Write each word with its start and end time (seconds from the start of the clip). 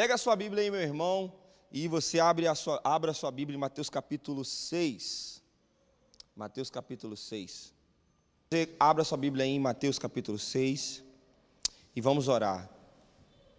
Pega 0.00 0.14
a 0.14 0.16
sua 0.16 0.34
Bíblia 0.34 0.62
aí, 0.62 0.70
meu 0.70 0.80
irmão, 0.80 1.30
e 1.70 1.86
você 1.86 2.18
abre 2.18 2.46
a 2.46 2.54
sua, 2.54 2.80
abra 2.82 3.10
a 3.10 3.14
sua 3.14 3.30
Bíblia 3.30 3.54
em 3.54 3.60
Mateus 3.60 3.90
capítulo 3.90 4.46
6. 4.46 5.42
Mateus 6.34 6.70
capítulo 6.70 7.14
6. 7.14 7.74
Você 8.50 8.74
abra 8.80 9.02
a 9.02 9.04
sua 9.04 9.18
Bíblia 9.18 9.44
aí 9.44 9.50
em 9.50 9.60
Mateus 9.60 9.98
capítulo 9.98 10.38
6 10.38 11.04
e 11.94 12.00
vamos 12.00 12.28
orar. 12.28 12.70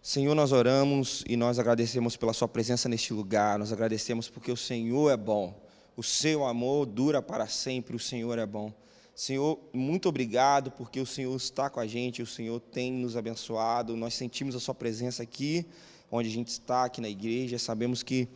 Senhor, 0.02 0.34
nós 0.34 0.52
oramos 0.52 1.24
e 1.28 1.38
nós 1.38 1.60
agradecemos 1.60 2.18
pela 2.18 2.34
Sua 2.34 2.48
presença 2.48 2.90
neste 2.90 3.14
lugar, 3.14 3.60
nós 3.60 3.72
agradecemos 3.72 4.28
porque 4.28 4.52
o 4.52 4.58
Senhor 4.58 5.12
é 5.12 5.18
bom, 5.18 5.54
o 5.96 6.02
Seu 6.02 6.44
amor 6.44 6.88
dura 6.88 7.22
para 7.22 7.46
sempre, 7.46 7.96
o 7.96 8.00
Senhor 8.00 8.40
é 8.40 8.48
bom. 8.48 8.74
Senhor, 9.14 9.60
muito 9.72 10.10
obrigado 10.10 10.72
porque 10.72 11.00
o 11.00 11.06
Senhor 11.06 11.36
está 11.36 11.70
com 11.70 11.80
a 11.80 11.86
gente, 11.86 12.24
o 12.24 12.26
Senhor 12.26 12.60
tem 12.60 12.92
nos 12.92 13.16
abençoado, 13.16 13.96
nós 13.96 14.16
sentimos 14.16 14.56
a 14.56 14.60
Sua 14.60 14.74
presença 14.74 15.22
aqui, 15.22 15.68
onde 16.12 16.30
a 16.30 16.32
gente 16.32 16.50
está, 16.50 16.86
aqui 16.86 17.02
na 17.02 17.10
igreja, 17.10 17.58
sabemos 17.58 18.04
que 18.04 18.28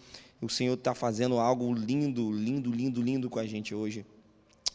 o 0.42 0.50
Senhor 0.50 0.74
está 0.74 0.96
fazendo 0.96 1.38
algo 1.38 1.74
lindo, 1.74 2.32
lindo, 2.32 2.72
lindo, 2.72 3.02
lindo 3.02 3.30
com 3.30 3.40
a 3.40 3.46
gente 3.46 3.76
hoje. 3.76 4.06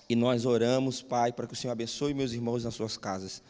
E 0.08 0.14
nós 0.14 0.44
oramos, 0.44 1.00
Pai, 1.00 1.32
para 1.32 1.46
que 1.46 1.54
o 1.54 1.56
Senhor 1.56 1.72
abençoe 1.72 2.12
meus 2.12 2.32
irmãos 2.32 2.64
nas 2.64 2.74
suas 2.74 2.96
casas 2.96 3.42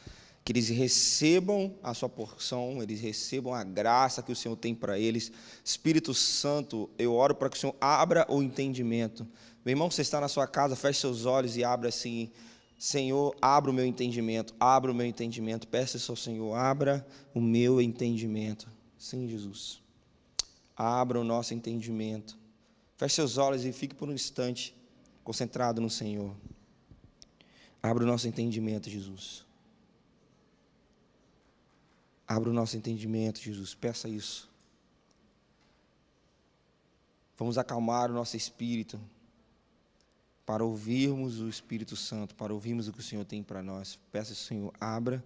que 0.44 0.52
eles 0.52 0.68
recebam 0.68 1.74
a 1.82 1.92
sua 1.94 2.08
porção, 2.08 2.82
eles 2.82 3.00
recebam 3.00 3.54
a 3.54 3.62
graça 3.62 4.22
que 4.22 4.32
o 4.32 4.36
Senhor 4.36 4.56
tem 4.56 4.74
para 4.74 4.98
eles. 4.98 5.30
Espírito 5.64 6.14
Santo, 6.14 6.88
eu 6.98 7.14
oro 7.14 7.34
para 7.34 7.48
que 7.48 7.56
o 7.56 7.60
Senhor 7.60 7.76
abra 7.80 8.26
o 8.28 8.42
entendimento. 8.42 9.26
Meu 9.64 9.72
irmão, 9.72 9.90
você 9.90 10.02
está 10.02 10.20
na 10.20 10.28
sua 10.28 10.46
casa, 10.46 10.74
feche 10.74 11.00
seus 11.00 11.26
olhos 11.26 11.56
e 11.56 11.64
abra 11.64 11.88
assim. 11.88 12.30
Senhor, 12.78 13.36
abra 13.42 13.70
o 13.70 13.74
meu 13.74 13.84
entendimento, 13.84 14.54
abra 14.58 14.90
o 14.90 14.94
meu 14.94 15.06
entendimento. 15.06 15.68
Peça 15.68 16.00
ao 16.10 16.16
Senhor, 16.16 16.54
abra 16.54 17.06
o 17.34 17.40
meu 17.40 17.80
entendimento. 17.80 18.66
Sim, 19.00 19.26
Jesus. 19.26 19.80
Abra 20.76 21.18
o 21.18 21.24
nosso 21.24 21.54
entendimento. 21.54 22.36
Feche 22.98 23.14
seus 23.14 23.38
olhos 23.38 23.64
e 23.64 23.72
fique 23.72 23.94
por 23.94 24.10
um 24.10 24.12
instante 24.12 24.76
concentrado 25.24 25.80
no 25.80 25.88
Senhor. 25.88 26.36
Abra 27.82 28.04
o 28.04 28.06
nosso 28.06 28.28
entendimento, 28.28 28.90
Jesus. 28.90 29.42
Abra 32.28 32.50
o 32.50 32.52
nosso 32.52 32.76
entendimento, 32.76 33.40
Jesus. 33.40 33.74
Peça 33.74 34.06
isso. 34.06 34.50
Vamos 37.38 37.56
acalmar 37.56 38.10
o 38.10 38.14
nosso 38.14 38.36
espírito 38.36 39.00
para 40.44 40.62
ouvirmos 40.62 41.40
o 41.40 41.48
Espírito 41.48 41.96
Santo, 41.96 42.34
para 42.34 42.52
ouvirmos 42.52 42.86
o 42.86 42.92
que 42.92 43.00
o 43.00 43.02
Senhor 43.02 43.24
tem 43.24 43.42
para 43.42 43.62
nós. 43.62 43.98
Peça, 44.12 44.34
Senhor, 44.34 44.74
abra 44.78 45.24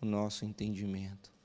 o 0.00 0.06
nosso 0.06 0.44
entendimento. 0.44 1.36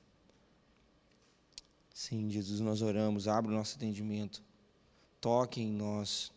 Sim, 1.94 2.28
Jesus, 2.28 2.60
nós 2.60 2.82
oramos, 2.82 3.26
abra 3.26 3.50
o 3.50 3.54
nosso 3.54 3.76
entendimento. 3.76 4.42
Toque 5.18 5.62
em 5.62 5.72
nós. 5.72 6.30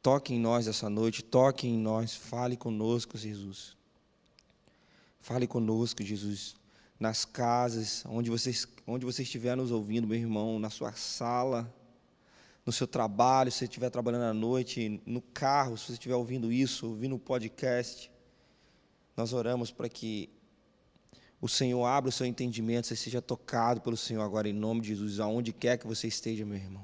Toque 0.00 0.32
em 0.32 0.38
nós 0.38 0.68
essa 0.68 0.88
noite, 0.88 1.24
toque 1.24 1.66
em 1.66 1.76
nós. 1.76 2.14
Fale 2.14 2.56
conosco, 2.56 3.18
Jesus. 3.18 3.76
Fale 5.20 5.48
conosco, 5.48 6.04
Jesus 6.04 6.54
nas 7.00 7.24
casas, 7.24 8.04
onde 8.06 8.28
você, 8.28 8.52
onde 8.86 9.06
você 9.06 9.22
estiver 9.22 9.56
nos 9.56 9.70
ouvindo, 9.70 10.06
meu 10.06 10.18
irmão, 10.18 10.58
na 10.58 10.68
sua 10.68 10.92
sala, 10.92 11.74
no 12.64 12.70
seu 12.70 12.86
trabalho, 12.86 13.50
se 13.50 13.58
você 13.58 13.64
estiver 13.64 13.88
trabalhando 13.88 14.24
à 14.24 14.34
noite, 14.34 15.00
no 15.06 15.22
carro, 15.22 15.78
se 15.78 15.86
você 15.86 15.92
estiver 15.94 16.14
ouvindo 16.14 16.52
isso, 16.52 16.88
ouvindo 16.88 17.14
o 17.14 17.18
podcast, 17.18 18.10
nós 19.16 19.32
oramos 19.32 19.70
para 19.70 19.88
que 19.88 20.28
o 21.40 21.48
Senhor 21.48 21.84
abra 21.86 22.10
o 22.10 22.12
seu 22.12 22.26
entendimento, 22.26 22.86
você 22.86 22.96
seja 22.96 23.22
tocado 23.22 23.80
pelo 23.80 23.96
Senhor 23.96 24.22
agora, 24.22 24.48
em 24.48 24.52
nome 24.52 24.82
de 24.82 24.88
Jesus, 24.88 25.20
aonde 25.20 25.52
quer 25.52 25.78
que 25.78 25.86
você 25.86 26.06
esteja, 26.06 26.44
meu 26.44 26.56
irmão. 26.56 26.82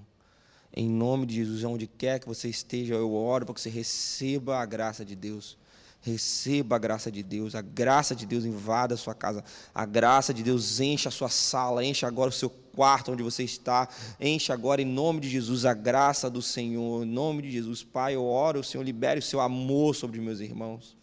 Em 0.75 0.89
nome 0.89 1.27
de 1.27 1.35
Jesus, 1.35 1.65
aonde 1.65 1.87
quer 1.87 2.21
que 2.21 2.27
você 2.27 2.49
esteja, 2.49 2.95
eu 2.95 3.13
oro 3.13 3.45
para 3.45 3.55
que 3.55 3.61
você 3.61 3.71
receba 3.71 4.59
a 4.59 4.67
graça 4.67 5.05
de 5.05 5.15
Deus. 5.15 5.59
Receba 6.01 6.77
a 6.77 6.79
graça 6.79 7.11
de 7.11 7.23
Deus, 7.23 7.55
a 7.55 7.61
graça 7.61 8.15
de 8.15 8.27
Deus 8.27 8.45
invada 8.45 8.95
a 8.95 8.97
sua 8.97 9.15
casa, 9.15 9.43
a 9.75 9.85
graça 9.85 10.33
de 10.33 10.43
Deus 10.43 10.79
enche 10.79 11.09
a 11.09 11.11
sua 11.11 11.29
sala, 11.29 11.85
enche 11.85 12.07
agora 12.07 12.31
o 12.31 12.33
seu 12.33 12.49
quarto 12.49 13.11
onde 13.11 13.25
você 13.25 13.43
está, 13.43 13.89
enche 14.21 14.53
agora 14.53 14.81
em 14.81 14.85
nome 14.85 15.19
de 15.21 15.29
Jesus 15.29 15.65
a 15.65 15.75
graça 15.75 16.31
do 16.31 16.41
Senhor, 16.41 17.03
em 17.03 17.11
nome 17.11 17.43
de 17.43 17.51
Jesus, 17.51 17.83
Pai, 17.83 18.15
eu 18.15 18.25
oro, 18.25 18.61
o 18.61 18.65
Senhor 18.65 18.85
libere 18.85 19.19
o 19.19 19.23
seu 19.23 19.41
amor 19.41 19.97
sobre 19.97 20.21
meus 20.21 20.39
irmãos, 20.39 20.97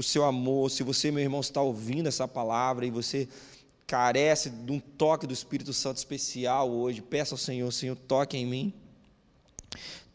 o 0.00 0.02
seu 0.02 0.24
amor, 0.24 0.70
se 0.70 0.82
você, 0.82 1.10
meu 1.10 1.22
irmão, 1.22 1.40
está 1.40 1.62
ouvindo 1.62 2.08
essa 2.08 2.26
palavra 2.26 2.84
e 2.84 2.90
você 2.90 3.28
carece 3.86 4.50
de 4.50 4.72
um 4.72 4.80
toque 4.80 5.26
do 5.26 5.32
Espírito 5.32 5.72
Santo 5.72 5.96
especial 5.96 6.70
hoje, 6.70 7.00
peça 7.00 7.34
ao 7.34 7.38
Senhor, 7.38 7.72
Senhor, 7.72 7.96
toque 7.96 8.36
em 8.36 8.46
mim, 8.46 8.72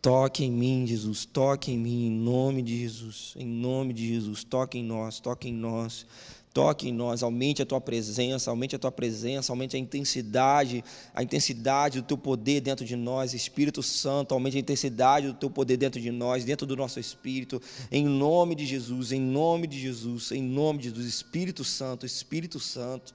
Toque 0.06 0.46
em 0.46 0.52
mim, 0.52 0.86
Jesus, 0.86 1.26
toque 1.26 1.72
em 1.72 1.80
mim, 1.80 2.06
em 2.06 2.12
nome 2.12 2.62
de 2.62 2.78
Jesus, 2.78 3.34
em 3.36 3.48
nome 3.48 3.92
de 3.92 4.08
Jesus, 4.08 4.44
toque 4.44 4.78
em 4.78 4.84
nós, 4.84 5.20
toque 5.20 5.50
em 5.50 5.52
nós, 5.52 6.06
toque 6.56 6.88
em 6.88 6.94
nós, 6.94 7.22
aumente 7.22 7.62
a 7.62 7.66
tua 7.66 7.82
presença, 7.82 8.50
aumente 8.50 8.78
a 8.78 8.80
tua 8.80 8.92
presença, 8.92 9.52
aumente 9.52 9.76
a 9.76 9.80
intensidade, 9.80 10.86
a 11.14 11.22
intensidade 11.22 12.00
do 12.00 12.08
teu 12.08 12.18
poder 12.18 12.62
dentro 12.62 12.86
de 12.86 12.96
nós, 12.96 13.34
Espírito 13.34 13.84
Santo, 13.84 14.34
aumente 14.34 14.56
a 14.56 14.62
intensidade 14.62 15.28
do 15.28 15.34
teu 15.34 15.50
poder 15.50 15.76
dentro 15.76 16.00
de 16.00 16.12
nós, 16.12 16.46
dentro 16.46 16.66
do 16.66 16.74
nosso 16.74 16.98
espírito, 16.98 17.62
em 17.92 18.06
nome 18.06 18.56
de 18.56 18.66
Jesus, 18.66 19.12
em 19.12 19.20
nome 19.20 19.68
de 19.68 19.78
Jesus, 19.78 20.32
em 20.32 20.42
nome 20.42 20.80
de 20.80 20.86
Jesus, 20.86 21.06
Espírito 21.06 21.66
Santo, 21.66 22.06
Espírito 22.06 22.58
Santo. 22.58 23.14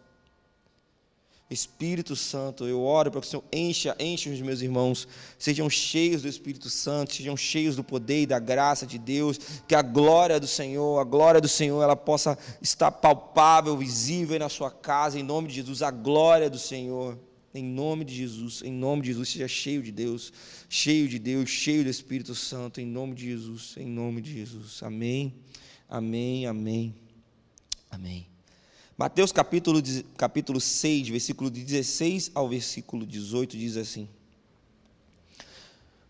Espírito 1.50 2.14
Santo, 2.14 2.64
eu 2.64 2.80
oro 2.80 3.10
para 3.10 3.20
que 3.20 3.26
o 3.26 3.30
Senhor 3.30 3.44
encha, 3.52 3.96
encha 3.98 4.30
os 4.30 4.40
meus 4.40 4.60
irmãos, 4.60 5.08
sejam 5.36 5.68
cheios 5.68 6.22
do 6.22 6.28
Espírito 6.28 6.70
Santo, 6.70 7.12
sejam 7.12 7.36
cheios 7.36 7.74
do 7.74 7.82
poder 7.82 8.22
e 8.22 8.26
da 8.26 8.38
graça 8.38 8.86
de 8.86 8.98
Deus, 8.98 9.36
que 9.66 9.74
a 9.74 9.82
glória 9.82 10.38
do 10.38 10.46
Senhor, 10.46 11.00
a 11.00 11.04
glória 11.04 11.40
do 11.40 11.48
Senhor, 11.48 11.82
ela 11.82 11.96
possa 11.96 12.38
estar 12.62 12.92
palpável, 12.92 13.76
visível 13.76 14.38
na 14.38 14.48
sua 14.48 14.70
casa, 14.70 15.18
em 15.18 15.24
nome 15.24 15.48
de 15.48 15.54
Jesus, 15.54 15.82
a 15.82 15.90
glória 15.90 16.48
do 16.48 16.58
Senhor, 16.58 17.18
em 17.52 17.64
nome 17.64 18.04
de 18.04 18.14
Jesus, 18.14 18.62
em 18.62 18.72
nome 18.72 19.02
de 19.02 19.08
Jesus, 19.08 19.30
seja 19.30 19.48
cheio 19.48 19.82
de 19.82 19.90
Deus, 19.90 20.32
cheio 20.68 21.08
de 21.08 21.18
Deus, 21.18 21.50
cheio 21.50 21.82
do 21.82 21.90
Espírito 21.90 22.32
Santo, 22.32 22.80
em 22.80 22.86
nome 22.86 23.12
de 23.16 23.24
Jesus, 23.24 23.74
em 23.76 23.86
nome 23.86 24.22
de 24.22 24.32
Jesus, 24.32 24.80
amém, 24.84 25.34
amém, 25.88 26.46
amém, 26.46 26.94
amém. 27.90 28.29
Mateus 29.00 29.32
capítulo, 29.32 29.80
capítulo 30.14 30.60
6, 30.60 31.08
versículo 31.08 31.48
16 31.48 32.32
ao 32.34 32.46
versículo 32.46 33.06
18 33.06 33.56
diz 33.56 33.78
assim: 33.78 34.06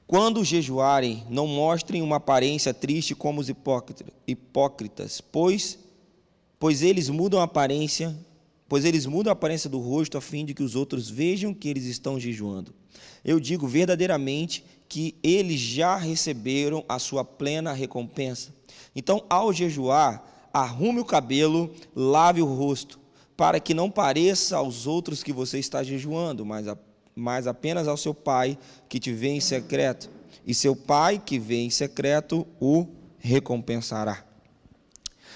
Quando 0.08 0.44
jejuarem, 0.44 1.24
não 1.30 1.46
mostrem 1.46 2.02
uma 2.02 2.16
aparência 2.16 2.74
triste 2.74 3.14
como 3.14 3.40
os 3.40 3.48
hipócritas, 4.26 5.20
pois, 5.20 5.78
pois 6.58 6.82
eles 6.82 7.08
mudam 7.08 7.38
a 7.38 7.44
aparência, 7.44 8.12
pois 8.68 8.84
eles 8.84 9.06
mudam 9.06 9.30
a 9.30 9.34
aparência 9.34 9.70
do 9.70 9.78
rosto 9.78 10.18
a 10.18 10.20
fim 10.20 10.44
de 10.44 10.52
que 10.52 10.64
os 10.64 10.74
outros 10.74 11.08
vejam 11.08 11.54
que 11.54 11.68
eles 11.68 11.84
estão 11.84 12.18
jejuando. 12.18 12.74
Eu 13.24 13.38
digo 13.38 13.68
verdadeiramente 13.68 14.64
que 14.88 15.14
eles 15.22 15.60
já 15.60 15.96
receberam 15.96 16.84
a 16.88 16.98
sua 16.98 17.24
plena 17.24 17.72
recompensa. 17.72 18.52
Então, 18.96 19.24
ao 19.30 19.52
jejuar, 19.52 20.39
arrume 20.52 21.00
o 21.00 21.04
cabelo, 21.04 21.72
lave 21.94 22.42
o 22.42 22.46
rosto, 22.46 22.98
para 23.36 23.58
que 23.58 23.72
não 23.72 23.90
pareça 23.90 24.56
aos 24.56 24.86
outros 24.86 25.22
que 25.22 25.32
você 25.32 25.58
está 25.58 25.82
jejuando, 25.82 26.44
mas, 26.44 26.68
a, 26.68 26.76
mas 27.14 27.46
apenas 27.46 27.88
ao 27.88 27.96
seu 27.96 28.14
pai 28.14 28.58
que 28.88 29.00
te 29.00 29.12
vê 29.12 29.28
em 29.28 29.40
secreto. 29.40 30.10
E 30.46 30.54
seu 30.54 30.74
pai 30.74 31.18
que 31.24 31.38
vê 31.38 31.56
em 31.56 31.70
secreto 31.70 32.46
o 32.60 32.86
recompensará. 33.18 34.24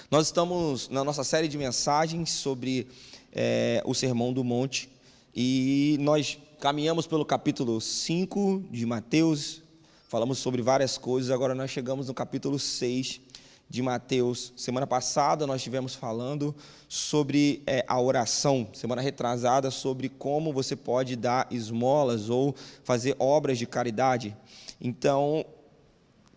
Nós 0.09 0.27
estamos 0.27 0.89
na 0.89 1.03
nossa 1.03 1.23
série 1.23 1.47
de 1.47 1.57
mensagens 1.57 2.31
sobre 2.31 2.87
é, 3.31 3.81
o 3.85 3.93
Sermão 3.93 4.31
do 4.31 4.43
Monte 4.43 4.89
e 5.35 5.97
nós 5.99 6.37
caminhamos 6.59 7.07
pelo 7.07 7.25
capítulo 7.25 7.81
5 7.81 8.65
de 8.71 8.85
Mateus, 8.85 9.61
falamos 10.07 10.37
sobre 10.37 10.61
várias 10.61 10.97
coisas, 10.97 11.31
agora 11.31 11.53
nós 11.55 11.71
chegamos 11.71 12.07
no 12.07 12.13
capítulo 12.13 12.57
6 12.59 13.24
de 13.69 13.81
Mateus. 13.81 14.53
Semana 14.55 14.85
passada 14.85 15.47
nós 15.47 15.57
estivemos 15.57 15.95
falando 15.95 16.55
sobre 16.87 17.63
é, 17.65 17.83
a 17.87 17.99
oração, 17.99 18.67
semana 18.73 19.01
retrasada, 19.01 19.71
sobre 19.71 20.09
como 20.09 20.53
você 20.53 20.75
pode 20.75 21.15
dar 21.15 21.47
esmolas 21.51 22.29
ou 22.29 22.55
fazer 22.83 23.15
obras 23.19 23.57
de 23.57 23.65
caridade. 23.65 24.35
Então, 24.79 25.45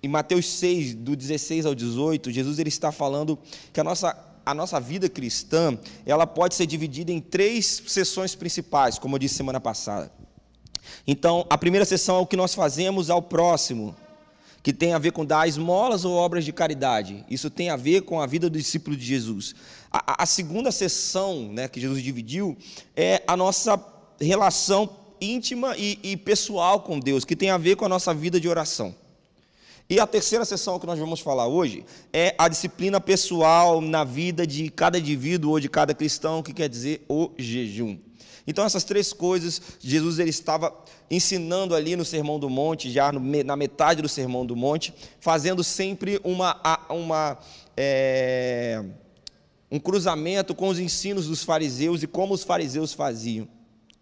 em 0.02 0.08
Mateus 0.08 0.46
6, 0.46 0.94
do 0.94 1.16
16 1.16 1.66
ao 1.66 1.74
18, 1.74 2.30
Jesus 2.30 2.58
ele 2.58 2.68
está 2.68 2.90
falando 2.90 3.38
que 3.72 3.80
a 3.80 3.84
nossa, 3.84 4.16
a 4.44 4.54
nossa 4.54 4.80
vida 4.80 5.08
cristã 5.08 5.78
ela 6.06 6.26
pode 6.26 6.54
ser 6.54 6.66
dividida 6.66 7.12
em 7.12 7.20
três 7.20 7.82
sessões 7.86 8.34
principais, 8.34 8.98
como 8.98 9.16
eu 9.16 9.18
disse 9.18 9.34
semana 9.34 9.60
passada. 9.60 10.10
Então, 11.06 11.46
a 11.50 11.58
primeira 11.58 11.84
sessão 11.84 12.16
é 12.16 12.20
o 12.20 12.26
que 12.26 12.36
nós 12.36 12.54
fazemos 12.54 13.10
ao 13.10 13.20
próximo 13.20 13.94
que 14.68 14.72
tem 14.74 14.92
a 14.92 14.98
ver 14.98 15.12
com 15.12 15.24
dar 15.24 15.48
esmolas 15.48 16.04
ou 16.04 16.12
obras 16.14 16.44
de 16.44 16.52
caridade. 16.52 17.24
Isso 17.30 17.48
tem 17.48 17.70
a 17.70 17.76
ver 17.76 18.02
com 18.02 18.20
a 18.20 18.26
vida 18.26 18.50
do 18.50 18.58
discípulo 18.58 18.94
de 18.94 19.02
Jesus. 19.02 19.54
A, 19.90 20.24
a 20.24 20.26
segunda 20.26 20.70
sessão 20.70 21.50
né, 21.50 21.68
que 21.68 21.80
Jesus 21.80 22.02
dividiu 22.02 22.54
é 22.94 23.22
a 23.26 23.34
nossa 23.34 23.82
relação 24.20 24.90
íntima 25.22 25.74
e, 25.78 25.98
e 26.02 26.18
pessoal 26.18 26.80
com 26.80 27.00
Deus, 27.00 27.24
que 27.24 27.34
tem 27.34 27.48
a 27.48 27.56
ver 27.56 27.76
com 27.76 27.86
a 27.86 27.88
nossa 27.88 28.12
vida 28.12 28.38
de 28.38 28.46
oração. 28.46 28.94
E 29.88 29.98
a 29.98 30.06
terceira 30.06 30.44
sessão 30.44 30.78
que 30.78 30.86
nós 30.86 30.98
vamos 30.98 31.20
falar 31.20 31.46
hoje 31.46 31.82
é 32.12 32.34
a 32.36 32.46
disciplina 32.46 33.00
pessoal 33.00 33.80
na 33.80 34.04
vida 34.04 34.46
de 34.46 34.68
cada 34.68 34.98
indivíduo 34.98 35.52
ou 35.52 35.60
de 35.60 35.70
cada 35.70 35.94
cristão, 35.94 36.42
que 36.42 36.52
quer 36.52 36.68
dizer 36.68 37.06
o 37.08 37.30
jejum. 37.38 37.96
Então, 38.48 38.64
essas 38.64 38.82
três 38.82 39.12
coisas, 39.12 39.60
Jesus 39.78 40.18
ele 40.18 40.30
estava 40.30 40.74
ensinando 41.10 41.74
ali 41.74 41.94
no 41.94 42.04
Sermão 42.04 42.38
do 42.38 42.48
Monte, 42.48 42.90
já 42.90 43.12
na 43.12 43.54
metade 43.54 44.00
do 44.00 44.08
Sermão 44.08 44.46
do 44.46 44.56
Monte, 44.56 44.94
fazendo 45.20 45.62
sempre 45.62 46.18
uma, 46.24 46.58
uma 46.88 47.38
é, 47.76 48.82
um 49.70 49.78
cruzamento 49.78 50.54
com 50.54 50.68
os 50.68 50.78
ensinos 50.78 51.26
dos 51.26 51.42
fariseus 51.42 52.02
e 52.02 52.06
como 52.06 52.32
os 52.32 52.42
fariseus 52.42 52.94
faziam. 52.94 53.46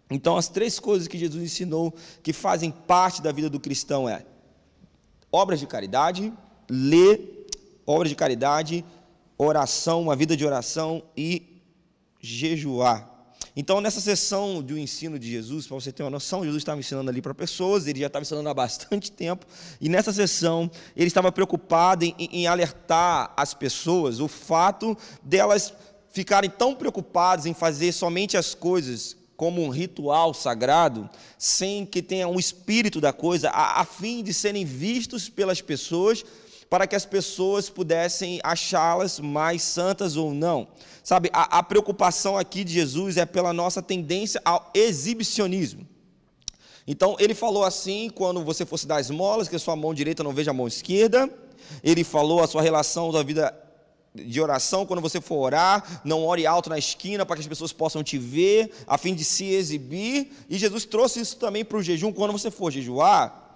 Então, 0.09 0.37
as 0.37 0.47
três 0.47 0.79
coisas 0.79 1.09
que 1.09 1.17
Jesus 1.17 1.43
ensinou 1.43 1.93
que 2.23 2.31
fazem 2.31 2.71
parte 2.71 3.21
da 3.21 3.33
vida 3.33 3.49
do 3.49 3.59
cristão 3.59 4.07
é 4.07 4.25
obras 5.29 5.59
de 5.59 5.67
caridade, 5.67 6.31
ler, 6.69 7.49
obras 7.85 8.07
de 8.07 8.15
caridade, 8.15 8.85
oração, 9.37 10.03
uma 10.03 10.15
vida 10.15 10.37
de 10.37 10.45
oração 10.45 11.03
e 11.17 11.61
jejuar. 12.21 13.16
Então, 13.59 13.81
nessa 13.81 13.99
sessão 13.99 14.61
do 14.61 14.77
ensino 14.77 15.17
de 15.17 15.31
Jesus, 15.31 15.65
para 15.65 15.73
você 15.73 15.91
ter 15.91 16.03
uma 16.03 16.11
noção, 16.11 16.43
Jesus 16.43 16.61
estava 16.61 16.79
ensinando 16.79 17.09
ali 17.09 17.23
para 17.23 17.33
pessoas, 17.33 17.87
ele 17.87 18.01
já 18.01 18.05
estava 18.05 18.21
ensinando 18.21 18.47
há 18.47 18.53
bastante 18.53 19.11
tempo, 19.11 19.47
e 19.81 19.89
nessa 19.89 20.13
sessão 20.13 20.69
ele 20.95 21.07
estava 21.07 21.31
preocupado 21.31 22.05
em, 22.05 22.13
em 22.19 22.45
alertar 22.45 23.33
as 23.35 23.55
pessoas 23.55 24.19
o 24.19 24.27
fato 24.27 24.95
delas 25.23 25.73
ficarem 26.11 26.51
tão 26.51 26.75
preocupadas 26.75 27.47
em 27.47 27.53
fazer 27.55 27.93
somente 27.93 28.37
as 28.37 28.53
coisas 28.53 29.17
como 29.35 29.63
um 29.63 29.69
ritual 29.69 30.35
sagrado, 30.35 31.09
sem 31.35 31.83
que 31.83 32.03
tenha 32.03 32.27
um 32.27 32.37
espírito 32.37 33.01
da 33.01 33.11
coisa, 33.11 33.49
a, 33.49 33.81
a 33.81 33.85
fim 33.85 34.21
de 34.21 34.35
serem 34.35 34.65
vistos 34.65 35.29
pelas 35.29 35.61
pessoas, 35.61 36.23
para 36.69 36.85
que 36.85 36.95
as 36.95 37.05
pessoas 37.05 37.69
pudessem 37.69 38.39
achá-las 38.43 39.19
mais 39.19 39.61
santas 39.61 40.17
ou 40.17 40.33
não. 40.33 40.67
Sabe, 41.03 41.29
a, 41.31 41.59
a 41.59 41.63
preocupação 41.63 42.37
aqui 42.37 42.63
de 42.63 42.73
Jesus 42.73 43.17
é 43.17 43.25
pela 43.25 43.53
nossa 43.53 43.81
tendência 43.81 44.41
ao 44.43 44.69
exibicionismo. 44.73 45.87
Então, 46.85 47.15
ele 47.19 47.33
falou 47.33 47.63
assim: 47.63 48.09
quando 48.09 48.43
você 48.43 48.65
fosse 48.65 48.87
dar 48.87 48.99
esmolas, 48.99 49.47
que 49.47 49.55
a 49.55 49.59
sua 49.59 49.75
mão 49.75 49.93
direita 49.93 50.23
não 50.23 50.33
veja 50.33 50.51
a 50.51 50.53
mão 50.53 50.67
esquerda. 50.67 51.29
Ele 51.83 52.03
falou 52.03 52.41
a 52.41 52.47
sua 52.47 52.61
relação 52.61 53.11
da 53.11 53.23
vida 53.23 53.53
de 54.15 54.41
oração, 54.41 54.85
quando 54.85 55.01
você 55.01 55.21
for 55.21 55.37
orar, 55.37 56.01
não 56.03 56.25
ore 56.25 56.45
alto 56.45 56.69
na 56.69 56.77
esquina 56.77 57.25
para 57.25 57.35
que 57.35 57.41
as 57.41 57.47
pessoas 57.47 57.71
possam 57.71 58.03
te 58.03 58.17
ver, 58.17 58.71
a 58.87 58.97
fim 58.97 59.13
de 59.13 59.23
se 59.23 59.45
exibir. 59.45 60.31
E 60.49 60.57
Jesus 60.57 60.85
trouxe 60.85 61.19
isso 61.19 61.37
também 61.37 61.63
para 61.63 61.77
o 61.77 61.83
jejum, 61.83 62.11
quando 62.11 62.31
você 62.31 62.49
for 62.49 62.71
jejuar, 62.71 63.46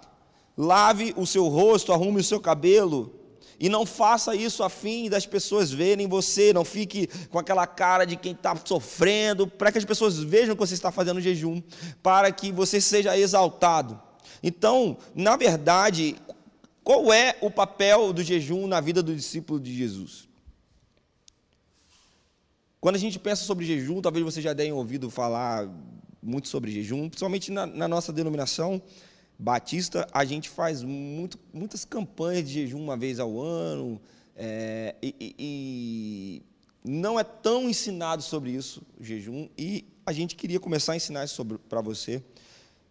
lave 0.56 1.14
o 1.16 1.26
seu 1.26 1.48
rosto, 1.48 1.92
arrume 1.92 2.20
o 2.20 2.24
seu 2.24 2.40
cabelo, 2.40 3.18
e 3.58 3.68
não 3.68 3.86
faça 3.86 4.34
isso 4.34 4.64
a 4.64 4.68
fim 4.68 5.08
das 5.08 5.24
pessoas 5.24 5.70
verem 5.70 6.08
você, 6.08 6.52
não 6.52 6.64
fique 6.64 7.08
com 7.30 7.38
aquela 7.38 7.66
cara 7.66 8.04
de 8.04 8.16
quem 8.16 8.32
está 8.32 8.56
sofrendo, 8.56 9.46
para 9.46 9.70
que 9.70 9.78
as 9.78 9.84
pessoas 9.84 10.18
vejam 10.18 10.56
que 10.56 10.60
você 10.60 10.74
está 10.74 10.90
fazendo 10.90 11.20
jejum, 11.20 11.62
para 12.02 12.32
que 12.32 12.50
você 12.50 12.80
seja 12.80 13.16
exaltado. 13.16 14.00
Então, 14.42 14.96
na 15.14 15.36
verdade, 15.36 16.16
qual 16.82 17.12
é 17.12 17.36
o 17.40 17.50
papel 17.50 18.12
do 18.12 18.22
jejum 18.22 18.66
na 18.66 18.80
vida 18.80 19.00
do 19.00 19.14
discípulo 19.14 19.60
de 19.60 19.72
Jesus? 19.72 20.28
Quando 22.80 22.96
a 22.96 22.98
gente 22.98 23.16
pensa 23.16 23.44
sobre 23.44 23.64
jejum, 23.64 24.02
talvez 24.02 24.24
você 24.24 24.42
já 24.42 24.52
tenha 24.52 24.74
ouvido 24.74 25.08
falar 25.08 25.68
muito 26.20 26.48
sobre 26.48 26.72
jejum, 26.72 27.08
principalmente 27.08 27.52
na, 27.52 27.64
na 27.64 27.86
nossa 27.86 28.12
denominação 28.12 28.82
batista, 29.38 30.06
a 30.12 30.24
gente 30.24 30.48
faz 30.48 30.82
muito, 30.82 31.38
muitas 31.52 31.84
campanhas 31.84 32.48
de 32.48 32.54
jejum 32.54 32.82
uma 32.82 32.96
vez 32.96 33.18
ao 33.18 33.40
ano, 33.40 34.00
é, 34.36 34.94
e, 35.02 35.14
e, 35.38 36.42
não 36.84 37.18
é 37.18 37.24
tão 37.24 37.68
ensinado 37.68 38.22
sobre 38.22 38.50
isso, 38.50 38.82
jejum, 39.00 39.48
e 39.56 39.84
a 40.04 40.12
gente 40.12 40.34
queria 40.34 40.58
começar 40.58 40.92
a 40.92 40.96
ensinar 40.96 41.24
isso 41.24 41.44
para 41.68 41.80
você, 41.80 42.22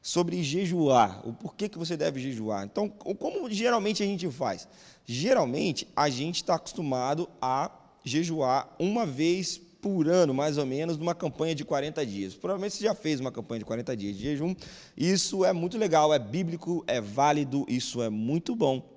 sobre 0.02 0.42
jejuar, 0.44 1.28
o 1.28 1.34
porquê 1.34 1.70
que 1.70 1.78
você 1.78 1.96
deve 1.96 2.20
jejuar. 2.20 2.66
Então, 2.66 2.90
como 2.90 3.50
geralmente 3.52 4.02
a 4.02 4.06
gente 4.06 4.30
faz? 4.32 4.68
Geralmente, 5.06 5.88
a 5.96 6.10
gente 6.10 6.38
está 6.38 6.56
acostumado 6.56 7.30
a 7.42 7.72
jejuar 8.04 8.74
uma 8.80 9.06
vez 9.06 9.62
por 9.82 10.08
ano, 10.08 10.34
mais 10.34 10.58
ou 10.58 10.66
menos, 10.66 10.98
numa 10.98 11.16
campanha 11.16 11.56
de 11.56 11.66
40 11.66 12.06
dias. 12.06 12.36
Provavelmente 12.36 12.76
você 12.76 12.84
já 12.84 12.94
fez 12.94 13.20
uma 13.20 13.32
campanha 13.32 13.60
de 13.60 13.66
40 13.66 13.98
dias 13.98 14.16
de 14.16 14.24
jejum. 14.24 14.56
Isso 14.96 15.44
é 15.44 15.52
muito 15.52 15.78
legal, 15.78 16.14
é 16.14 16.20
bíblico, 16.20 16.84
é 16.88 17.02
válido, 17.02 17.66
isso 17.68 18.02
é 18.02 18.10
muito 18.10 18.56
bom. 18.56 18.88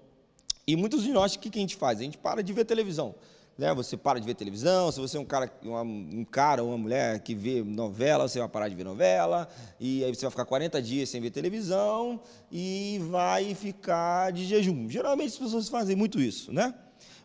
E 0.67 0.77
muitos 0.77 1.03
de 1.03 1.13
nós, 1.13 1.35
o 1.35 1.39
que 1.39 1.51
a 1.59 1.61
gente 1.61 1.77
faz? 1.77 1.99
A 1.99 2.03
gente 2.03 2.19
para 2.19 2.43
de 2.43 2.53
ver 2.53 2.65
televisão. 2.65 3.15
Né? 3.57 3.73
Você 3.75 3.97
para 3.97 4.19
de 4.19 4.27
ver 4.27 4.35
televisão, 4.35 4.91
se 4.91 5.01
você 5.01 5.17
é 5.17 5.21
um 5.21 5.25
cara, 5.25 5.51
um 5.65 6.25
cara 6.25 6.63
ou 6.63 6.71
uma 6.71 6.79
mulher 6.79 7.21
que 7.21 7.35
vê 7.35 7.63
novela, 7.63 8.27
você 8.27 8.39
vai 8.39 8.49
parar 8.49 8.69
de 8.69 8.75
ver 8.75 8.85
novela, 8.85 9.49
e 9.79 10.05
aí 10.05 10.15
você 10.15 10.23
vai 10.23 10.31
ficar 10.31 10.45
40 10.45 10.83
dias 10.83 11.09
sem 11.09 11.21
ver 11.21 11.31
televisão 11.31 12.21
e 12.51 13.01
vai 13.09 13.55
ficar 13.55 14.33
de 14.33 14.45
jejum. 14.45 14.89
Geralmente 14.91 15.29
as 15.29 15.39
pessoas 15.39 15.69
fazem 15.69 15.95
muito 15.95 16.21
isso, 16.21 16.53
né? 16.53 16.75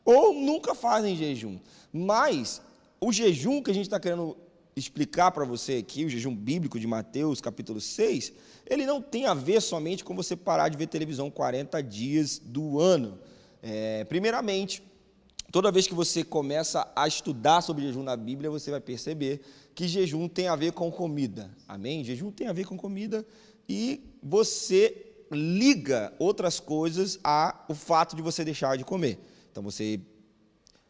Ou 0.06 0.34
nunca 0.34 0.76
fazem 0.76 1.16
jejum. 1.16 1.60
Mas 1.92 2.62
o 3.00 3.12
jejum 3.12 3.62
que 3.62 3.72
a 3.72 3.74
gente 3.74 3.86
está 3.86 4.00
querendo 4.00 4.36
explicar 4.76 5.32
para 5.32 5.46
você 5.46 5.76
aqui, 5.76 6.06
o 6.06 6.10
jejum 6.10 6.36
bíblico 6.36 6.80
de 6.80 6.88
Mateus, 6.88 7.42
capítulo 7.42 7.82
6, 7.82 8.34
ele 8.66 8.86
não 8.86 9.02
tem 9.02 9.26
a 9.26 9.34
ver 9.34 9.62
somente 9.62 10.04
com 10.04 10.16
você 10.16 10.36
parar 10.36 10.70
de 10.70 10.78
ver 10.78 10.88
televisão 10.88 11.30
40 11.30 11.82
dias 11.84 12.40
do 12.40 12.80
ano. 12.80 13.20
É, 13.62 14.04
primeiramente, 14.06 14.82
toda 15.52 15.72
vez 15.72 15.88
que 15.88 15.94
você 15.94 16.24
começa 16.24 16.90
a 16.96 17.08
estudar 17.08 17.62
sobre 17.62 17.84
jejum 17.84 18.04
na 18.04 18.16
Bíblia, 18.16 18.50
você 18.50 18.72
vai 18.72 18.80
perceber 18.80 19.42
que 19.76 19.88
jejum 19.88 20.28
tem 20.28 20.48
a 20.48 20.56
ver 20.56 20.72
com 20.72 20.92
comida. 20.92 21.50
Amém? 21.68 22.04
Jejum 22.04 22.32
tem 22.32 22.48
a 22.48 22.54
ver 22.54 22.66
com 22.66 22.78
comida 22.78 23.26
e 23.68 24.02
você 24.22 25.06
liga 25.32 26.14
outras 26.18 26.60
coisas 26.60 27.20
ao 27.24 27.76
fato 27.76 28.16
de 28.16 28.22
você 28.22 28.44
deixar 28.44 28.78
de 28.78 28.84
comer. 28.84 29.20
Então 29.52 29.64
você 29.64 30.00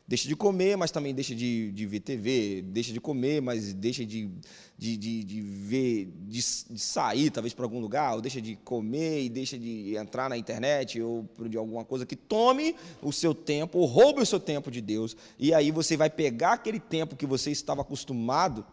deixa 0.09 0.27
de 0.27 0.35
comer, 0.35 0.75
mas 0.75 0.89
também 0.89 1.13
deixa 1.13 1.35
de, 1.35 1.71
de 1.71 1.85
ver 1.85 1.99
TV, 1.99 2.63
deixa 2.63 2.91
de 2.91 2.99
comer, 2.99 3.43
mas 3.43 3.73
deixa 3.73 4.03
de, 4.03 4.27
de, 4.75 4.97
de, 4.97 5.23
de 5.23 5.39
ver, 5.39 6.11
de, 6.21 6.39
de, 6.39 6.79
sair 6.79 7.29
talvez 7.29 7.53
para 7.53 7.63
algum 7.63 7.79
lugar, 7.79 8.15
ou 8.15 8.21
deixa 8.21 8.41
de 8.41 8.55
comer 8.55 9.21
e 9.21 9.29
deixa 9.29 9.55
de 9.55 9.95
entrar 9.95 10.27
na 10.27 10.35
internet 10.35 10.99
ou 10.99 11.29
de 11.47 11.55
alguma 11.55 11.85
coisa 11.85 12.07
que 12.07 12.15
tome 12.15 12.75
o 13.03 13.13
seu 13.13 13.35
tempo, 13.35 13.77
ou 13.77 13.85
roube 13.85 14.19
o 14.19 14.25
seu 14.25 14.39
tempo 14.39 14.71
de 14.71 14.81
Deus, 14.81 15.15
e 15.37 15.53
aí 15.53 15.69
você 15.69 15.95
vai 15.95 16.09
pegar 16.09 16.53
aquele 16.53 16.79
tempo 16.79 17.15
que 17.15 17.27
você 17.27 17.51
estava 17.51 17.81
acostumado 17.81 18.65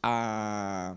a 0.00 0.96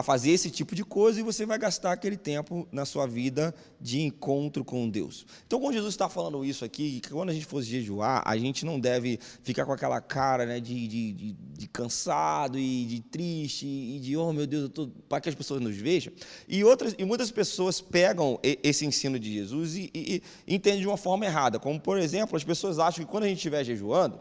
a 0.00 0.02
fazer 0.02 0.30
esse 0.30 0.50
tipo 0.50 0.74
de 0.74 0.84
coisa 0.84 1.20
e 1.20 1.22
você 1.22 1.44
vai 1.44 1.58
gastar 1.58 1.92
aquele 1.92 2.16
tempo 2.16 2.66
na 2.72 2.84
sua 2.84 3.06
vida 3.06 3.54
de 3.80 4.00
encontro 4.00 4.64
com 4.64 4.88
Deus. 4.88 5.26
Então, 5.46 5.60
quando 5.60 5.74
Jesus 5.74 5.94
está 5.94 6.08
falando 6.08 6.44
isso 6.44 6.64
aqui, 6.64 7.00
que 7.00 7.10
quando 7.10 7.30
a 7.30 7.32
gente 7.32 7.46
for 7.46 7.62
jejuar, 7.62 8.22
a 8.24 8.36
gente 8.36 8.64
não 8.64 8.80
deve 8.80 9.18
ficar 9.42 9.66
com 9.66 9.72
aquela 9.72 10.00
cara 10.00 10.46
né, 10.46 10.58
de, 10.58 10.88
de, 10.88 11.12
de, 11.12 11.32
de 11.32 11.68
cansado 11.68 12.58
e 12.58 12.84
de 12.86 13.00
triste 13.00 13.66
e 13.66 14.00
de, 14.00 14.16
oh 14.16 14.32
meu 14.32 14.46
Deus, 14.46 14.70
para 15.08 15.20
que 15.20 15.28
as 15.28 15.34
pessoas 15.34 15.60
nos 15.60 15.76
vejam. 15.76 16.12
E, 16.48 16.64
outras, 16.64 16.94
e 16.98 17.04
muitas 17.04 17.30
pessoas 17.30 17.80
pegam 17.80 18.40
esse 18.42 18.86
ensino 18.86 19.18
de 19.18 19.32
Jesus 19.32 19.76
e, 19.76 19.90
e, 19.94 20.22
e 20.46 20.54
entendem 20.54 20.80
de 20.80 20.86
uma 20.86 20.96
forma 20.96 21.26
errada. 21.26 21.58
Como, 21.58 21.78
por 21.78 21.98
exemplo, 21.98 22.36
as 22.36 22.44
pessoas 22.44 22.78
acham 22.78 23.04
que 23.04 23.10
quando 23.10 23.24
a 23.24 23.28
gente 23.28 23.36
estiver 23.36 23.62
jejuando, 23.64 24.18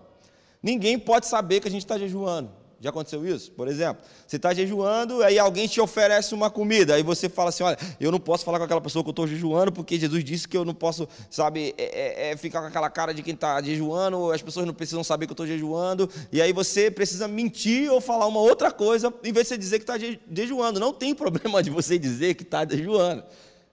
ninguém 0.62 1.00
pode 1.00 1.25
saber 1.25 1.62
que 1.62 1.67
a 1.69 1.71
gente 1.71 1.83
está 1.83 1.98
jejuando. 1.98 2.58
Já 2.81 2.91
aconteceu 2.91 3.25
isso? 3.27 3.51
Por 3.51 3.67
exemplo, 3.67 4.01
você 4.25 4.38
está 4.38 4.53
jejuando, 4.53 5.21
aí 5.21 5.38
alguém 5.38 5.67
te 5.67 5.81
oferece 5.81 6.33
uma 6.33 6.50
comida, 6.50 6.95
aí 6.95 7.03
você 7.03 7.27
fala 7.27 7.50
assim: 7.50 7.62
olha, 7.63 7.77
eu 8.00 8.09
não 8.09 8.19
posso 8.19 8.45
falar 8.45 8.57
com 8.57 8.63
aquela 8.63 8.79
pessoa 8.79 9.03
que 9.03 9.09
eu 9.09 9.12
estou 9.12 9.27
jejuando, 9.27 9.69
porque 9.71 10.00
Jesus 10.00 10.24
disse 10.24 10.48
que 10.48 10.55
eu 10.55 10.63
não 10.63 10.74
posso, 10.74 11.07
sabe, 11.29 11.75
é, 11.77 12.29
é, 12.29 12.31
é 12.31 12.38
ficar 12.38 12.62
com 12.62 12.67
aquela 12.67 12.89
cara 12.89 13.13
de 13.13 13.21
quem 13.21 13.33
está 13.33 13.62
jejuando, 13.62 14.31
as 14.31 14.41
pessoas 14.41 14.65
não 14.65 14.74
precisam 14.74 15.03
saber 15.03 15.25
que 15.25 15.31
eu 15.31 15.33
estou 15.33 15.48
jejuando, 15.48 16.09
e 16.31 16.41
aí 16.41 16.53
você 16.53 16.89
precisa 16.89 17.27
mentir 17.27 17.91
ou 17.91 18.00
falar 18.00 18.27
uma 18.27 18.39
outra 18.39 18.71
coisa, 18.71 19.13
em 19.24 19.33
vez 19.33 19.48
de 19.48 19.50
você 19.50 19.57
dizer 19.57 19.79
que 19.79 19.83
está 19.83 19.98
jejuando. 20.31 20.79
Não 20.79 20.93
tem 20.93 21.13
problema 21.15 21.62
de 21.62 21.69
você 21.69 22.00
dizer 22.00 22.36
que 22.36 22.43
está 22.43 22.65
jejuando. 22.65 23.24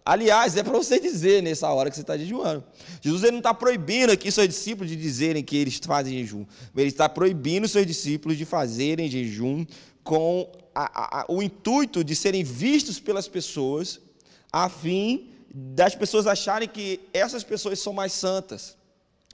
Aliás, 0.06 0.56
é 0.56 0.62
para 0.62 0.72
você 0.72 1.00
dizer 1.00 1.42
nessa 1.42 1.68
hora 1.68 1.90
que 1.90 1.96
você 1.96 2.02
está 2.02 2.16
jejuando. 2.16 2.62
Jesus 3.00 3.24
ele 3.24 3.32
não 3.32 3.38
está 3.38 3.52
proibindo 3.52 4.12
aqui 4.12 4.30
seus 4.30 4.46
discípulos 4.46 4.88
de 4.88 4.94
dizerem 4.94 5.42
que 5.42 5.56
eles 5.56 5.80
fazem 5.84 6.16
jejum. 6.16 6.46
Ele 6.76 6.86
está 6.86 7.08
proibindo 7.08 7.66
seus 7.66 7.84
discípulos 7.84 8.38
de 8.38 8.44
fazerem 8.44 9.10
jejum 9.10 9.66
com 10.04 10.48
a, 10.72 11.22
a, 11.22 11.26
o 11.28 11.42
intuito 11.42 12.04
de 12.04 12.14
serem 12.14 12.44
vistos 12.44 13.00
pelas 13.00 13.26
pessoas, 13.26 14.00
a 14.52 14.68
fim 14.68 15.32
das 15.52 15.96
pessoas 15.96 16.28
acharem 16.28 16.68
que 16.68 17.00
essas 17.12 17.42
pessoas 17.42 17.80
são 17.80 17.92
mais 17.92 18.12
santas. 18.12 18.76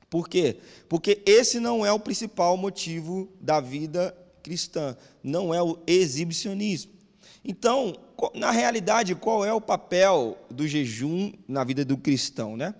Por 0.09 0.27
quê? 0.27 0.57
Porque 0.89 1.21
esse 1.27 1.61
não 1.61 1.85
é 1.85 1.93
o 1.93 2.01
principal 2.01 2.57
motivo 2.57 3.31
da 3.39 3.61
vida 3.61 4.17
cristã, 4.43 4.97
não 5.23 5.53
é 5.53 5.63
o 5.63 5.79
exibicionismo. 5.87 6.93
Então, 7.45 7.95
na 8.35 8.51
realidade, 8.51 9.15
qual 9.15 9.45
é 9.45 9.53
o 9.53 9.61
papel 9.61 10.39
do 10.49 10.67
jejum 10.67 11.33
na 11.49 11.65
vida 11.65 11.85
do 11.85 11.97
cristão, 11.97 12.57
né? 12.57 12.75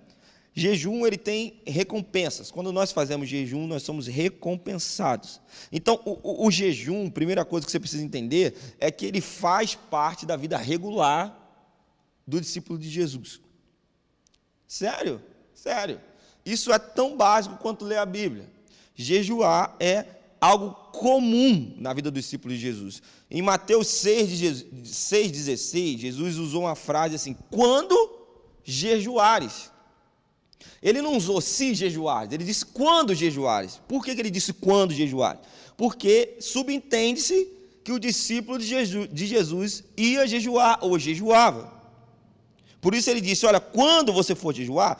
Jejum 0.55 1.05
ele 1.05 1.17
tem 1.17 1.61
recompensas. 1.65 2.51
Quando 2.51 2.71
nós 2.71 2.91
fazemos 2.91 3.27
jejum, 3.27 3.65
nós 3.65 3.81
somos 3.81 4.05
recompensados. 4.05 5.41
Então, 5.71 5.99
o, 6.05 6.11
o, 6.43 6.47
o, 6.47 6.51
jejum, 6.51 7.09
primeira 7.09 7.43
coisa 7.43 7.65
que 7.65 7.71
você 7.71 7.79
precisa 7.79 8.03
entender 8.03 8.55
é 8.79 8.91
que 8.91 9.05
ele 9.05 9.19
faz 9.19 9.73
parte 9.73 10.25
da 10.25 10.35
vida 10.35 10.55
regular 10.55 11.35
do 12.25 12.39
discípulo 12.39 12.77
de 12.77 12.87
Jesus. 12.87 13.41
Sério? 14.67 15.21
Sério. 15.55 15.99
Isso 16.45 16.71
é 16.71 16.77
tão 16.77 17.17
básico 17.17 17.57
quanto 17.57 17.83
ler 17.83 17.97
a 17.97 18.05
Bíblia. 18.05 18.47
Jejuar 18.95 19.75
é 19.79 20.05
algo 20.43 20.71
comum 20.91 21.73
na 21.77 21.93
vida 21.93 22.11
do 22.11 22.19
discípulo 22.19 22.53
de 22.53 22.59
Jesus. 22.59 23.01
Em 23.31 23.41
Mateus 23.41 23.87
6,16, 23.87 25.99
Jesus 25.99 26.37
usou 26.37 26.63
uma 26.63 26.75
frase 26.75 27.15
assim: 27.15 27.33
quando 27.49 27.95
jejuares. 28.61 29.71
Ele 30.81 31.01
não 31.01 31.15
usou 31.15 31.39
se 31.39 31.73
jejuares, 31.73 32.33
ele 32.33 32.43
disse 32.43 32.65
quando 32.65 33.15
jejuares. 33.15 33.79
Por 33.87 34.03
que, 34.03 34.11
ele 34.11 34.29
disse 34.29 34.51
quando 34.51 34.93
jejuares? 34.93 35.39
Porque 35.77 36.35
subentende-se 36.41 37.47
que 37.81 37.93
o 37.93 37.99
discípulo 37.99 38.59
de 38.59 39.25
Jesus, 39.25 39.85
ia 39.95 40.27
jejuar 40.27 40.79
ou 40.81 40.99
jejuava. 40.99 41.71
Por 42.81 42.93
isso 42.93 43.09
ele 43.09 43.21
disse: 43.21 43.45
Olha, 43.45 43.61
quando 43.61 44.11
você 44.11 44.35
for 44.35 44.53
jejuar, 44.53 44.99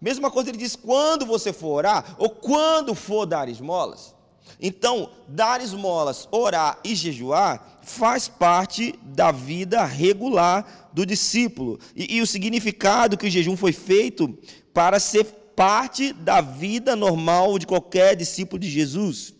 mesma 0.00 0.30
coisa 0.30 0.48
ele 0.48 0.56
disse: 0.56 0.78
quando 0.78 1.26
você 1.26 1.52
for 1.52 1.74
orar, 1.74 2.16
ou 2.18 2.30
quando 2.30 2.94
for 2.94 3.26
dar 3.26 3.50
esmolas. 3.50 4.16
Então, 4.60 5.10
dar 5.28 5.60
esmolas, 5.60 6.28
orar 6.32 6.78
e 6.82 6.94
jejuar 6.94 7.78
faz 7.82 8.28
parte 8.28 8.94
da 9.02 9.30
vida 9.30 9.84
regular 9.84 10.90
do 10.92 11.06
discípulo. 11.06 11.78
E, 11.94 12.16
e 12.16 12.20
o 12.20 12.26
significado 12.26 13.16
que 13.16 13.26
o 13.26 13.30
jejum 13.30 13.56
foi 13.56 13.72
feito 13.72 14.36
para 14.74 14.98
ser 14.98 15.24
parte 15.54 16.12
da 16.12 16.40
vida 16.40 16.94
normal 16.94 17.58
de 17.58 17.66
qualquer 17.66 18.16
discípulo 18.16 18.60
de 18.60 18.70
Jesus. 18.70 19.34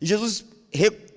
Jesus, 0.00 0.44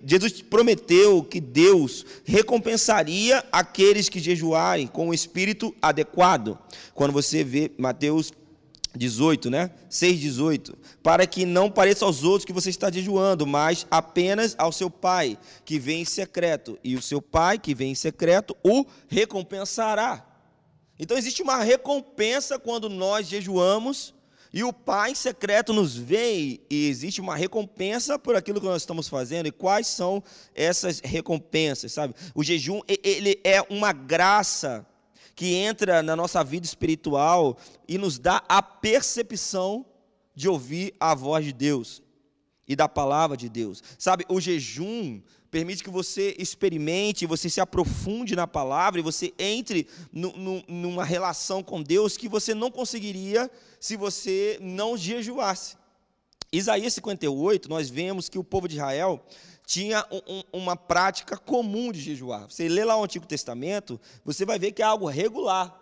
Jesus 0.05 0.41
prometeu 0.41 1.23
que 1.23 1.39
Deus 1.39 2.05
recompensaria 2.25 3.43
aqueles 3.51 4.07
que 4.07 4.19
jejuarem 4.19 4.87
com 4.87 5.09
o 5.09 5.13
espírito 5.13 5.75
adequado. 5.81 6.57
Quando 6.93 7.11
você 7.11 7.43
vê 7.43 7.71
Mateus 7.77 8.31
18, 8.97 9.49
né? 9.49 9.71
6,18. 9.89 10.75
Para 11.01 11.25
que 11.25 11.45
não 11.45 11.69
pareça 11.69 12.03
aos 12.03 12.23
outros 12.23 12.45
que 12.45 12.53
você 12.53 12.69
está 12.69 12.91
jejuando, 12.91 13.45
mas 13.45 13.85
apenas 13.89 14.55
ao 14.57 14.71
seu 14.71 14.89
pai, 14.89 15.37
que 15.63 15.79
vem 15.79 16.01
em 16.01 16.05
secreto. 16.05 16.77
E 16.83 16.95
o 16.95 17.01
seu 17.01 17.21
pai, 17.21 17.57
que 17.57 17.73
vem 17.75 17.91
em 17.91 17.95
secreto, 17.95 18.55
o 18.63 18.85
recompensará. 19.07 20.25
Então 20.99 21.17
existe 21.17 21.41
uma 21.41 21.63
recompensa 21.63 22.57
quando 22.57 22.89
nós 22.89 23.27
jejuamos 23.27 24.15
e 24.53 24.63
o 24.63 24.71
Pai 24.71 25.11
em 25.11 25.15
secreto 25.15 25.73
nos 25.73 25.95
vê 25.95 26.59
e 26.69 26.87
existe 26.87 27.21
uma 27.21 27.35
recompensa 27.35 28.17
por 28.17 28.35
aquilo 28.35 28.59
que 28.59 28.65
nós 28.65 28.81
estamos 28.81 29.07
fazendo. 29.07 29.47
E 29.47 29.51
quais 29.51 29.87
são 29.87 30.23
essas 30.55 30.99
recompensas, 30.99 31.93
sabe? 31.93 32.15
O 32.33 32.43
jejum, 32.43 32.81
ele 32.87 33.39
é 33.43 33.61
uma 33.69 33.91
graça 33.91 34.85
que 35.37 35.53
entra 35.53 36.01
na 36.01 36.15
nossa 36.15 36.43
vida 36.43 36.65
espiritual 36.65 37.55
e 37.87 37.99
nos 37.99 38.17
dá 38.17 38.43
a 38.49 38.59
percepção 38.59 39.85
de 40.33 40.49
ouvir 40.49 40.95
a 40.99 41.13
voz 41.13 41.45
de 41.45 41.53
Deus 41.53 42.01
e 42.67 42.75
da 42.75 42.89
palavra 42.89 43.37
de 43.37 43.47
Deus. 43.47 43.83
Sabe, 43.99 44.25
o 44.29 44.41
jejum 44.41 45.21
permite 45.51 45.83
que 45.83 45.91
você 45.91 46.35
experimente, 46.39 47.27
você 47.27 47.51
se 47.51 47.61
aprofunde 47.61 48.35
na 48.35 48.47
palavra 48.47 48.99
e 48.99 49.03
você 49.03 49.31
entre 49.37 49.87
no, 50.11 50.35
no, 50.35 50.63
numa 50.67 51.05
relação 51.05 51.61
com 51.61 51.83
Deus 51.83 52.17
que 52.17 52.27
você 52.27 52.55
não 52.55 52.71
conseguiria 52.71 53.49
se 53.79 53.95
você 53.95 54.57
não 54.59 54.97
jejuasse. 54.97 55.77
Isaías 56.51 56.95
58, 56.95 57.69
nós 57.69 57.91
vemos 57.91 58.27
que 58.27 58.39
o 58.39 58.43
povo 58.43 58.67
de 58.67 58.77
Israel 58.77 59.23
tinha 59.67 60.05
um, 60.09 60.43
uma 60.53 60.77
prática 60.77 61.35
comum 61.35 61.91
de 61.91 61.99
jejuar. 61.99 62.49
Você 62.49 62.69
lê 62.69 62.85
lá 62.85 62.95
o 62.95 63.03
Antigo 63.03 63.27
Testamento, 63.27 63.99
você 64.23 64.45
vai 64.45 64.57
ver 64.57 64.71
que 64.71 64.81
é 64.81 64.85
algo 64.85 65.05
regular. 65.07 65.77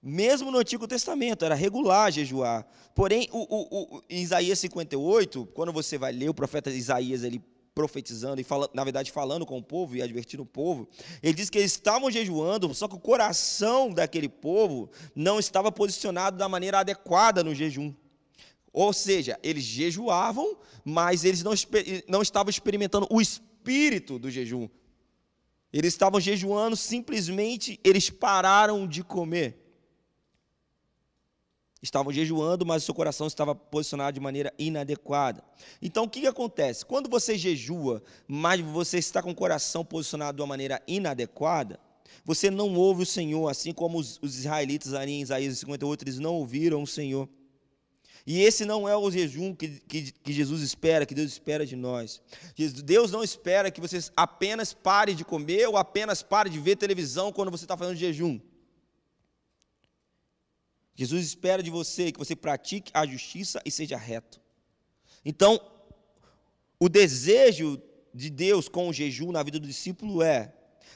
Mesmo 0.00 0.52
no 0.52 0.58
Antigo 0.58 0.86
Testamento, 0.86 1.44
era 1.44 1.56
regular 1.56 2.12
jejuar. 2.12 2.64
Porém, 2.94 3.28
o, 3.32 3.38
o, 3.38 3.96
o, 3.96 4.02
Isaías 4.08 4.60
58, 4.60 5.44
quando 5.54 5.72
você 5.72 5.98
vai 5.98 6.12
ler 6.12 6.28
o 6.28 6.34
profeta 6.34 6.70
Isaías, 6.70 7.24
ele 7.24 7.42
profetizando 7.74 8.40
e 8.40 8.44
falando, 8.44 8.70
na 8.72 8.84
verdade 8.84 9.10
falando 9.10 9.44
com 9.44 9.58
o 9.58 9.62
povo 9.62 9.96
e 9.96 10.00
advertindo 10.00 10.44
o 10.44 10.46
povo, 10.46 10.88
ele 11.20 11.34
diz 11.34 11.50
que 11.50 11.58
eles 11.58 11.72
estavam 11.72 12.10
jejuando, 12.12 12.72
só 12.72 12.86
que 12.86 12.94
o 12.94 13.00
coração 13.00 13.90
daquele 13.90 14.28
povo 14.28 14.88
não 15.16 15.40
estava 15.40 15.72
posicionado 15.72 16.38
da 16.38 16.48
maneira 16.48 16.78
adequada 16.78 17.42
no 17.42 17.52
jejum. 17.52 17.92
Ou 18.76 18.92
seja, 18.92 19.40
eles 19.42 19.64
jejuavam, 19.64 20.54
mas 20.84 21.24
eles 21.24 21.42
não, 21.42 21.52
não 22.06 22.20
estavam 22.20 22.50
experimentando 22.50 23.06
o 23.10 23.22
espírito 23.22 24.18
do 24.18 24.30
jejum. 24.30 24.68
Eles 25.72 25.94
estavam 25.94 26.20
jejuando, 26.20 26.76
simplesmente 26.76 27.80
eles 27.82 28.10
pararam 28.10 28.86
de 28.86 29.02
comer 29.02 29.62
estavam 31.82 32.12
jejuando, 32.12 32.66
mas 32.66 32.82
o 32.82 32.86
seu 32.86 32.94
coração 32.94 33.28
estava 33.28 33.54
posicionado 33.54 34.14
de 34.14 34.20
maneira 34.20 34.52
inadequada. 34.58 35.44
Então, 35.80 36.04
o 36.04 36.08
que, 36.08 36.22
que 36.22 36.26
acontece? 36.26 36.84
Quando 36.84 37.08
você 37.08 37.38
jejua, 37.38 38.02
mas 38.26 38.60
você 38.60 38.98
está 38.98 39.22
com 39.22 39.30
o 39.30 39.34
coração 39.34 39.84
posicionado 39.84 40.36
de 40.36 40.42
uma 40.42 40.48
maneira 40.48 40.82
inadequada, 40.88 41.78
você 42.24 42.50
não 42.50 42.74
ouve 42.74 43.04
o 43.04 43.06
Senhor, 43.06 43.48
assim 43.48 43.72
como 43.72 43.98
os, 43.98 44.18
os 44.20 44.36
israelitas 44.36 44.94
ali 44.94 45.12
em 45.12 45.22
Isaías 45.22 45.58
58, 45.58 46.02
eles 46.02 46.18
não 46.18 46.34
ouviram 46.34 46.82
o 46.82 46.86
Senhor. 46.86 47.28
E 48.26 48.42
esse 48.42 48.64
não 48.64 48.88
é 48.88 48.96
o 48.96 49.08
jejum 49.08 49.54
que, 49.54 49.68
que, 49.80 50.10
que, 50.10 50.32
Jesus 50.32 50.60
espera, 50.60 51.06
que 51.06 51.14
Deus 51.14 51.30
espera 51.30 51.64
de 51.64 51.76
nós. 51.76 52.20
Deus 52.84 53.12
não 53.12 53.22
espera 53.22 53.70
que 53.70 53.80
você 53.80 54.00
apenas 54.16 54.74
pare 54.74 55.14
de 55.14 55.24
comer 55.24 55.68
ou 55.68 55.76
apenas 55.76 56.24
pare 56.24 56.50
de 56.50 56.58
ver 56.58 56.74
televisão 56.74 57.30
quando 57.30 57.52
você 57.52 57.64
está 57.64 57.76
fazendo 57.76 57.96
jejum. 57.96 58.40
Jesus 60.96 61.24
espera 61.24 61.62
de 61.62 61.70
você 61.70 62.10
que 62.10 62.18
você 62.18 62.34
pratique 62.34 62.90
a 62.92 63.06
justiça 63.06 63.62
e 63.64 63.70
seja 63.70 63.96
reto. 63.96 64.40
Então, 65.24 65.60
o 66.80 66.88
desejo 66.88 67.80
de 68.12 68.28
Deus 68.28 68.68
com 68.68 68.88
o 68.88 68.92
jejum 68.92 69.30
na 69.30 69.42
vida 69.44 69.60
do 69.60 69.68
discípulo 69.68 70.20
é 70.20 70.52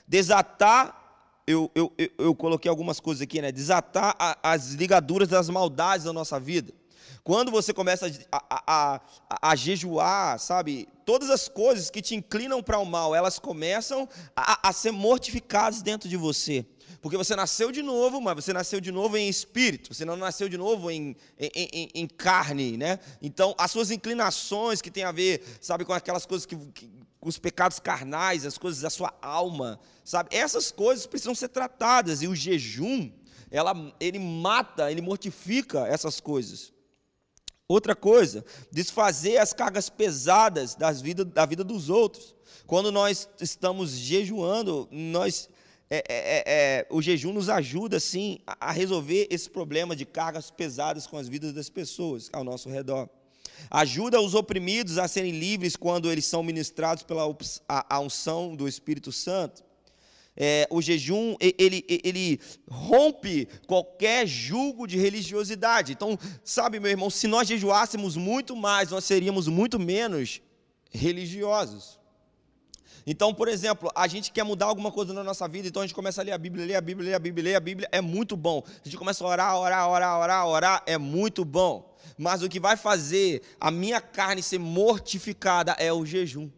desatar. 0.08 0.98
Eu, 1.46 1.70
eu, 1.74 1.92
eu, 2.18 2.34
coloquei 2.34 2.68
algumas 2.68 2.98
coisas 2.98 3.22
aqui, 3.22 3.40
né? 3.40 3.52
Desatar 3.52 4.16
as 4.42 4.72
ligaduras 4.72 5.28
das 5.28 5.48
maldades 5.48 6.06
da 6.06 6.12
nossa 6.12 6.38
vida. 6.40 6.79
Quando 7.22 7.50
você 7.50 7.72
começa 7.72 8.06
a, 8.32 8.44
a, 8.50 9.00
a, 9.28 9.50
a, 9.50 9.56
jejuar, 9.56 10.38
sabe, 10.38 10.88
todas 11.04 11.30
as 11.30 11.48
coisas 11.48 11.90
que 11.90 12.00
te 12.00 12.14
inclinam 12.14 12.62
para 12.62 12.78
o 12.78 12.84
mal, 12.84 13.14
elas 13.14 13.38
começam 13.38 14.08
a, 14.34 14.72
ser 14.72 14.90
mortificadas 14.90 15.82
dentro 15.82 16.08
de 16.08 16.16
você. 16.16 16.64
Porque 17.02 17.16
você 17.16 17.36
nasceu 17.36 17.70
de 17.70 17.82
novo, 17.82 18.20
mas 18.20 18.34
você 18.34 18.52
nasceu 18.52 18.80
de 18.80 18.90
novo 18.90 19.16
em 19.16 19.28
espírito, 19.28 19.94
você 19.94 20.04
não 20.04 20.16
nasceu 20.16 20.48
de 20.48 20.58
novo 20.58 20.90
em, 20.90 21.16
em, 21.38 21.50
em, 21.54 21.90
em 21.94 22.06
carne, 22.06 22.76
né? 22.76 22.98
Então, 23.22 23.54
as 23.56 23.70
suas 23.70 23.90
inclinações 23.90 24.82
que 24.82 24.90
tem 24.90 25.04
a 25.04 25.12
ver, 25.12 25.42
sabe, 25.60 25.84
com 25.84 25.92
aquelas 25.92 26.26
coisas 26.26 26.44
que, 26.44 26.56
que 26.56 26.90
os 27.22 27.38
pecados 27.38 27.78
carnais, 27.78 28.46
as 28.46 28.58
coisas 28.58 28.80
da 28.80 28.90
sua 28.90 29.14
alma, 29.20 29.78
sabe? 30.04 30.34
Essas 30.34 30.72
coisas 30.72 31.06
precisam 31.06 31.34
ser 31.34 31.48
tratadas 31.48 32.22
e 32.22 32.28
o 32.28 32.34
jejum, 32.34 33.10
ela, 33.50 33.74
ele 33.98 34.18
mata, 34.18 34.90
ele 34.90 35.02
mortifica 35.02 35.86
essas 35.86 36.20
coisas. 36.20 36.72
Outra 37.70 37.94
coisa, 37.94 38.44
desfazer 38.72 39.36
as 39.36 39.52
cargas 39.52 39.88
pesadas 39.88 40.74
das 40.74 41.00
vida, 41.00 41.24
da 41.24 41.46
vida 41.46 41.62
dos 41.62 41.88
outros. 41.88 42.34
Quando 42.66 42.90
nós 42.90 43.28
estamos 43.40 43.92
jejuando, 43.92 44.88
nós 44.90 45.48
é, 45.88 45.98
é, 45.98 46.02
é, 46.08 46.42
é, 46.46 46.86
o 46.90 47.00
jejum 47.00 47.32
nos 47.32 47.48
ajuda, 47.48 48.00
sim, 48.00 48.40
a, 48.44 48.72
resolver 48.72 49.28
esse 49.30 49.48
problema 49.48 49.94
de 49.94 50.04
cargas 50.04 50.50
pesadas 50.50 51.06
com 51.06 51.16
as 51.16 51.28
vidas 51.28 51.52
das 51.52 51.70
pessoas 51.70 52.28
ao 52.32 52.42
nosso 52.42 52.68
redor. 52.68 53.08
Ajuda 53.70 54.20
os 54.20 54.34
oprimidos 54.34 54.98
a 54.98 55.06
serem 55.06 55.38
livres 55.38 55.76
quando 55.76 56.10
eles 56.10 56.24
são 56.24 56.42
ministrados 56.42 57.04
pela 57.04 57.22
a, 57.68 57.96
a 57.96 58.00
unção 58.00 58.56
do 58.56 58.66
Espírito 58.66 59.12
Santo. 59.12 59.62
É, 60.36 60.66
o 60.70 60.80
jejum 60.80 61.36
ele, 61.40 61.84
ele 61.88 62.40
rompe 62.68 63.48
qualquer 63.66 64.26
julgo 64.26 64.86
de 64.86 64.96
religiosidade. 64.96 65.92
Então, 65.92 66.18
sabe, 66.44 66.80
meu 66.80 66.90
irmão, 66.90 67.10
se 67.10 67.26
nós 67.26 67.48
jejuássemos 67.48 68.16
muito 68.16 68.56
mais, 68.56 68.90
nós 68.90 69.04
seríamos 69.04 69.48
muito 69.48 69.78
menos 69.78 70.40
religiosos. 70.90 72.00
Então, 73.06 73.32
por 73.32 73.48
exemplo, 73.48 73.90
a 73.94 74.06
gente 74.06 74.30
quer 74.30 74.44
mudar 74.44 74.66
alguma 74.66 74.92
coisa 74.92 75.12
na 75.12 75.24
nossa 75.24 75.48
vida, 75.48 75.66
então 75.66 75.82
a 75.82 75.86
gente 75.86 75.94
começa 75.94 76.20
a 76.20 76.24
ler 76.24 76.32
a 76.32 76.38
Bíblia, 76.38 76.66
ler 76.66 76.76
a 76.76 76.80
Bíblia, 76.80 77.10
ler 77.10 77.14
a 77.14 77.18
Bíblia, 77.18 77.44
ler 77.44 77.54
a 77.54 77.60
Bíblia, 77.60 77.88
é 77.90 78.00
muito 78.00 78.36
bom. 78.36 78.62
A 78.66 78.84
gente 78.84 78.96
começa 78.96 79.24
a 79.24 79.26
orar, 79.26 79.58
orar, 79.58 79.88
orar, 79.88 80.20
orar, 80.20 80.46
orar, 80.46 80.82
é 80.86 80.98
muito 80.98 81.44
bom. 81.44 81.94
Mas 82.16 82.42
o 82.42 82.48
que 82.48 82.60
vai 82.60 82.76
fazer 82.76 83.42
a 83.60 83.70
minha 83.70 84.00
carne 84.00 84.42
ser 84.42 84.58
mortificada 84.58 85.72
é 85.72 85.92
o 85.92 86.04
jejum. 86.04 86.50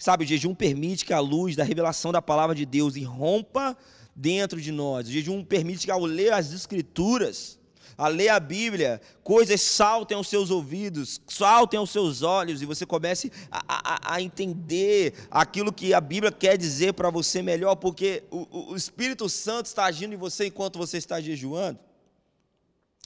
Sabe, 0.00 0.24
o 0.24 0.26
jejum 0.26 0.54
permite 0.54 1.04
que 1.04 1.12
a 1.12 1.20
luz 1.20 1.54
da 1.54 1.62
revelação 1.62 2.10
da 2.10 2.22
palavra 2.22 2.56
de 2.56 2.64
Deus 2.64 2.96
irrompa 2.96 3.76
dentro 4.16 4.58
de 4.58 4.72
nós. 4.72 5.06
O 5.06 5.10
jejum 5.10 5.44
permite 5.44 5.84
que 5.84 5.90
ao 5.90 6.06
ler 6.06 6.32
as 6.32 6.54
escrituras, 6.54 7.58
a 7.98 8.08
ler 8.08 8.30
a 8.30 8.40
Bíblia, 8.40 8.98
coisas 9.22 9.60
saltem 9.60 10.16
aos 10.16 10.26
seus 10.26 10.50
ouvidos, 10.50 11.20
saltem 11.28 11.76
aos 11.76 11.90
seus 11.90 12.22
olhos 12.22 12.62
e 12.62 12.64
você 12.64 12.86
comece 12.86 13.30
a, 13.50 13.62
a, 13.68 14.14
a 14.14 14.22
entender 14.22 15.12
aquilo 15.30 15.70
que 15.70 15.92
a 15.92 16.00
Bíblia 16.00 16.32
quer 16.32 16.56
dizer 16.56 16.94
para 16.94 17.10
você 17.10 17.42
melhor, 17.42 17.76
porque 17.76 18.22
o, 18.30 18.72
o 18.72 18.76
Espírito 18.76 19.28
Santo 19.28 19.66
está 19.66 19.84
agindo 19.84 20.14
em 20.14 20.16
você 20.18 20.46
enquanto 20.46 20.78
você 20.78 20.96
está 20.96 21.20
jejuando. 21.20 21.78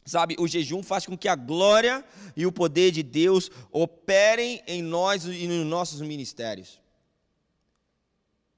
Sabe, 0.06 0.36
o 0.38 0.46
jejum 0.46 0.80
faz 0.80 1.06
com 1.06 1.18
que 1.18 1.26
a 1.26 1.34
glória 1.34 2.04
e 2.36 2.46
o 2.46 2.52
poder 2.52 2.92
de 2.92 3.02
Deus 3.02 3.50
operem 3.72 4.62
em 4.64 4.80
nós 4.80 5.24
e 5.24 5.48
nos 5.48 5.66
nossos 5.66 6.00
ministérios. 6.00 6.83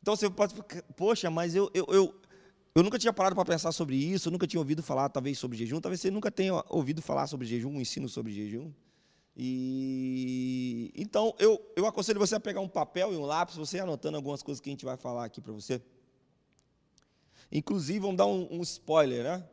Então 0.06 0.14
você 0.14 0.30
pode, 0.30 0.54
poxa, 0.94 1.28
mas 1.28 1.56
eu, 1.56 1.68
eu, 1.74 1.84
eu, 1.88 2.14
eu 2.76 2.82
nunca 2.84 2.96
tinha 2.96 3.12
parado 3.12 3.34
para 3.34 3.44
pensar 3.44 3.72
sobre 3.72 3.96
isso, 3.96 4.28
eu 4.28 4.32
nunca 4.32 4.46
tinha 4.46 4.60
ouvido 4.60 4.80
falar, 4.80 5.08
talvez, 5.08 5.36
sobre 5.36 5.58
jejum. 5.58 5.80
Talvez 5.80 6.00
você 6.00 6.12
nunca 6.12 6.30
tenha 6.30 6.62
ouvido 6.68 7.02
falar 7.02 7.26
sobre 7.26 7.44
jejum, 7.44 7.70
um 7.70 7.80
ensino 7.80 8.08
sobre 8.08 8.32
jejum. 8.32 8.70
E 9.36 10.92
então 10.94 11.34
eu, 11.40 11.60
eu 11.74 11.86
aconselho 11.86 12.20
você 12.20 12.36
a 12.36 12.40
pegar 12.40 12.60
um 12.60 12.68
papel 12.68 13.12
e 13.12 13.16
um 13.16 13.24
lápis, 13.24 13.56
você 13.56 13.80
anotando 13.80 14.16
algumas 14.16 14.44
coisas 14.44 14.60
que 14.60 14.70
a 14.70 14.72
gente 14.72 14.84
vai 14.84 14.96
falar 14.96 15.24
aqui 15.24 15.40
para 15.40 15.52
você. 15.52 15.82
Inclusive, 17.50 17.98
vamos 17.98 18.16
dar 18.16 18.26
um, 18.26 18.46
um 18.48 18.62
spoiler, 18.62 19.24
né? 19.24 19.44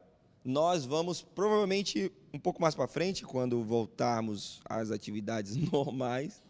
Nós 0.46 0.86
vamos 0.86 1.24
provavelmente 1.24 2.12
um 2.32 2.38
pouco 2.38 2.62
mais 2.62 2.76
para 2.76 2.88
frente, 2.88 3.26
quando 3.26 3.64
voltarmos 3.64 4.62
às 4.66 4.92
atividades 4.92 5.56
normais, 5.74 6.43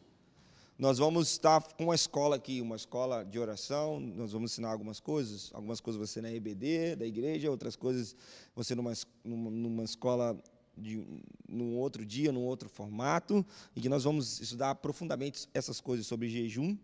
nós 0.78 0.98
vamos 0.98 1.30
estar 1.30 1.62
com 1.74 1.86
uma 1.86 1.96
escola 1.96 2.36
aqui, 2.36 2.60
uma 2.60 2.76
escola 2.76 3.24
de 3.24 3.38
oração, 3.38 4.00
nós 4.00 4.32
vamos 4.32 4.52
ensinar 4.52 4.72
algumas 4.72 5.00
coisas, 5.00 5.52
algumas 5.54 5.80
coisas 5.80 6.00
você 6.00 6.22
na 6.22 6.32
EBD 6.32 6.96
da 6.96 7.06
igreja, 7.06 7.52
outras 7.52 7.76
coisas 7.76 8.16
você 8.56 8.74
numa, 8.74 8.94
numa, 9.24 9.84
escola 9.84 10.36
de 10.76 11.06
num 11.48 11.78
outro 11.78 12.04
dia, 12.04 12.32
num 12.32 12.44
outro 12.44 12.68
formato, 12.68 13.46
e 13.76 13.82
que 13.82 13.88
nós 13.88 14.04
vamos 14.04 14.40
estudar 14.42 14.76
profundamente 14.76 15.48
essas 15.54 15.80
coisas 15.80 16.08
sobre 16.08 16.28
jejum 16.28 16.76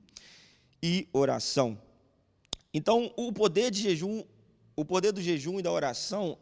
e 0.81 1.07
oração. 1.11 1.77
Então, 2.71 3.11
o 3.17 3.33
poder 3.33 3.71
de 3.71 3.81
jejum, 3.81 4.23
o 4.75 4.85
poder 4.85 5.11
do 5.11 5.21
jejum 5.21 5.59
e 5.59 5.63
da 5.63 5.71
oração, 5.71 6.37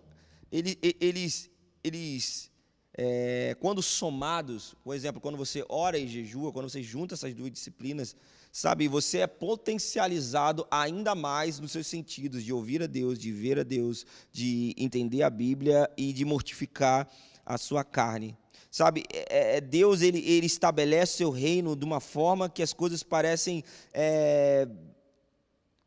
ele, 0.51 0.77
eles, 0.99 1.49
eles 1.81 2.51
é, 2.97 3.55
quando 3.59 3.83
somados, 3.83 4.75
por 4.83 4.95
exemplo, 4.95 5.21
quando 5.21 5.37
você 5.37 5.63
ora 5.69 5.99
e 5.99 6.07
jejua, 6.07 6.51
quando 6.51 6.67
você 6.67 6.81
junta 6.81 7.13
essas 7.13 7.31
duas 7.35 7.51
disciplinas, 7.51 8.15
sabe, 8.51 8.87
você 8.87 9.19
é 9.19 9.27
potencializado 9.27 10.65
ainda 10.71 11.13
mais 11.13 11.59
nos 11.59 11.71
seus 11.71 11.85
sentidos 11.85 12.43
de 12.43 12.51
ouvir 12.51 12.81
a 12.81 12.87
Deus, 12.87 13.19
de 13.19 13.31
ver 13.31 13.59
a 13.59 13.63
Deus, 13.63 14.03
de 14.31 14.73
entender 14.75 15.21
a 15.21 15.29
Bíblia 15.29 15.87
e 15.95 16.11
de 16.11 16.25
mortificar 16.25 17.07
a 17.45 17.55
sua 17.55 17.83
carne. 17.83 18.35
Sabe, 18.71 19.03
é, 19.13 19.57
é, 19.57 19.61
Deus 19.61 20.01
ele, 20.01 20.19
ele 20.19 20.47
estabelece 20.47 21.17
seu 21.17 21.29
reino 21.29 21.75
de 21.75 21.85
uma 21.85 21.99
forma 21.99 22.49
que 22.49 22.63
as 22.63 22.73
coisas 22.73 23.03
parecem 23.03 23.63
é, 23.93 24.67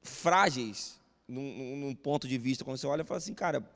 frágeis 0.00 0.98
num, 1.26 1.76
num 1.76 1.94
ponto 1.94 2.28
de 2.28 2.38
vista. 2.38 2.64
Quando 2.64 2.78
você 2.78 2.86
olha 2.86 3.02
e 3.02 3.04
fala 3.04 3.18
assim, 3.18 3.34
cara, 3.34 3.68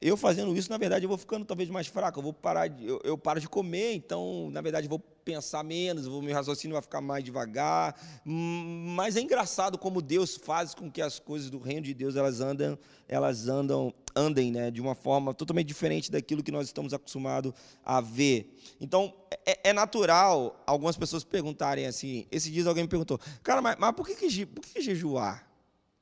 eu 0.00 0.16
fazendo 0.16 0.56
isso, 0.56 0.70
na 0.70 0.78
verdade, 0.78 1.04
eu 1.04 1.08
vou 1.08 1.18
ficando 1.18 1.44
talvez 1.44 1.68
mais 1.68 1.86
fraco, 1.86 2.18
eu 2.18 2.22
vou 2.22 2.32
parar, 2.32 2.68
de, 2.68 2.86
eu, 2.86 2.98
eu, 3.04 3.18
paro 3.18 3.38
de 3.38 3.46
comer, 3.46 3.92
então, 3.92 4.48
na 4.50 4.62
verdade, 4.62 4.86
eu 4.86 4.88
vou 4.88 4.98
pensar 4.98 5.62
menos, 5.62 6.06
o 6.06 6.22
meu 6.22 6.34
raciocínio 6.34 6.72
vai 6.74 6.80
ficar 6.80 7.02
mais 7.02 7.22
devagar. 7.22 7.94
Hum, 8.26 8.94
mas 8.96 9.14
é 9.16 9.20
engraçado 9.20 9.76
como 9.76 10.00
Deus 10.00 10.36
faz 10.36 10.74
com 10.74 10.90
que 10.90 11.02
as 11.02 11.18
coisas 11.18 11.50
do 11.50 11.58
reino 11.58 11.82
de 11.82 11.92
Deus 11.92 12.16
elas 12.16 12.40
andam, 12.40 12.78
elas 13.06 13.46
andam, 13.46 13.92
andem, 14.16 14.50
né, 14.50 14.70
de 14.70 14.80
uma 14.80 14.94
forma 14.94 15.34
totalmente 15.34 15.66
diferente 15.66 16.10
daquilo 16.10 16.42
que 16.42 16.50
nós 16.50 16.66
estamos 16.66 16.94
acostumados 16.94 17.52
a 17.84 18.00
ver. 18.00 18.56
Então, 18.80 19.12
é, 19.44 19.68
é 19.68 19.72
natural 19.74 20.64
algumas 20.66 20.96
pessoas 20.96 21.24
perguntarem 21.24 21.86
assim. 21.86 22.26
Esses 22.30 22.50
dias 22.50 22.66
alguém 22.66 22.84
me 22.84 22.88
perguntou, 22.88 23.20
cara, 23.42 23.60
mas, 23.60 23.76
mas 23.78 23.92
por 23.92 24.06
que, 24.06 24.14
que, 24.14 24.46
por 24.46 24.64
que 24.64 24.80
jejuar? 24.80 25.46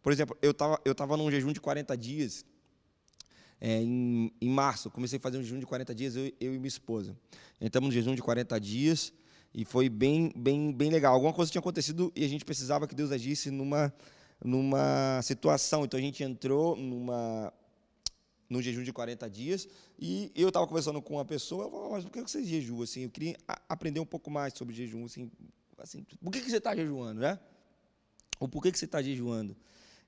Por 0.01 0.13
exemplo, 0.13 0.39
eu 0.41 0.53
estava 0.53 0.81
eu 0.85 0.95
tava 0.95 1.17
num 1.17 1.29
jejum 1.29 1.53
de 1.53 1.61
40 1.61 1.97
dias 1.97 2.45
é, 3.61 3.83
em, 3.83 4.33
em, 4.41 4.49
março, 4.49 4.91
comecei 4.91 5.19
a 5.19 5.21
fazer 5.21 5.39
um 5.39 5.43
jejum 5.43 5.59
de 5.59 5.67
40 5.67 5.95
dias, 5.95 6.17
eu, 6.17 6.33
eu 6.41 6.55
e 6.55 6.59
minha 6.59 6.69
esposa. 6.69 7.17
Entramos 7.61 7.89
no 7.89 7.93
jejum 7.93 8.15
de 8.15 8.23
40 8.23 8.59
dias 8.61 9.13
e 9.53 9.65
foi 9.65 9.89
bem, 9.89 10.33
bem, 10.37 10.73
bem 10.73 10.91
legal. 10.91 11.15
Alguma 11.15 11.33
coisa 11.33 11.51
tinha 11.51 11.61
acontecido 11.61 12.13
e 12.15 12.25
a 12.25 12.29
gente 12.29 12.45
precisava 12.45 12.87
que 12.87 12.95
Deus 12.95 13.11
agisse 13.11 13.51
numa, 13.51 13.93
numa 14.45 15.21
situação. 15.23 15.85
Então 15.85 15.99
a 15.99 16.03
gente 16.03 16.23
entrou 16.23 16.77
numa, 16.77 17.53
no 18.49 18.63
jejum 18.63 18.83
de 18.83 18.93
40 18.93 19.29
dias 19.29 19.69
e 19.99 20.31
eu 20.35 20.49
estava 20.49 20.67
conversando 20.67 21.03
com 21.03 21.15
uma 21.15 21.25
pessoa, 21.25 21.65
eu 21.65 21.71
falei, 21.71 21.89
mas 21.91 22.05
por 22.05 22.13
que 22.13 22.21
você 22.21 22.45
jejua? 22.45 22.85
Assim, 22.85 23.03
eu 23.03 23.11
queria 23.11 23.37
aprender 23.69 24.01
um 24.01 24.07
pouco 24.07 24.31
mais 24.31 24.55
sobre 24.55 24.75
jejum. 24.75 25.05
Assim, 25.05 25.31
assim, 25.79 26.07
por 26.23 26.31
que, 26.31 26.41
que 26.41 26.51
você 26.51 26.59
está 26.59 26.77
jejuando, 26.77 27.21
né? 27.21 27.39
Ou 28.39 28.49
por 28.49 28.63
que, 28.63 28.71
que 28.71 28.79
você 28.79 28.85
está 28.85 29.03
jejuando? 29.03 29.57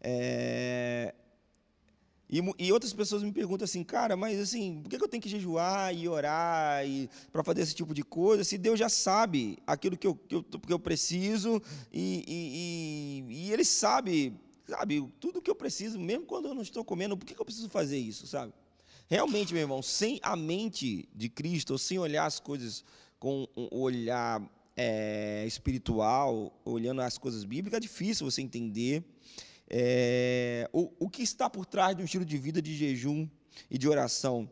É, 0.01 1.15
e, 2.31 2.41
e, 2.59 2.73
outras 2.73 2.93
pessoas 2.93 3.25
me 3.25 3.33
perguntam 3.33 3.65
assim, 3.65 3.83
cara, 3.83 4.17
mas 4.17 4.39
assim, 4.39 4.81
por 4.83 4.89
que 4.89 5.03
eu 5.03 5.09
tenho 5.09 5.21
que 5.21 5.29
jejuar 5.29 5.93
e 5.93 6.09
orar 6.09 6.87
e 6.87 7.11
para 7.33 7.43
fazer 7.43 7.63
esse 7.63 7.75
tipo 7.75 7.93
de 7.93 8.05
coisa? 8.05 8.45
Se 8.45 8.57
Deus 8.57 8.79
já 8.79 8.89
sabe 8.89 9.59
aquilo 9.67 9.97
que 9.97 10.07
eu, 10.07 10.15
que 10.15 10.37
eu, 10.37 10.43
que 10.45 10.73
eu 10.73 10.79
preciso 10.79 11.61
e, 11.93 12.25
e, 12.29 13.47
e, 13.49 13.53
Ele 13.53 13.65
sabe, 13.65 14.33
sabe, 14.69 15.05
tudo 15.19 15.43
que 15.43 15.51
eu 15.51 15.57
preciso, 15.57 15.99
mesmo 15.99 16.25
quando 16.25 16.47
eu 16.47 16.55
não 16.55 16.63
estou 16.63 16.85
comendo, 16.85 17.17
por 17.17 17.27
que 17.27 17.39
eu 17.39 17.45
preciso 17.45 17.69
fazer 17.69 17.99
isso, 17.99 18.29
sabe? 18.29 18.53
Realmente, 19.09 19.53
meu 19.53 19.63
irmão, 19.63 19.83
sem 19.83 20.21
a 20.23 20.37
mente 20.37 21.09
de 21.13 21.29
Cristo, 21.29 21.73
ou 21.73 21.79
sem 21.79 21.99
olhar 21.99 22.27
as 22.27 22.39
coisas 22.39 22.85
com 23.19 23.49
um 23.57 23.69
olhar 23.73 24.41
é, 24.77 25.45
espiritual, 25.49 26.57
olhando 26.65 27.01
as 27.03 27.19
coisas 27.19 27.43
bíblicas, 27.43 27.79
é 27.79 27.81
difícil 27.81 28.31
você 28.31 28.41
entender 28.41 29.05
é, 29.71 30.69
o, 30.73 30.93
o 30.99 31.09
que 31.09 31.23
está 31.23 31.49
por 31.49 31.65
trás 31.65 31.97
de 31.97 32.03
um 32.03 32.05
estilo 32.05 32.25
de 32.25 32.37
vida 32.37 32.61
de 32.61 32.77
jejum 32.77 33.29
e 33.71 33.79
de 33.79 33.89
oração. 33.89 34.51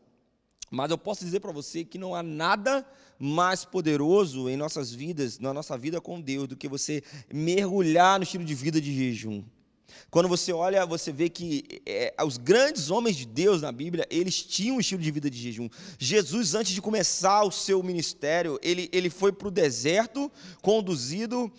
Mas 0.71 0.91
eu 0.91 0.99
posso 0.99 1.25
dizer 1.25 1.41
para 1.41 1.51
você 1.51 1.85
que 1.85 1.99
não 1.99 2.15
há 2.15 2.23
nada 2.23 2.87
mais 3.19 3.65
poderoso 3.65 4.49
em 4.49 4.57
nossas 4.57 4.93
vidas, 4.93 5.39
na 5.39 5.53
nossa 5.53 5.77
vida 5.77 6.01
com 6.01 6.21
Deus, 6.21 6.47
do 6.47 6.57
que 6.57 6.69
você 6.69 7.03
mergulhar 7.33 8.19
no 8.19 8.23
estilo 8.23 8.45
de 8.45 8.55
vida 8.55 8.81
de 8.81 8.95
jejum. 8.95 9.43
Quando 10.11 10.29
você 10.29 10.53
olha, 10.53 10.87
você 10.87 11.11
vê 11.11 11.29
que 11.29 11.83
é, 11.85 12.15
os 12.25 12.37
grandes 12.37 12.91
homens 12.91 13.17
de 13.17 13.27
Deus 13.27 13.63
na 13.63 13.73
Bíblia, 13.73 14.07
eles 14.11 14.43
tinham 14.43 14.77
um 14.77 14.81
estilo 14.81 15.03
de 15.03 15.11
vida 15.11 15.31
de 15.31 15.39
jejum. 15.39 15.69
Jesus, 15.99 16.55
antes 16.55 16.73
de 16.73 16.81
começar 16.81 17.43
o 17.43 17.51
seu 17.51 17.83
ministério, 17.83 18.59
ele, 18.63 18.89
ele 18.93 19.11
foi 19.11 19.33
para 19.33 19.49
o 19.49 19.51
deserto, 19.51 20.31
conduzido 20.63 21.51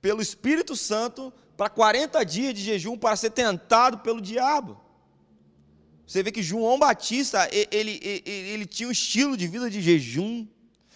pelo 0.00 0.20
Espírito 0.20 0.76
Santo 0.76 1.32
para 1.58 1.68
40 1.68 2.24
dias 2.24 2.54
de 2.54 2.62
jejum 2.62 2.96
para 2.96 3.16
ser 3.16 3.30
tentado 3.30 3.98
pelo 3.98 4.20
diabo. 4.20 4.80
Você 6.06 6.22
vê 6.22 6.30
que 6.30 6.40
João 6.40 6.78
Batista, 6.78 7.48
ele, 7.50 8.00
ele, 8.00 8.22
ele 8.24 8.64
tinha 8.64 8.88
um 8.88 8.92
estilo 8.92 9.36
de 9.36 9.48
vida 9.48 9.68
de 9.68 9.82
jejum. 9.82 10.46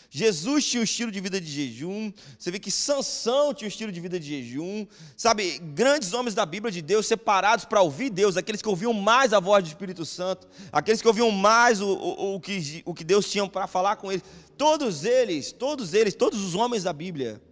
Jesus 0.09 0.65
tinha 0.65 0.81
um 0.81 0.85
estilo 0.85 1.11
de 1.11 1.19
vida 1.21 1.41
de 1.41 1.51
jejum. 1.51 2.13
Você 2.39 2.53
vê 2.53 2.61
que 2.61 2.71
Sansão 2.71 3.53
tinha 3.53 3.67
um 3.67 3.69
estilo 3.69 3.91
de 3.91 4.01
vida 4.01 4.21
de 4.21 4.29
jejum. 4.29 4.87
Sabe, 5.17 5.59
grandes 5.59 6.13
homens 6.13 6.33
da 6.33 6.47
Bíblia 6.47 6.71
de 6.71 6.81
Deus, 6.81 7.09
separados 7.09 7.65
para 7.65 7.83
ouvir 7.83 8.09
Deus, 8.09 8.37
aqueles 8.37 8.63
que 8.63 8.69
ouviam 8.69 8.93
mais 8.93 9.33
a 9.33 9.41
voz 9.41 9.65
do 9.65 9.67
Espírito 9.67 10.07
Santo, 10.07 10.47
aqueles 10.71 11.03
que 11.03 11.09
ouviam 11.09 11.33
mais 11.33 11.81
o, 11.81 11.89
o, 11.89 12.35
o, 12.37 12.41
que, 12.41 12.83
o 12.87 12.95
que 12.95 13.03
Deus 13.03 13.29
tinha 13.29 13.49
para 13.49 13.67
falar 13.67 13.97
com 13.97 14.13
eles. 14.13 14.23
Todos 14.57 15.05
eles, 15.05 15.51
todos 15.51 15.93
eles, 15.93 16.15
todos 16.15 16.41
os 16.41 16.55
homens 16.55 16.85
da 16.85 16.93
Bíblia, 16.93 17.43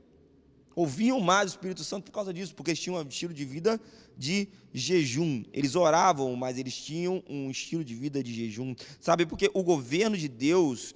ouviam 0.74 1.20
mais 1.20 1.50
o 1.50 1.54
Espírito 1.54 1.84
Santo 1.84 2.04
por 2.04 2.12
causa 2.12 2.32
disso, 2.32 2.54
porque 2.54 2.70
eles 2.70 2.80
tinham 2.80 2.96
um 2.96 3.08
estilo 3.08 3.34
de 3.34 3.44
vida 3.44 3.80
de 4.16 4.48
jejum. 4.72 5.42
Eles 5.52 5.74
oravam, 5.74 6.34
mas 6.36 6.58
eles 6.58 6.74
tinham 6.74 7.22
um 7.28 7.50
estilo 7.50 7.84
de 7.84 7.94
vida 7.94 8.22
de 8.22 8.32
jejum. 8.32 8.74
Sabe, 9.00 9.26
porque 9.26 9.50
o 9.54 9.62
governo 9.62 10.16
de 10.16 10.28
Deus, 10.28 10.94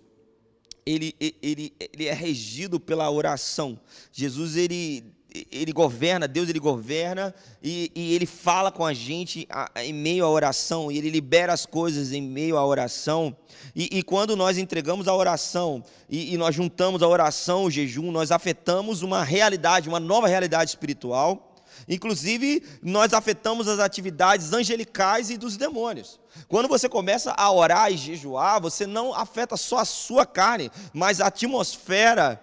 ele, 0.85 1.15
ele, 1.21 1.73
ele 1.93 2.07
é 2.07 2.13
regido 2.13 2.79
pela 2.79 3.11
oração. 3.11 3.79
Jesus, 4.13 4.57
ele 4.57 5.05
ele 5.51 5.73
governa, 5.73 6.29
Deus 6.29 6.49
ele 6.49 6.61
governa 6.61 7.35
e, 7.61 7.91
e, 7.93 8.15
ele 8.15 8.25
fala 8.25 8.71
com 8.71 8.87
a 8.87 8.93
gente 8.93 9.49
em 9.77 9.93
meio 9.93 10.25
à 10.25 10.31
oração 10.31 10.93
e 10.93 10.99
ele 10.99 11.11
libera 11.11 11.53
as 11.53 11.67
coisas 11.67 12.13
em 12.13 12.23
meio 12.23 12.57
à 12.57 12.65
oração. 12.65 13.37
E, 13.75 13.99
e 13.99 14.03
quando 14.05 14.37
nós 14.37 14.57
entregamos 14.59 15.09
a 15.09 15.15
oração 15.15 15.83
e, 16.09 16.33
e, 16.33 16.37
nós 16.37 16.55
juntamos 16.55 17.03
a 17.03 17.09
oração, 17.09 17.65
o 17.65 17.71
jejum, 17.71 18.13
nós 18.13 18.31
afetamos 18.31 19.03
uma 19.03 19.25
realidade, 19.25 19.89
uma 19.89 19.99
nova 19.99 20.29
realidade 20.29 20.71
espiritual. 20.71 21.51
Inclusive, 21.89 22.63
nós 22.81 23.13
afetamos 23.13 23.67
as 23.67 23.81
atividades 23.81 24.53
angelicais 24.53 25.31
e 25.31 25.37
dos 25.37 25.57
demônios. 25.57 26.21
Quando 26.47 26.69
você 26.69 26.89
começa 26.89 27.33
a 27.33 27.51
orar 27.51 27.93
e 27.93 27.97
jejuar, 27.97 28.61
você 28.61 28.87
não 28.87 29.13
afeta 29.13 29.57
só 29.57 29.79
a 29.79 29.85
sua 29.85 30.25
carne, 30.25 30.71
mas 30.93 31.21
a 31.21 31.27
atmosfera 31.27 32.41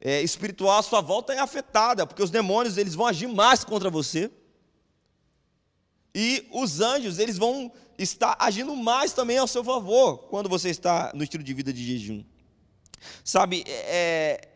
é, 0.00 0.22
espiritual 0.22 0.78
à 0.78 0.82
sua 0.82 1.00
volta 1.00 1.32
é 1.32 1.38
afetada, 1.38 2.06
porque 2.06 2.22
os 2.22 2.30
demônios 2.30 2.78
eles 2.78 2.94
vão 2.94 3.06
agir 3.06 3.26
mais 3.26 3.64
contra 3.64 3.90
você. 3.90 4.30
E 6.14 6.46
os 6.50 6.80
anjos, 6.80 7.18
eles 7.18 7.36
vão 7.36 7.70
estar 7.98 8.36
agindo 8.38 8.74
mais 8.74 9.12
também 9.12 9.38
ao 9.38 9.46
seu 9.46 9.62
favor 9.62 10.18
quando 10.28 10.48
você 10.48 10.70
está 10.70 11.12
no 11.14 11.22
estilo 11.22 11.42
de 11.42 11.52
vida 11.52 11.72
de 11.72 11.84
jejum. 11.84 12.24
Sabe, 13.22 13.62
é, 13.66 14.48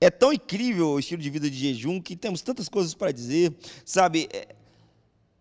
é 0.00 0.10
tão 0.10 0.32
incrível 0.32 0.90
o 0.90 0.98
estilo 0.98 1.22
de 1.22 1.30
vida 1.30 1.48
de 1.50 1.56
jejum 1.56 2.00
que 2.00 2.14
temos 2.14 2.42
tantas 2.42 2.68
coisas 2.68 2.94
para 2.94 3.12
dizer. 3.12 3.56
Sabe, 3.84 4.28
é, 4.32 4.54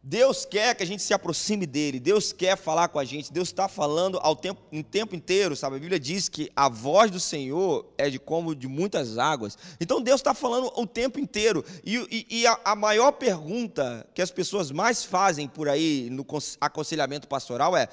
Deus 0.08 0.46
quer 0.46 0.76
que 0.76 0.84
a 0.84 0.86
gente 0.86 1.02
se 1.02 1.16
aproxime 1.16 1.66
dele, 1.66 2.00
Deus 2.00 2.32
quer 2.32 2.56
falar 2.56 2.90
com 2.90 3.00
a 3.00 3.04
gente, 3.04 3.34
Deus 3.34 3.48
está 3.48 3.68
falando 3.68 4.20
ao 4.22 4.36
tempo, 4.36 4.62
em 4.72 4.84
tempo 4.84 5.16
inteiro, 5.16 5.56
sabe? 5.56 5.78
A 5.78 5.80
Bíblia 5.80 6.00
diz 6.00 6.30
que 6.30 6.52
a 6.56 6.70
voz 6.70 7.10
do 7.10 7.20
Senhor 7.20 7.92
é 7.98 8.08
de 8.08 8.20
como 8.20 8.54
de 8.54 8.68
muitas 8.68 9.18
águas. 9.18 9.58
Então 9.82 10.00
Deus 10.00 10.20
está 10.20 10.36
falando 10.36 10.72
o 10.76 10.86
tempo 10.86 11.20
inteiro. 11.20 11.66
E, 11.84 11.96
e, 12.30 12.42
e 12.42 12.46
a, 12.46 12.60
a, 12.64 12.76
maior 12.76 13.14
pergunta 13.14 14.08
que 14.14 14.22
as 14.22 14.30
pessoas 14.30 14.70
mais 14.70 15.04
fazem 15.04 15.48
por 15.48 15.68
aí 15.68 16.08
no 16.12 16.24
aconselhamento 16.62 17.28
pastoral 17.28 17.76
é: 17.76 17.90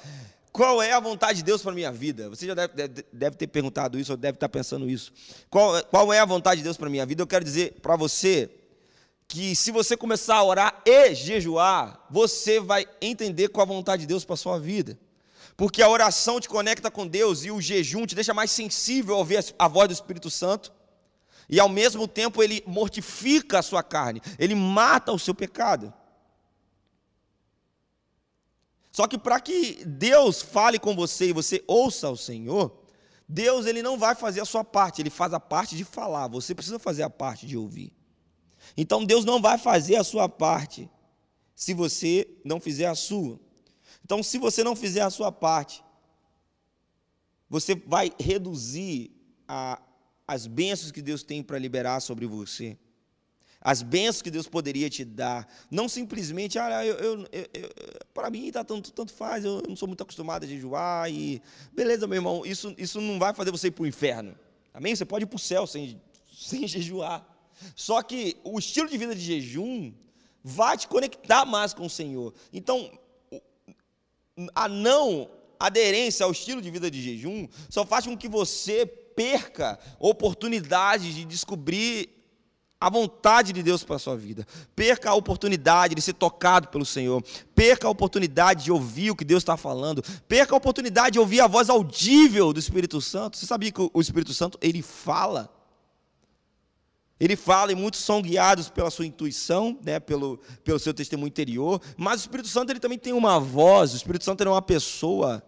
qual 0.51 0.83
é 0.83 0.93
a 0.93 0.99
vontade 0.99 1.37
de 1.37 1.43
Deus 1.43 1.63
para 1.63 1.71
a 1.71 1.75
minha 1.75 1.91
vida? 1.91 2.29
Você 2.29 2.45
já 2.45 2.53
deve, 2.53 2.75
deve, 2.75 3.05
deve, 3.11 3.35
ter 3.37 3.47
perguntado 3.47 3.97
isso, 3.97 4.11
ou 4.11 4.17
deve 4.17 4.35
estar 4.35 4.49
pensando 4.49 4.87
isso. 4.87 5.11
Qual, 5.49 5.83
qual 5.85 6.13
é 6.13 6.19
a 6.19 6.25
vontade 6.25 6.59
de 6.59 6.63
Deus 6.63 6.77
para 6.77 6.85
a 6.85 6.91
minha 6.91 7.07
vida? 7.07 7.23
Eu 7.23 7.27
quero 7.27 7.43
dizer 7.43 7.79
para 7.81 7.95
você 7.95 8.51
que 9.33 9.55
se 9.55 9.71
você 9.71 9.97
começar 9.97 10.35
a 10.35 10.43
orar 10.43 10.79
e 10.85 11.15
jejuar, 11.15 12.05
você 12.07 12.59
vai 12.59 12.85
entender 13.01 13.47
qual 13.47 13.63
a 13.63 13.67
vontade 13.67 14.01
de 14.01 14.07
Deus 14.07 14.23
para 14.23 14.35
a 14.35 14.37
sua 14.37 14.59
vida. 14.59 14.95
Porque 15.57 15.81
a 15.81 15.89
oração 15.89 16.39
te 16.39 16.47
conecta 16.47 16.91
com 16.91 17.07
Deus 17.07 17.43
e 17.43 17.49
o 17.49 17.59
jejum 17.59 18.05
te 18.05 18.13
deixa 18.13 18.31
mais 18.31 18.51
sensível 18.51 19.15
a 19.15 19.17
ouvir 19.17 19.43
a 19.57 19.67
voz 19.67 19.87
do 19.87 19.93
Espírito 19.93 20.29
Santo. 20.29 20.71
E 21.49 21.59
ao 21.59 21.67
mesmo 21.67 22.07
tempo 22.07 22.43
ele 22.43 22.63
mortifica 22.67 23.57
a 23.57 23.63
sua 23.63 23.81
carne, 23.81 24.21
ele 24.37 24.53
mata 24.53 25.11
o 25.11 25.17
seu 25.17 25.33
pecado. 25.33 25.91
Só 28.91 29.07
que 29.07 29.17
para 29.17 29.39
que 29.39 29.83
Deus 29.83 30.43
fale 30.43 30.77
com 30.77 30.95
você 30.95 31.29
e 31.29 31.33
você 31.33 31.63
ouça 31.65 32.07
o 32.07 32.15
Senhor, 32.15 32.83
Deus 33.27 33.65
ele 33.65 33.81
não 33.81 33.97
vai 33.97 34.13
fazer 34.13 34.41
a 34.41 34.45
sua 34.45 34.63
parte, 34.63 35.01
ele 35.01 35.09
faz 35.09 35.33
a 35.33 35.39
parte 35.39 35.75
de 35.75 35.83
falar, 35.83 36.27
você 36.27 36.53
precisa 36.53 36.77
fazer 36.77 37.01
a 37.01 37.09
parte 37.09 37.47
de 37.47 37.57
ouvir. 37.57 37.91
Então 38.75 39.05
Deus 39.05 39.25
não 39.25 39.41
vai 39.41 39.57
fazer 39.57 39.95
a 39.95 40.03
sua 40.03 40.27
parte 40.27 40.89
se 41.55 41.73
você 41.73 42.27
não 42.43 42.59
fizer 42.59 42.87
a 42.87 42.95
sua. 42.95 43.39
Então, 44.03 44.21
se 44.21 44.37
você 44.37 44.63
não 44.63 44.75
fizer 44.75 45.01
a 45.01 45.09
sua 45.09 45.31
parte, 45.31 45.83
você 47.49 47.75
vai 47.75 48.11
reduzir 48.19 49.11
a, 49.47 49.81
as 50.27 50.45
bênçãos 50.45 50.91
que 50.91 51.01
Deus 51.01 51.23
tem 51.23 51.41
para 51.41 51.57
liberar 51.57 51.99
sobre 52.01 52.25
você. 52.25 52.77
As 53.61 53.81
bênçãos 53.81 54.21
que 54.21 54.31
Deus 54.31 54.45
poderia 54.45 54.89
te 54.89 55.05
dar. 55.05 55.47
Não 55.71 55.87
simplesmente, 55.87 56.59
ah, 56.59 56.85
eu, 56.85 56.95
eu, 56.95 57.27
eu, 57.31 57.69
para 58.13 58.29
mim 58.29 58.47
está 58.47 58.61
tanto, 58.61 58.91
tanto 58.91 59.13
faz, 59.13 59.45
eu 59.45 59.63
não 59.67 59.75
sou 59.75 59.87
muito 59.87 60.03
acostumado 60.03 60.43
a 60.43 60.47
jejuar. 60.47 61.09
E, 61.09 61.41
beleza, 61.71 62.05
meu 62.05 62.17
irmão, 62.17 62.45
isso, 62.45 62.75
isso 62.77 62.99
não 62.99 63.17
vai 63.17 63.33
fazer 63.33 63.51
você 63.51 63.67
ir 63.67 63.71
para 63.71 63.83
o 63.83 63.87
inferno. 63.87 64.35
Amém? 64.73 64.93
Você 64.93 65.05
pode 65.05 65.23
ir 65.23 65.27
para 65.27 65.37
o 65.37 65.39
céu 65.39 65.65
sem, 65.65 66.01
sem 66.29 66.67
jejuar. 66.67 67.25
Só 67.75 68.01
que 68.01 68.37
o 68.43 68.57
estilo 68.59 68.89
de 68.89 68.97
vida 68.97 69.15
de 69.15 69.21
jejum 69.21 69.93
vai 70.43 70.77
te 70.77 70.87
conectar 70.87 71.45
mais 71.45 71.73
com 71.73 71.85
o 71.85 71.89
Senhor. 71.89 72.33
Então, 72.51 72.91
a 74.53 74.67
não 74.67 75.29
aderência 75.59 76.25
ao 76.25 76.31
estilo 76.31 76.61
de 76.61 76.69
vida 76.69 76.91
de 76.91 77.01
jejum 77.01 77.47
só 77.69 77.85
faz 77.85 78.05
com 78.05 78.17
que 78.17 78.27
você 78.27 78.85
perca 78.85 79.79
oportunidades 79.99 81.13
de 81.13 81.23
descobrir 81.23 82.09
a 82.83 82.89
vontade 82.89 83.53
de 83.53 83.63
Deus 83.63 83.81
para 83.81 83.95
a 83.95 83.99
sua 83.99 84.17
vida. 84.17 84.45
Perca 84.75 85.09
a 85.09 85.13
oportunidade 85.13 85.95
de 85.95 86.01
ser 86.01 86.11
tocado 86.11 86.67
pelo 86.67 86.85
Senhor. 86.85 87.23
Perca 87.55 87.87
a 87.87 87.89
oportunidade 87.89 88.65
de 88.65 88.73
ouvir 88.73 89.09
o 89.09 89.15
que 89.15 89.23
Deus 89.23 89.41
está 89.41 89.55
falando. 89.55 90.03
Perca 90.27 90.53
a 90.53 90.57
oportunidade 90.57 91.13
de 91.13 91.19
ouvir 91.19 91.39
a 91.39 91.47
voz 91.47 91.69
audível 91.69 92.51
do 92.51 92.59
Espírito 92.59 92.99
Santo. 92.99 93.37
Você 93.37 93.45
sabia 93.45 93.71
que 93.71 93.89
o 93.93 94.01
Espírito 94.01 94.33
Santo, 94.33 94.57
ele 94.61 94.81
fala? 94.81 95.49
Ele 97.23 97.37
fala 97.37 97.71
e 97.71 97.75
muitos 97.75 98.01
são 98.01 98.21
guiados 98.21 98.67
pela 98.67 98.91
sua 98.91 99.05
intuição, 99.05 99.79
né, 99.81 99.97
pelo, 99.97 100.41
pelo 100.61 100.77
seu 100.77 100.93
testemunho 100.93 101.29
interior, 101.29 101.81
mas 101.95 102.19
o 102.19 102.23
Espírito 102.23 102.49
Santo 102.49 102.73
ele 102.73 102.81
também 102.81 102.99
tem 102.99 103.13
uma 103.13 103.39
voz, 103.39 103.93
o 103.93 103.95
Espírito 103.95 104.25
Santo 104.25 104.43
é 104.43 104.49
uma 104.49 104.61
pessoa. 104.61 105.41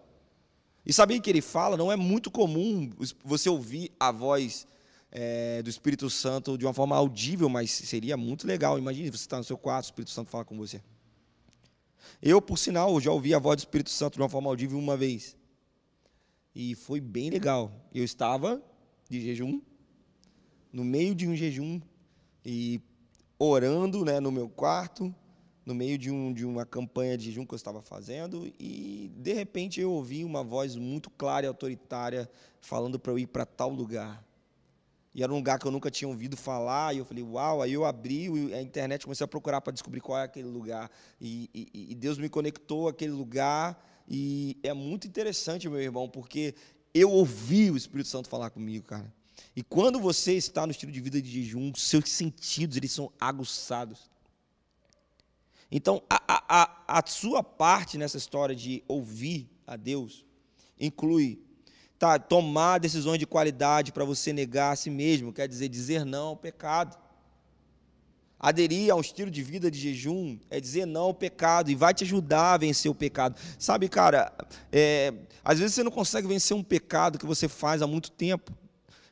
E 0.86 0.94
sabia 0.94 1.20
que 1.20 1.30
ele 1.30 1.42
fala? 1.42 1.76
Não 1.76 1.92
é 1.92 1.98
muito 1.98 2.32
comum 2.32 2.90
você 3.26 3.50
ouvir 3.50 3.92
a 4.00 4.10
voz 4.10 4.66
é, 5.12 5.62
do 5.64 5.70
Espírito 5.70 6.10
Santo 6.10 6.58
de 6.58 6.66
uma 6.66 6.74
forma 6.74 6.96
audível, 6.96 7.50
mas 7.50 7.72
seria 7.72 8.16
muito 8.16 8.48
legal. 8.48 8.80
Imagine 8.80 9.12
você 9.12 9.26
está 9.26 9.38
no 9.38 9.44
seu 9.44 9.58
quarto, 9.58 9.84
o 9.84 9.90
Espírito 9.90 10.12
Santo 10.12 10.32
fala 10.32 10.46
com 10.46 10.56
você. 10.56 10.82
Eu, 12.22 12.42
por 12.42 12.58
sinal, 12.58 13.02
já 13.02 13.12
ouvi 13.12 13.34
a 13.36 13.40
voz 13.40 13.58
do 13.58 13.60
Espírito 13.60 13.90
Santo 13.90 14.14
de 14.14 14.22
uma 14.22 14.30
forma 14.30 14.50
audível 14.50 14.80
uma 14.80 14.96
vez. 14.96 15.36
E 16.56 16.74
foi 16.74 17.02
bem 17.02 17.30
legal. 17.30 17.70
Eu 17.94 18.06
estava 18.06 18.64
de 19.10 19.20
jejum, 19.20 19.60
no 20.76 20.84
meio 20.84 21.16
de 21.16 21.26
um 21.26 21.34
jejum 21.34 21.80
e 22.46 22.82
orando 23.40 24.04
né, 24.04 24.20
no 24.20 24.30
meu 24.30 24.50
quarto, 24.50 25.16
no 25.66 25.74
meio 25.74 25.98
de, 25.98 26.12
um, 26.12 26.34
de 26.34 26.46
uma 26.46 26.66
campanha 26.66 27.18
de 27.18 27.28
jejum 27.28 27.46
que 27.46 27.54
eu 27.54 27.56
estava 27.56 27.82
fazendo, 27.82 28.46
e 28.60 29.10
de 29.16 29.32
repente 29.32 29.80
eu 29.80 29.90
ouvi 29.90 30.26
uma 30.26 30.44
voz 30.44 30.76
muito 30.76 31.10
clara 31.10 31.46
e 31.46 31.48
autoritária 31.48 32.30
falando 32.60 33.00
para 33.00 33.14
eu 33.14 33.18
ir 33.18 33.28
para 33.28 33.46
tal 33.46 33.70
lugar. 33.70 34.22
E 35.14 35.24
era 35.24 35.32
um 35.32 35.38
lugar 35.38 35.58
que 35.58 35.66
eu 35.66 35.72
nunca 35.72 35.90
tinha 35.90 36.10
ouvido 36.10 36.36
falar, 36.36 36.94
e 36.94 36.98
eu 36.98 37.06
falei, 37.06 37.24
uau, 37.24 37.62
aí 37.62 37.72
eu 37.72 37.86
abri 37.86 38.28
a 38.54 38.62
internet, 38.62 39.06
comecei 39.06 39.24
a 39.24 39.28
procurar 39.30 39.62
para 39.62 39.72
descobrir 39.72 40.02
qual 40.02 40.20
é 40.20 40.24
aquele 40.24 40.50
lugar. 40.50 40.92
E, 41.22 41.50
e, 41.54 41.92
e 41.92 41.96
Deus 41.96 42.18
me 42.18 42.28
conectou 42.28 42.90
àquele 42.90 43.14
lugar, 43.14 43.82
e 44.10 44.58
é 44.62 44.74
muito 44.74 45.08
interessante, 45.08 45.70
meu 45.70 45.80
irmão, 45.80 46.10
porque 46.10 46.54
eu 46.94 47.10
ouvi 47.10 47.72
o 47.72 47.78
Espírito 47.78 48.10
Santo 48.10 48.28
falar 48.28 48.50
comigo, 48.50 48.86
cara. 48.88 49.10
E 49.56 49.64
quando 49.64 50.00
você 50.00 50.34
está 50.34 50.66
no 50.66 50.72
estilo 50.72 50.92
de 50.92 51.00
vida 51.00 51.22
de 51.22 51.30
jejum, 51.30 51.74
seus 51.76 52.10
sentidos 52.10 52.78
eles 52.78 52.92
são 52.92 53.12
aguçados. 53.20 54.10
Então, 55.72 56.02
a, 56.10 56.22
a, 56.28 57.00
a, 57.00 57.08
sua 57.08 57.44
parte 57.44 57.98
nessa 57.98 58.18
história 58.18 58.56
de 58.56 58.84
ouvir 58.88 59.50
a 59.66 59.76
Deus 59.76 60.26
inclui 60.80 61.42
tá, 61.98 62.20
tomar 62.20 62.80
decisões 62.80 63.18
de 63.18 63.26
qualidade 63.26 63.92
para 63.92 64.06
você 64.06 64.32
negar 64.32 64.72
a 64.72 64.76
si 64.76 64.90
mesmo, 64.90 65.34
quer 65.34 65.48
dizer, 65.48 65.68
dizer 65.68 66.06
não 66.06 66.28
ao 66.28 66.38
pecado. 66.38 66.98
Aderir 68.38 68.92
a 68.92 68.96
um 68.96 69.02
estilo 69.02 69.32
de 69.32 69.42
vida 69.42 69.72
de 69.72 69.80
jejum 69.80 70.38
é 70.50 70.60
dizer 70.60 70.86
não 70.86 71.04
ao 71.04 71.14
pecado 71.14 71.72
e 71.72 71.76
vai 71.76 71.94
te 71.94 72.04
ajudar 72.04 72.54
a 72.54 72.58
vencer 72.58 72.92
o 72.92 72.96
pecado. 72.96 73.40
Sabe, 73.58 73.90
cara, 73.90 74.32
é, 74.72 75.14
às 75.44 75.58
vezes 75.58 75.74
você 75.74 75.84
não 75.84 75.92
consegue 75.92 76.28
vencer 76.28 76.56
um 76.56 76.64
pecado 76.64 77.18
que 77.18 77.26
você 77.26 77.48
faz 77.48 77.82
há 77.82 77.88
muito 77.88 78.12
tempo. 78.12 78.56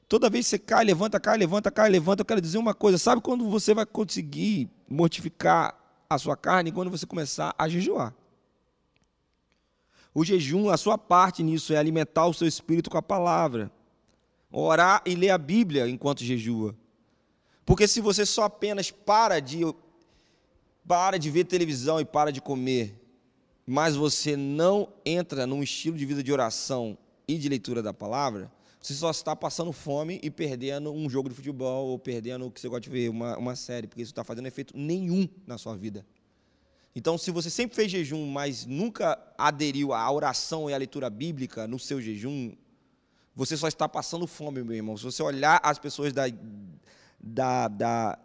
Toda 0.07 0.29
vez 0.29 0.45
que 0.45 0.51
você 0.51 0.59
cai, 0.59 0.83
levanta, 0.83 1.19
cai, 1.19 1.37
levanta, 1.37 1.71
cai, 1.71 1.89
levanta, 1.89 2.21
eu 2.21 2.25
quero 2.25 2.41
dizer 2.41 2.57
uma 2.57 2.73
coisa. 2.73 2.97
Sabe 2.97 3.21
quando 3.21 3.49
você 3.49 3.73
vai 3.73 3.85
conseguir 3.85 4.69
mortificar 4.89 5.77
a 6.09 6.17
sua 6.17 6.35
carne? 6.35 6.71
Quando 6.71 6.91
você 6.91 7.05
começar 7.05 7.55
a 7.57 7.67
jejuar. 7.67 8.13
O 10.13 10.23
jejum, 10.23 10.69
a 10.69 10.77
sua 10.77 10.97
parte 10.97 11.41
nisso 11.41 11.73
é 11.73 11.77
alimentar 11.77 12.27
o 12.27 12.33
seu 12.33 12.47
espírito 12.47 12.89
com 12.89 12.97
a 12.97 13.01
palavra. 13.01 13.71
Orar 14.51 15.01
e 15.05 15.15
ler 15.15 15.31
a 15.31 15.37
Bíblia 15.37 15.89
enquanto 15.89 16.23
jejua. 16.23 16.75
Porque 17.65 17.87
se 17.87 17.99
você 17.99 18.25
só 18.25 18.43
apenas 18.43 18.91
para 18.91 19.39
de 19.39 19.61
para 20.85 21.17
de 21.17 21.29
ver 21.31 21.45
televisão 21.45 21.99
e 21.99 22.05
para 22.05 22.29
de 22.29 22.41
comer, 22.41 22.93
mas 23.65 23.95
você 23.95 24.35
não 24.35 24.89
entra 25.05 25.47
num 25.47 25.63
estilo 25.63 25.97
de 25.97 26.05
vida 26.05 26.21
de 26.21 26.31
oração 26.31 26.97
e 27.25 27.37
de 27.37 27.47
leitura 27.47 27.81
da 27.81 27.93
palavra, 27.93 28.51
você 28.84 28.93
só 28.96 29.12
está 29.12 29.34
passando 29.34 29.72
fome 29.72 30.19
e 30.22 30.30
perdendo 30.30 30.91
um 30.91 31.10
jogo 31.10 31.30
de 31.30 31.36
futebol 31.36 31.88
ou 31.88 31.98
perdendo 31.98 32.46
o 32.46 32.52
que 32.52 32.60
você 32.60 32.67
gosta 32.67 32.82
de 32.82 32.89
ver, 32.89 33.10
uma, 33.10 33.38
uma 33.38 33.56
série, 33.56 33.88
porque 33.88 34.02
isso 34.02 34.12
está 34.12 34.26
fazendo 34.26 34.46
efeito 34.46 34.78
nenhum 34.78 35.26
na 35.48 35.58
sua 35.58 35.74
vida. 35.78 36.06
Então, 36.93 37.17
se 37.17 37.32
você 37.32 37.50
sempre 37.50 37.78
fez 37.78 37.89
jejum, 37.89 38.26
mas 38.28 38.65
nunca 38.65 39.17
aderiu 39.38 39.93
à 39.93 40.12
oração 40.12 40.69
e 40.69 40.74
à 40.74 40.78
leitura 40.78 41.10
bíblica 41.10 41.65
no 41.65 41.80
seu 41.80 42.02
jejum, 42.02 42.54
você 43.34 43.56
só 43.56 43.69
está 43.69 43.88
passando 43.88 44.28
fome, 44.28 44.62
meu 44.62 44.76
irmão. 44.76 44.98
Se 44.98 45.06
você 45.06 45.24
olhar 45.24 45.62
as 45.63 45.80
pessoas 45.80 46.12
da, 46.12 46.24
da, 47.17 47.69
da, 47.69 48.19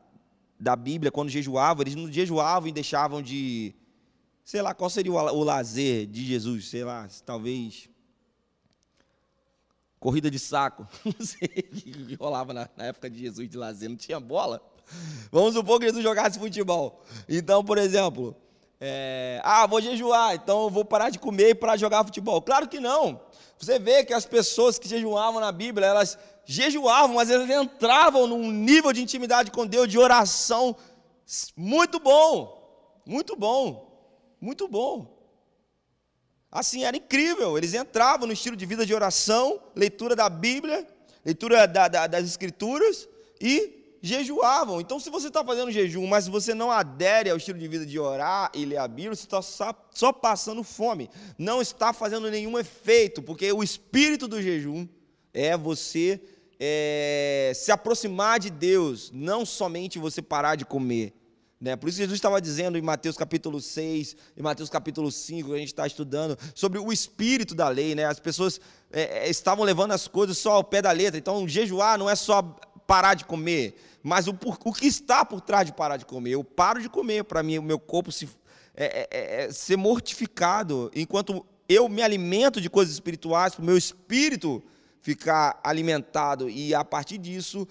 da 0.59 0.75
Bíblia, 0.75 1.12
quando 1.12 1.29
jejuavam, 1.29 1.83
eles 1.83 1.94
não 1.94 2.11
jejuavam 2.11 2.68
e 2.68 2.73
deixavam 2.73 3.23
de. 3.23 3.73
Sei 4.44 4.61
lá, 4.61 4.75
qual 4.75 4.90
seria 4.90 5.12
o, 5.12 5.14
o 5.14 5.44
lazer 5.44 6.05
de 6.09 6.27
Jesus? 6.27 6.68
Sei 6.68 6.83
lá, 6.83 7.09
talvez 7.25 7.88
corrida 9.98 10.30
de 10.30 10.38
saco, 10.38 10.87
não 11.04 11.26
sei 11.26 11.48
o 11.72 12.06
que 12.06 12.14
rolava 12.18 12.52
na, 12.52 12.68
na, 12.76 12.84
época 12.84 13.11
de 13.11 13.18
Jesus 13.18 13.48
de 13.48 13.56
lazer, 13.56 13.88
não 13.88 13.96
tinha 13.96 14.20
bola. 14.20 14.62
Vamos 15.30 15.54
supor 15.54 15.78
que 15.78 15.87
Jesus 15.87 16.02
jogasse 16.02 16.38
futebol. 16.38 17.02
Então, 17.28 17.62
por 17.64 17.76
exemplo, 17.76 18.34
é, 18.80 19.40
ah, 19.44 19.66
vou 19.66 19.80
jejuar, 19.80 20.34
então 20.34 20.70
vou 20.70 20.84
parar 20.84 21.11
de 21.11 21.18
comer 21.18 21.56
parar 21.56 21.76
de 21.76 21.80
jogar 21.80 22.04
futebol. 22.04 22.40
Claro 22.40 22.68
que 22.68 22.80
não. 22.80 23.20
Você 23.58 23.78
vê 23.78 24.04
que 24.04 24.14
as 24.14 24.24
pessoas 24.24 24.78
que 24.78 24.88
jejuavam 24.88 25.40
na 25.40 25.50
Bíblia, 25.50 25.88
elas 25.88 26.16
jejuavam, 26.44 27.16
mas 27.16 27.28
eles 27.28 27.50
entravam 27.50 28.26
num 28.26 28.50
nível 28.50 28.92
de 28.92 29.02
intimidade 29.02 29.50
com 29.50 29.66
Deus, 29.66 29.88
de 29.88 29.98
oração, 29.98 30.76
muito 31.56 31.98
bom, 31.98 33.02
muito 33.04 33.37
bom, 33.37 33.90
muito 34.40 34.68
bom. 34.68 35.17
Assim, 36.50 36.84
era 36.84 36.96
incrível, 36.96 37.58
eles 37.58 37.74
entravam 37.74 38.26
no 38.26 38.32
estilo 38.32 38.56
de 38.56 38.64
vida 38.64 38.87
de 38.87 38.94
oração, 38.94 39.61
leitura 39.76 40.16
da 40.16 40.30
Bíblia, 40.30 40.87
leitura 41.24 41.66
da, 41.66 41.88
da, 41.88 42.06
das 42.06 42.24
Escrituras 42.24 43.06
e 43.38 43.96
jejuavam. 44.00 44.80
Então, 44.80 44.98
se 44.98 45.11
você 45.11 45.28
está 45.28 45.44
fazendo 45.44 45.70
jejum, 45.70 46.06
mas 46.06 46.26
você 46.26 46.54
não 46.54 46.70
adere 46.70 47.28
ao 47.28 47.37
estilo 47.37 47.58
de 47.58 47.68
vida 47.68 47.84
de 47.84 47.98
orar 47.98 48.50
e 48.54 48.64
ler 48.64 48.78
a 48.78 48.88
Bíblia, 48.88 49.14
você 49.14 49.24
está 49.24 49.42
só, 49.42 49.74
só 49.90 50.12
passando 50.12 50.62
fome, 50.62 51.11
não 51.37 51.61
está 51.61 51.92
fazendo 51.92 52.30
nenhum 52.30 52.58
efeito, 52.58 53.22
porque 53.22 53.52
o 53.52 53.62
espírito 53.62 54.26
do 54.26 54.40
jejum 54.40 54.88
é 55.34 55.56
você 55.56 56.20
é, 56.58 57.52
se 57.54 57.70
aproximar 57.70 58.40
de 58.40 58.50
Deus, 58.50 59.11
não 59.12 59.44
somente 59.44 59.98
você 59.98 60.22
parar 60.22 60.56
de 60.56 60.64
comer. 60.64 61.17
Né? 61.61 61.75
Por 61.75 61.88
isso 61.88 61.99
Jesus 61.99 62.16
estava 62.16 62.40
dizendo 62.40 62.79
em 62.79 62.83
Mateus 62.83 63.16
capítulo 63.16 63.61
6, 63.61 64.16
em 64.37 64.42
Mateus 64.42 64.71
capítulo 64.71 65.11
5, 65.11 65.49
que 65.49 65.55
a 65.55 65.59
gente 65.59 65.68
está 65.68 65.87
estudando, 65.87 66.38
sobre 66.55 66.79
o 66.79 66.92
espírito 66.92 67.55
da 67.55 67.68
lei. 67.68 67.94
Né? 67.94 68.05
As 68.05 68.21
pessoas 68.21 68.61
é, 68.92 69.27
é, 69.27 69.31
estavam 69.31 69.64
levando 69.64 69.92
as 69.92 70.07
coisas 70.07 70.38
só 70.38 70.53
ao 70.53 70.64
pé 70.64 70.81
da 70.81 70.92
letra. 70.92 71.18
Então, 71.18 71.49
jejuar 71.49 71.99
não 71.99 72.09
é 72.09 72.14
só 72.14 72.42
parar 72.87 73.14
de 73.14 73.25
comer, 73.25 73.77
mas 74.03 74.29
o, 74.29 74.38
o 74.64 74.73
que 74.73 74.87
está 74.87 75.25
por 75.25 75.40
trás 75.40 75.66
de 75.66 75.73
parar 75.73 75.97
de 75.97 76.07
comer. 76.07 76.31
Eu 76.31 76.44
paro 76.44 76.81
de 76.81 76.88
comer 76.88 77.25
para 77.25 77.42
o 77.42 77.62
meu 77.62 77.79
corpo 77.79 78.11
se, 78.11 78.29
é, 78.75 79.09
é, 79.11 79.44
é, 79.44 79.53
ser 79.53 79.77
mortificado, 79.77 80.90
enquanto 80.94 81.44
eu 81.68 81.88
me 81.88 82.01
alimento 82.01 82.61
de 82.61 82.71
coisas 82.71 82.94
espirituais, 82.94 83.55
para 83.55 83.62
o 83.62 83.66
meu 83.66 83.77
espírito 83.77 84.62
ficar 85.01 85.61
alimentado 85.62 86.49
e 86.49 86.75
a 86.75 86.85
partir 86.85 87.18
disso 87.18 87.66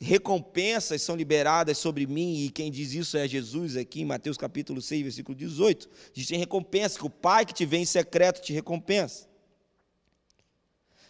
recompensas 0.00 1.02
são 1.02 1.14
liberadas 1.14 1.76
sobre 1.76 2.06
mim, 2.06 2.44
e 2.44 2.50
quem 2.50 2.70
diz 2.70 2.94
isso 2.94 3.18
é 3.18 3.28
Jesus 3.28 3.76
aqui 3.76 4.00
em 4.00 4.06
Mateus 4.06 4.38
capítulo 4.38 4.80
6, 4.80 5.02
versículo 5.02 5.36
18. 5.36 5.90
Diz 6.14 6.26
tem 6.26 6.38
recompensa, 6.38 6.98
que 6.98 7.06
o 7.06 7.10
Pai 7.10 7.44
que 7.44 7.52
te 7.52 7.66
vem 7.66 7.82
em 7.82 7.86
secreto 7.86 8.40
te 8.40 8.52
recompensa. 8.52 9.28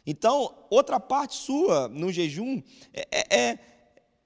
Então, 0.04 0.66
outra 0.68 0.98
parte 0.98 1.36
sua 1.36 1.86
no 1.88 2.10
jejum 2.10 2.60
é, 2.92 3.06
é, 3.12 3.38
é 3.38 3.58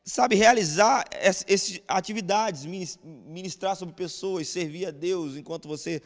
sabe, 0.03 0.35
realizar 0.35 1.05
essas 1.11 1.81
atividades, 1.87 2.65
ministrar 3.05 3.77
sobre 3.77 3.95
pessoas, 3.95 4.49
servir 4.49 4.87
a 4.87 4.91
Deus 4.91 5.37
enquanto 5.37 5.69
você, 5.69 6.01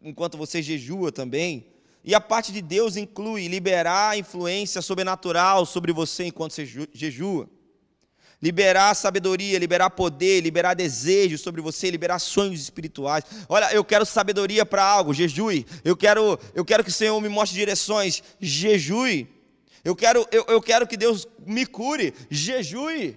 enquanto 0.00 0.38
você 0.38 0.62
jejua 0.62 1.12
também. 1.12 1.66
E 2.02 2.14
a 2.14 2.20
parte 2.20 2.50
de 2.50 2.62
Deus 2.62 2.96
inclui 2.96 3.46
liberar 3.48 4.16
influência 4.16 4.80
sobrenatural 4.80 5.66
sobre 5.66 5.92
você 5.92 6.24
enquanto 6.24 6.52
você 6.52 6.64
jejua 6.94 7.48
liberar 8.44 8.94
sabedoria, 8.94 9.58
liberar 9.58 9.88
poder, 9.88 10.42
liberar 10.42 10.74
desejo 10.74 11.38
sobre 11.38 11.62
você, 11.62 11.90
liberar 11.90 12.18
sonhos 12.18 12.60
espirituais. 12.60 13.24
Olha, 13.48 13.72
eu 13.72 13.82
quero 13.82 14.04
sabedoria 14.04 14.66
para 14.66 14.84
algo, 14.84 15.14
jejue. 15.14 15.64
Eu 15.82 15.96
quero, 15.96 16.38
eu 16.54 16.62
quero 16.62 16.84
que 16.84 16.90
o 16.90 16.92
Senhor 16.92 17.18
me 17.22 17.28
mostre 17.30 17.58
direções, 17.58 18.22
jejue. 18.38 19.26
Eu 19.82 19.96
quero, 19.96 20.28
eu, 20.30 20.44
eu 20.46 20.60
quero 20.60 20.86
que 20.86 20.94
Deus 20.94 21.26
me 21.46 21.64
cure, 21.64 22.12
jejue. 22.28 23.16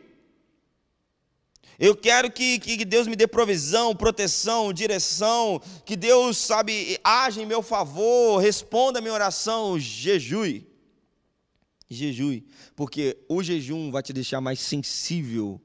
Eu 1.77 1.93
quero 1.93 2.31
que, 2.31 2.57
que 2.57 2.85
Deus 2.85 3.05
me 3.05 3.17
dê 3.17 3.27
provisão, 3.27 3.93
proteção, 3.93 4.71
direção, 4.71 5.61
que 5.85 5.97
Deus, 5.97 6.37
sabe, 6.37 6.97
age 7.03 7.41
em 7.41 7.45
meu 7.45 7.61
favor, 7.61 8.39
responda 8.39 8.99
a 8.99 9.01
minha 9.01 9.13
oração, 9.13 9.77
jejue. 9.77 10.65
Jejue, 11.89 12.45
porque 12.75 13.17
o 13.29 13.41
jejum 13.41 13.91
vai 13.91 14.03
te 14.03 14.11
deixar 14.11 14.41
mais 14.41 14.59
sensível 14.59 15.61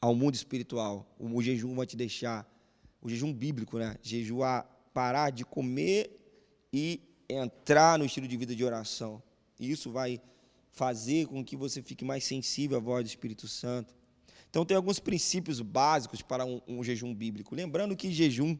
ao 0.00 0.14
mundo 0.14 0.34
espiritual. 0.34 1.14
O 1.18 1.42
jejum 1.42 1.74
vai 1.74 1.86
te 1.86 1.96
deixar, 1.96 2.48
o 3.00 3.08
jejum 3.08 3.32
bíblico, 3.32 3.78
né? 3.78 3.96
Jejuar, 4.02 4.64
parar 4.94 5.30
de 5.30 5.44
comer 5.44 6.10
e 6.72 7.00
entrar 7.28 7.98
no 7.98 8.04
estilo 8.04 8.28
de 8.28 8.36
vida 8.36 8.54
de 8.54 8.64
oração. 8.64 9.22
E 9.58 9.70
isso 9.70 9.90
vai 9.90 10.20
fazer 10.70 11.26
com 11.26 11.42
que 11.44 11.56
você 11.56 11.82
fique 11.82 12.04
mais 12.04 12.24
sensível 12.24 12.76
à 12.76 12.80
voz 12.80 13.04
do 13.04 13.08
Espírito 13.08 13.48
Santo. 13.48 13.94
Então, 14.56 14.64
tem 14.64 14.74
alguns 14.74 14.98
princípios 14.98 15.60
básicos 15.60 16.22
para 16.22 16.42
um, 16.46 16.62
um 16.66 16.82
jejum 16.82 17.14
bíblico. 17.14 17.54
Lembrando 17.54 17.94
que 17.94 18.10
jejum 18.10 18.56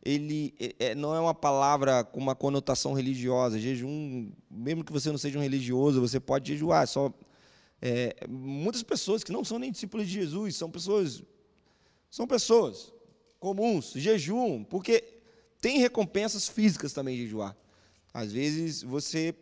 ele 0.00 0.54
é, 0.78 0.94
não 0.94 1.12
é 1.12 1.18
uma 1.18 1.34
palavra 1.34 2.04
com 2.04 2.20
uma 2.20 2.36
conotação 2.36 2.92
religiosa. 2.92 3.58
Jejum, 3.58 4.30
mesmo 4.48 4.84
que 4.84 4.92
você 4.92 5.10
não 5.10 5.18
seja 5.18 5.40
um 5.40 5.42
religioso, 5.42 6.00
você 6.00 6.20
pode 6.20 6.52
jejuar. 6.52 6.86
Só 6.86 7.12
é, 7.82 8.14
muitas 8.28 8.84
pessoas 8.84 9.24
que 9.24 9.32
não 9.32 9.44
são 9.44 9.58
nem 9.58 9.72
discípulos 9.72 10.06
de 10.06 10.12
Jesus 10.12 10.54
são 10.54 10.70
pessoas 10.70 11.20
são 12.08 12.28
pessoas 12.28 12.92
comuns, 13.40 13.90
jejum, 13.96 14.62
porque 14.62 15.02
tem 15.60 15.80
recompensas 15.80 16.46
físicas 16.46 16.92
também 16.92 17.16
jejuar. 17.16 17.56
Às 18.14 18.30
vezes 18.30 18.84
você 18.84 19.34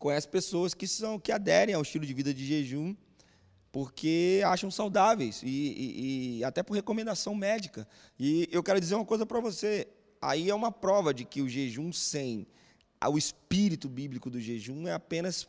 conhece 0.00 0.26
pessoas 0.26 0.72
que 0.72 0.88
são 0.88 1.18
que 1.18 1.30
aderem 1.30 1.74
ao 1.74 1.82
estilo 1.82 2.06
de 2.06 2.14
vida 2.14 2.32
de 2.32 2.46
jejum 2.46 2.96
porque 3.76 4.40
acham 4.46 4.70
saudáveis 4.70 5.42
e, 5.42 5.48
e, 5.48 6.38
e, 6.38 6.44
até 6.44 6.62
por 6.62 6.72
recomendação 6.72 7.34
médica. 7.34 7.86
E 8.18 8.48
eu 8.50 8.62
quero 8.62 8.80
dizer 8.80 8.94
uma 8.94 9.04
coisa 9.04 9.26
para 9.26 9.38
você: 9.38 9.86
aí 10.18 10.48
é 10.48 10.54
uma 10.54 10.72
prova 10.72 11.12
de 11.12 11.26
que 11.26 11.42
o 11.42 11.48
jejum 11.48 11.92
sem 11.92 12.46
o 13.06 13.18
espírito 13.18 13.86
bíblico 13.86 14.30
do 14.30 14.40
jejum 14.40 14.88
é 14.88 14.94
apenas 14.94 15.46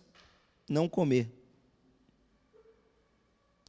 não 0.70 0.90
comer. 0.90 1.32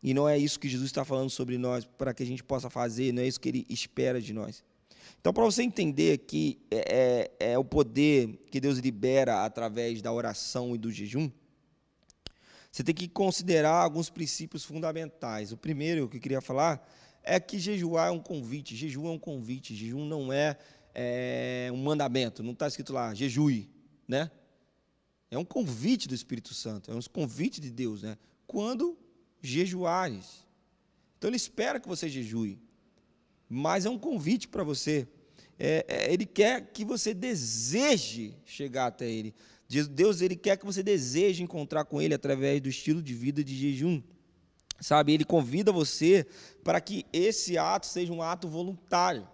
E 0.02 0.12
não 0.12 0.28
é 0.28 0.36
isso 0.36 0.58
que 0.58 0.68
Jesus 0.68 0.88
está 0.88 1.04
falando 1.04 1.30
sobre 1.30 1.56
nós, 1.56 1.84
para 1.84 2.12
que 2.12 2.24
a 2.24 2.26
gente 2.26 2.42
possa 2.42 2.68
fazer, 2.68 3.12
não 3.12 3.22
é 3.22 3.28
isso 3.28 3.38
que 3.38 3.50
ele 3.50 3.64
espera 3.68 4.20
de 4.20 4.32
nós. 4.32 4.64
Então, 5.20 5.32
para 5.32 5.44
você 5.44 5.62
entender 5.62 6.18
que 6.18 6.58
é, 6.68 7.30
é, 7.38 7.52
é 7.52 7.58
o 7.58 7.64
poder 7.64 8.36
que 8.50 8.58
Deus 8.58 8.78
libera 8.78 9.44
através 9.44 10.02
da 10.02 10.12
oração 10.12 10.74
e 10.74 10.78
do 10.78 10.90
jejum, 10.90 11.30
você 12.70 12.84
tem 12.84 12.94
que 12.94 13.08
considerar 13.08 13.82
alguns 13.82 14.10
princípios 14.10 14.64
fundamentais. 14.64 15.52
O 15.52 15.56
primeiro 15.56 16.08
que 16.08 16.18
eu 16.18 16.20
queria 16.20 16.40
falar 16.40 16.86
é 17.22 17.40
que 17.40 17.58
jejuar 17.58 18.08
é 18.08 18.10
um 18.10 18.20
convite. 18.20 18.76
Jejum 18.76 19.06
é 19.08 19.10
um 19.10 19.18
convite. 19.18 19.74
Jejum 19.74 20.04
não 20.04 20.32
é, 20.32 20.56
é 20.94 21.70
um 21.72 21.76
mandamento. 21.78 22.42
Não 22.42 22.52
está 22.52 22.68
escrito 22.68 22.92
lá, 22.92 23.14
jejue, 23.14 23.70
né? 24.06 24.30
É 25.30 25.36
um 25.36 25.44
convite 25.44 26.08
do 26.08 26.14
Espírito 26.14 26.54
Santo, 26.54 26.90
é 26.90 26.94
um 26.94 27.00
convite 27.12 27.60
de 27.60 27.70
Deus, 27.70 28.02
né? 28.02 28.16
Quando 28.46 28.98
jejuares. 29.42 30.46
Então 31.18 31.28
ele 31.28 31.36
espera 31.36 31.78
que 31.78 31.88
você 31.88 32.08
jejue, 32.08 32.58
mas 33.48 33.84
é 33.84 33.90
um 33.90 33.98
convite 33.98 34.48
para 34.48 34.64
você. 34.64 35.06
É, 35.58 35.84
é, 35.88 36.12
ele 36.12 36.24
quer 36.24 36.72
que 36.72 36.84
você 36.84 37.12
deseje 37.12 38.34
chegar 38.44 38.86
até 38.86 39.10
ele. 39.10 39.34
Deus 39.68 40.22
ele 40.22 40.34
quer 40.34 40.56
que 40.56 40.64
você 40.64 40.82
deseje 40.82 41.42
encontrar 41.42 41.84
com 41.84 42.00
Ele 42.00 42.14
através 42.14 42.60
do 42.60 42.70
estilo 42.70 43.02
de 43.02 43.12
vida 43.12 43.44
de 43.44 43.54
jejum. 43.54 44.02
Sabe, 44.80 45.12
Ele 45.12 45.24
convida 45.24 45.70
você 45.70 46.26
para 46.64 46.80
que 46.80 47.04
esse 47.12 47.58
ato 47.58 47.86
seja 47.86 48.12
um 48.12 48.22
ato 48.22 48.48
voluntário. 48.48 49.28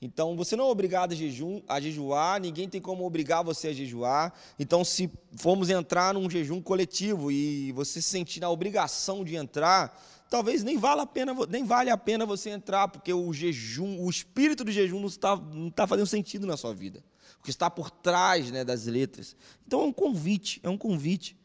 Então, 0.00 0.36
você 0.36 0.54
não 0.56 0.66
é 0.66 0.70
obrigado 0.70 1.12
a, 1.12 1.14
jejum, 1.14 1.62
a 1.68 1.80
jejuar, 1.80 2.40
ninguém 2.40 2.68
tem 2.68 2.80
como 2.80 3.04
obrigar 3.04 3.42
você 3.42 3.68
a 3.68 3.72
jejuar. 3.72 4.32
Então, 4.58 4.84
se 4.84 5.10
formos 5.36 5.70
entrar 5.70 6.14
num 6.14 6.28
jejum 6.28 6.60
coletivo 6.60 7.30
e 7.30 7.72
você 7.72 8.02
se 8.02 8.08
sentir 8.08 8.40
na 8.40 8.50
obrigação 8.50 9.24
de 9.24 9.36
entrar, 9.36 9.96
talvez 10.28 10.62
nem 10.64 10.76
vale 10.76 11.00
a 11.00 11.06
pena, 11.06 11.34
nem 11.48 11.64
vale 11.64 11.88
a 11.88 11.96
pena 11.96 12.26
você 12.26 12.50
entrar, 12.50 12.88
porque 12.88 13.12
o 13.12 13.32
jejum, 13.32 14.00
o 14.00 14.10
espírito 14.10 14.64
do 14.64 14.72
jejum 14.72 14.98
não 14.98 15.08
está, 15.08 15.36
não 15.36 15.68
está 15.68 15.86
fazendo 15.86 16.06
sentido 16.06 16.46
na 16.46 16.56
sua 16.56 16.74
vida 16.74 17.02
o 17.42 17.44
que 17.44 17.50
está 17.50 17.68
por 17.68 17.90
trás 17.90 18.52
né, 18.52 18.64
das 18.64 18.86
letras. 18.86 19.34
Então 19.66 19.80
é 19.80 19.84
um 19.84 19.92
convite, 19.92 20.60
é 20.62 20.68
um 20.68 20.78
convite. 20.78 21.36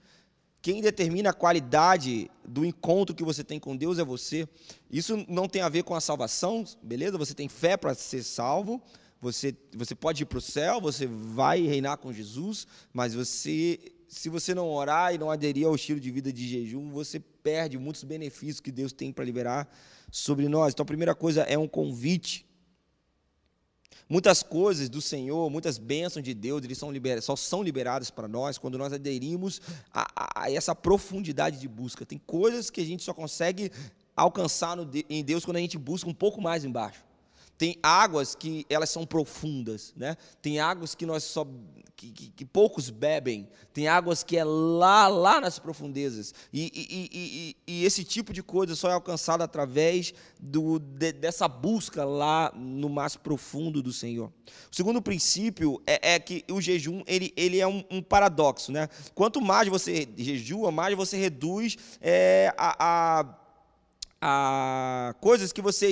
Quem 0.61 0.79
determina 0.79 1.31
a 1.31 1.33
qualidade 1.33 2.29
do 2.47 2.63
encontro 2.63 3.15
que 3.15 3.23
você 3.23 3.43
tem 3.43 3.59
com 3.59 3.75
Deus 3.75 3.97
é 3.97 4.03
você. 4.03 4.47
Isso 4.91 5.25
não 5.27 5.47
tem 5.47 5.63
a 5.63 5.69
ver 5.69 5.83
com 5.83 5.95
a 5.95 5.99
salvação, 5.99 6.63
beleza? 6.83 7.17
Você 7.17 7.33
tem 7.33 7.49
fé 7.49 7.75
para 7.75 7.95
ser 7.95 8.21
salvo, 8.21 8.79
você, 9.19 9.55
você 9.75 9.95
pode 9.95 10.21
ir 10.21 10.27
para 10.27 10.37
o 10.37 10.41
céu, 10.41 10.79
você 10.79 11.07
vai 11.07 11.61
reinar 11.61 11.97
com 11.97 12.13
Jesus, 12.13 12.67
mas 12.93 13.15
você, 13.15 13.79
se 14.07 14.29
você 14.29 14.53
não 14.53 14.69
orar 14.69 15.15
e 15.15 15.17
não 15.17 15.31
aderir 15.31 15.65
ao 15.65 15.73
estilo 15.73 15.99
de 15.99 16.11
vida 16.11 16.31
de 16.31 16.47
jejum, 16.47 16.91
você 16.91 17.19
perde 17.19 17.75
muitos 17.77 18.03
benefícios 18.03 18.59
que 18.59 18.71
Deus 18.71 18.93
tem 18.93 19.11
para 19.11 19.25
liberar 19.25 19.67
sobre 20.11 20.47
nós. 20.47 20.73
Então 20.73 20.83
a 20.83 20.87
primeira 20.87 21.15
coisa 21.15 21.41
é 21.41 21.57
um 21.57 21.67
convite. 21.67 22.46
Muitas 24.09 24.41
coisas 24.41 24.87
do 24.87 25.01
Senhor, 25.01 25.49
muitas 25.49 25.77
bênçãos 25.77 26.23
de 26.23 26.33
Deus, 26.33 26.63
eles 26.63 26.77
são 26.77 26.91
liber, 26.91 27.21
só 27.21 27.35
são 27.35 27.61
liberadas 27.61 28.09
para 28.09 28.27
nós 28.27 28.57
quando 28.57 28.77
nós 28.77 28.93
aderimos 28.93 29.61
a, 29.93 30.07
a, 30.15 30.43
a, 30.43 30.51
essa 30.51 30.73
profundidade 30.73 31.59
de 31.59 31.67
busca. 31.67 32.05
Tem 32.05 32.17
coisas 32.17 32.69
que 32.69 32.79
a 32.79 32.85
gente 32.85 33.03
só 33.03 33.13
consegue 33.13 33.71
alcançar 34.15 34.77
no, 34.77 34.89
em 35.09 35.23
Deus 35.23 35.43
quando 35.43 35.57
a 35.57 35.61
gente 35.61 35.77
busca 35.77 36.09
um 36.09 36.13
pouco 36.13 36.41
mais 36.41 36.63
embaixo. 36.63 37.06
Tem 37.57 37.77
águas 37.81 38.35
que 38.35 38.65
elas 38.69 38.89
são 38.89 39.05
profundas, 39.05 39.93
né? 39.95 40.17
Tem 40.41 40.59
águas 40.59 40.93
que 40.93 41.05
nós 41.05 41.23
só 41.23 41.45
que, 41.97 42.11
que, 42.11 42.29
que 42.29 42.45
poucos 42.45 42.91
bebem. 42.91 43.49
Tem 43.73 43.87
águas 43.87 44.23
que 44.23 44.37
é 44.37 44.43
lá 44.43 45.07
lá 45.07 45.41
nas 45.41 45.57
profundezas. 45.57 46.33
E, 46.53 46.71
e, 46.73 47.09
e, 47.11 47.57
e, 47.67 47.85
esse 47.85 48.03
tipo 48.03 48.31
de 48.31 48.43
coisa 48.43 48.75
só 48.75 48.89
é 48.89 48.93
alcançado 48.93 49.41
através 49.41 50.13
do, 50.39 50.77
de, 50.77 51.11
dessa 51.11 51.47
busca 51.47 52.05
lá 52.05 52.53
no 52.55 52.87
mais 52.87 53.15
profundo 53.15 53.81
do 53.81 53.91
Senhor. 53.91 54.31
O 54.71 54.75
segundo 54.75 55.01
princípio 55.01 55.81
é, 55.87 56.13
é 56.13 56.19
que 56.19 56.45
o 56.51 56.61
jejum 56.61 57.01
ele, 57.07 57.33
ele 57.35 57.59
é 57.59 57.67
um, 57.67 57.83
um, 57.89 58.01
paradoxo, 58.01 58.71
né? 58.71 58.87
Quanto 59.15 59.41
mais 59.41 59.67
você 59.67 60.07
jejua, 60.15 60.71
mais 60.71 60.95
você 60.95 61.17
reduz 61.17 61.77
é, 61.99 62.53
a, 62.55 62.75
a, 62.79 63.35
a 64.21 65.13
coisas 65.15 65.51
que 65.51 65.63
você 65.63 65.87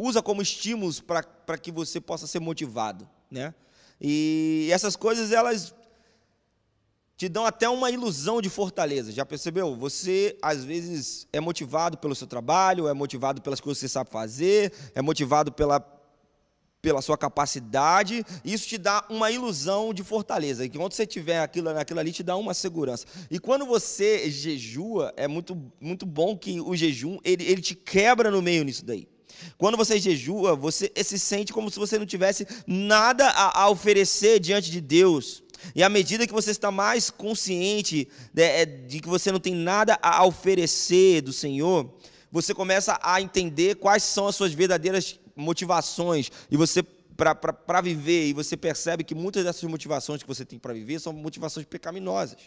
usa 0.00 0.22
como 0.22 0.40
estímulos 0.40 1.00
para 1.00 1.58
que 1.58 1.70
você 1.70 2.00
possa 2.00 2.26
ser 2.26 2.40
motivado, 2.40 3.08
né? 3.30 3.54
E 4.00 4.68
essas 4.72 4.96
coisas 4.96 5.30
elas 5.30 5.74
te 7.16 7.28
dão 7.28 7.44
até 7.44 7.68
uma 7.68 7.90
ilusão 7.90 8.40
de 8.40 8.48
fortaleza. 8.48 9.12
Já 9.12 9.26
percebeu? 9.26 9.76
Você 9.76 10.38
às 10.40 10.64
vezes 10.64 11.28
é 11.30 11.38
motivado 11.38 11.98
pelo 11.98 12.14
seu 12.14 12.26
trabalho, 12.26 12.88
é 12.88 12.94
motivado 12.94 13.42
pelas 13.42 13.60
coisas 13.60 13.78
que 13.78 13.86
você 13.86 13.92
sabe 13.92 14.08
fazer, 14.10 14.72
é 14.94 15.02
motivado 15.02 15.52
pela 15.52 15.80
pela 16.82 17.02
sua 17.02 17.18
capacidade, 17.18 18.24
isso 18.42 18.66
te 18.66 18.78
dá 18.78 19.04
uma 19.10 19.30
ilusão 19.30 19.92
de 19.92 20.02
fortaleza. 20.02 20.64
E 20.64 20.70
quando 20.70 20.94
você 20.94 21.06
tiver 21.06 21.38
aquilo, 21.38 21.68
aquilo 21.68 22.00
ali, 22.00 22.10
te 22.10 22.22
dá 22.22 22.38
uma 22.38 22.54
segurança. 22.54 23.04
E 23.30 23.38
quando 23.38 23.66
você 23.66 24.30
jejua, 24.30 25.12
é 25.14 25.28
muito, 25.28 25.54
muito 25.78 26.06
bom 26.06 26.34
que 26.38 26.58
o 26.58 26.74
jejum 26.74 27.18
ele, 27.22 27.44
ele 27.44 27.60
te 27.60 27.74
quebra 27.74 28.30
no 28.30 28.40
meio 28.40 28.64
nisso 28.64 28.82
daí. 28.82 29.06
Quando 29.58 29.76
você 29.76 29.98
jejua, 29.98 30.54
você 30.56 30.90
se 31.02 31.18
sente 31.18 31.52
como 31.52 31.70
se 31.70 31.78
você 31.78 31.98
não 31.98 32.06
tivesse 32.06 32.46
nada 32.66 33.28
a, 33.28 33.62
a 33.62 33.70
oferecer 33.70 34.40
diante 34.40 34.70
de 34.70 34.80
Deus. 34.80 35.42
E 35.74 35.82
à 35.82 35.88
medida 35.88 36.26
que 36.26 36.32
você 36.32 36.50
está 36.50 36.70
mais 36.70 37.10
consciente 37.10 38.08
de, 38.32 38.42
é, 38.42 38.64
de 38.64 39.00
que 39.00 39.08
você 39.08 39.30
não 39.30 39.40
tem 39.40 39.54
nada 39.54 39.98
a 40.02 40.24
oferecer 40.24 41.20
do 41.20 41.32
Senhor, 41.32 41.92
você 42.32 42.54
começa 42.54 42.98
a 43.02 43.20
entender 43.20 43.76
quais 43.76 44.02
são 44.02 44.28
as 44.28 44.36
suas 44.36 44.52
verdadeiras 44.52 45.18
motivações 45.36 46.30
e 46.50 46.56
você 46.56 46.82
para 46.82 47.82
viver 47.82 48.28
e 48.28 48.32
você 48.32 48.56
percebe 48.56 49.04
que 49.04 49.14
muitas 49.14 49.44
dessas 49.44 49.68
motivações 49.68 50.22
que 50.22 50.28
você 50.28 50.44
tem 50.44 50.58
para 50.58 50.72
viver 50.72 50.98
são 50.98 51.12
motivações 51.12 51.66
pecaminosas. 51.66 52.38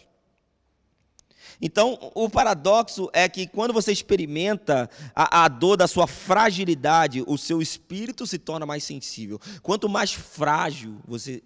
Então, 1.60 1.98
o 2.14 2.28
paradoxo 2.28 3.08
é 3.12 3.28
que 3.28 3.46
quando 3.46 3.72
você 3.72 3.92
experimenta 3.92 4.88
a, 5.14 5.44
a, 5.44 5.48
dor 5.48 5.76
da 5.76 5.86
sua 5.86 6.06
fragilidade, 6.06 7.24
o 7.26 7.38
seu 7.38 7.60
espírito 7.62 8.26
se 8.26 8.38
torna 8.38 8.66
mais 8.66 8.84
sensível. 8.84 9.40
Quanto 9.62 9.88
mais 9.88 10.12
frágil 10.12 10.96
você, 11.06 11.42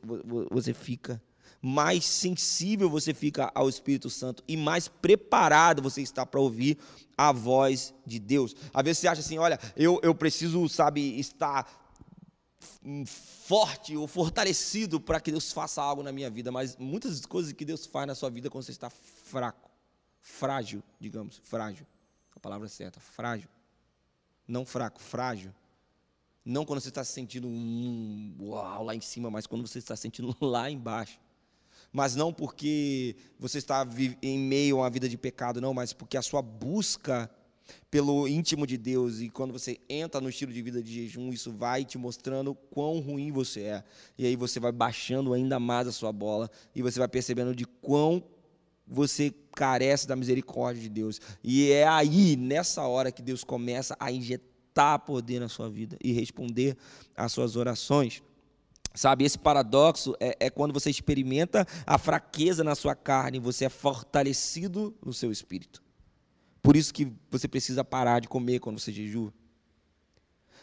você 0.51 0.73
fica, 0.73 1.21
mais 1.61 2.05
sensível 2.05 2.89
você 2.89 3.13
fica 3.13 3.51
ao 3.55 3.69
Espírito 3.69 4.09
Santo 4.09 4.43
e 4.47 4.57
mais 4.57 4.89
preparado 4.89 5.83
você 5.83 6.01
está 6.03 6.25
para 6.25 6.41
ouvir 6.41 6.79
a 7.17 7.33
voz 7.33 7.93
de 8.07 8.19
Deus. 8.19 8.55
Às 8.73 8.85
vezes 8.85 8.99
você 8.99 9.09
acha 9.09 9.21
assim: 9.21 9.39
olha, 9.39 9.59
eu, 9.77 10.01
eu 10.03 10.15
preciso, 10.15 10.69
sabe, 10.69 11.19
estar 11.19 11.67
forte 13.05 13.97
ou 13.97 14.07
fortalecido 14.07 15.01
para 15.01 15.21
que 15.21 15.31
Deus 15.31 15.53
faça 15.53 15.83
algo 15.83 16.03
na 16.03 16.13
minha 16.13 16.31
vida, 16.31 16.53
mas 16.53 16.77
muitas 16.77 17.25
coisas 17.27 17.53
que 17.53 17.65
Deus 17.65 17.87
faz 17.87 18.07
na 18.07 18.15
sua 18.15 18.31
vida 18.31 18.49
quando 18.49 18.65
você 18.65 18.71
está 18.71 18.89
fraco 18.91 19.68
frágil, 20.21 20.83
digamos, 21.01 21.41
frágil. 21.45 21.87
A 22.35 22.41
palavra 22.41 22.69
certa, 22.69 23.01
frágil. 23.01 23.49
Não 24.47 24.65
fraco, 24.65 25.01
frágil. 25.01 25.53
Não 26.45 26.65
quando 26.65 26.81
você 26.81 26.89
está 26.89 27.05
se 27.05 27.13
sentindo 27.13 27.47
um, 27.47 28.35
uau, 28.41 28.85
lá 28.85 28.95
em 28.95 29.01
cima, 29.01 29.31
mas 29.31 29.47
quando 29.47 29.67
você 29.67 29.79
está 29.79 29.95
se 29.95 30.03
sentindo 30.03 30.35
lá 30.41 30.71
embaixo. 30.71 31.21
Mas 31.93 32.15
não 32.15 32.33
porque 32.33 33.17
você 33.39 33.59
está 33.59 33.87
em 34.23 34.39
meio 34.39 34.77
a 34.77 34.83
uma 34.83 34.91
vida 34.91 35.09
de 35.09 35.17
pecado, 35.17 35.61
não, 35.61 35.75
mas 35.75 35.93
porque 35.93 36.17
a 36.17 36.23
sua 36.23 36.43
busca 36.43 37.31
pelo 37.91 38.27
íntimo 38.27 38.67
de 38.67 38.77
Deus 38.77 39.21
e 39.21 39.29
quando 39.29 39.53
você 39.53 39.79
entra 39.89 40.21
no 40.21 40.29
estilo 40.29 40.53
de 40.53 40.63
vida 40.63 40.83
de 40.83 40.93
jejum, 40.93 41.31
isso 41.31 41.53
vai 41.53 41.85
te 41.85 41.99
mostrando 41.99 42.55
quão 42.55 43.01
ruim 43.01 43.31
você 43.31 43.63
é. 43.63 43.85
E 44.17 44.27
aí 44.27 44.37
você 44.37 44.61
vai 44.61 44.73
baixando 44.73 45.33
ainda 45.33 45.59
mais 45.59 45.87
a 45.87 45.93
sua 45.93 46.13
bola 46.13 46.51
e 46.75 46.83
você 46.83 46.99
vai 46.99 47.09
percebendo 47.09 47.55
de 47.55 47.67
quão 47.67 48.23
você 48.89 49.35
carece 49.55 50.07
da 50.07 50.17
misericórdia 50.17 50.83
de 50.83 50.89
Deus. 50.89 51.21
E 51.43 51.71
é 51.71 51.87
aí, 51.87 52.37
nessa 52.37 52.83
hora, 52.83 53.13
que 53.13 53.23
Deus 53.23 53.45
começa 53.45 53.97
a 54.01 54.11
injetar 54.11 55.01
poder 55.01 55.41
na 55.41 55.49
sua 55.49 55.69
vida 55.69 55.97
e 56.03 56.13
responder 56.13 56.77
às 57.17 57.33
suas 57.33 57.57
orações. 57.57 58.23
Sabe, 58.95 59.25
esse 59.25 59.39
paradoxo 59.39 60.17
é, 60.19 60.37
é, 60.41 60.51
quando 60.51 60.73
você 60.73 60.91
experimenta 60.91 61.67
a 61.87 61.99
fraqueza 61.99 62.65
na 62.65 62.75
sua 62.75 62.95
carne, 62.95 63.39
você 63.39 63.67
é 63.67 63.69
fortalecido 63.69 64.97
no 65.05 65.13
seu 65.13 65.31
espírito. 65.31 65.83
Por 66.63 66.77
isso 66.77 66.93
que 66.93 67.13
você 67.31 67.47
precisa 67.47 67.85
parar 67.85 68.21
de 68.21 68.29
comer 68.29 68.59
quando 68.59 68.79
você 68.79 68.91
jejua. 68.91 69.33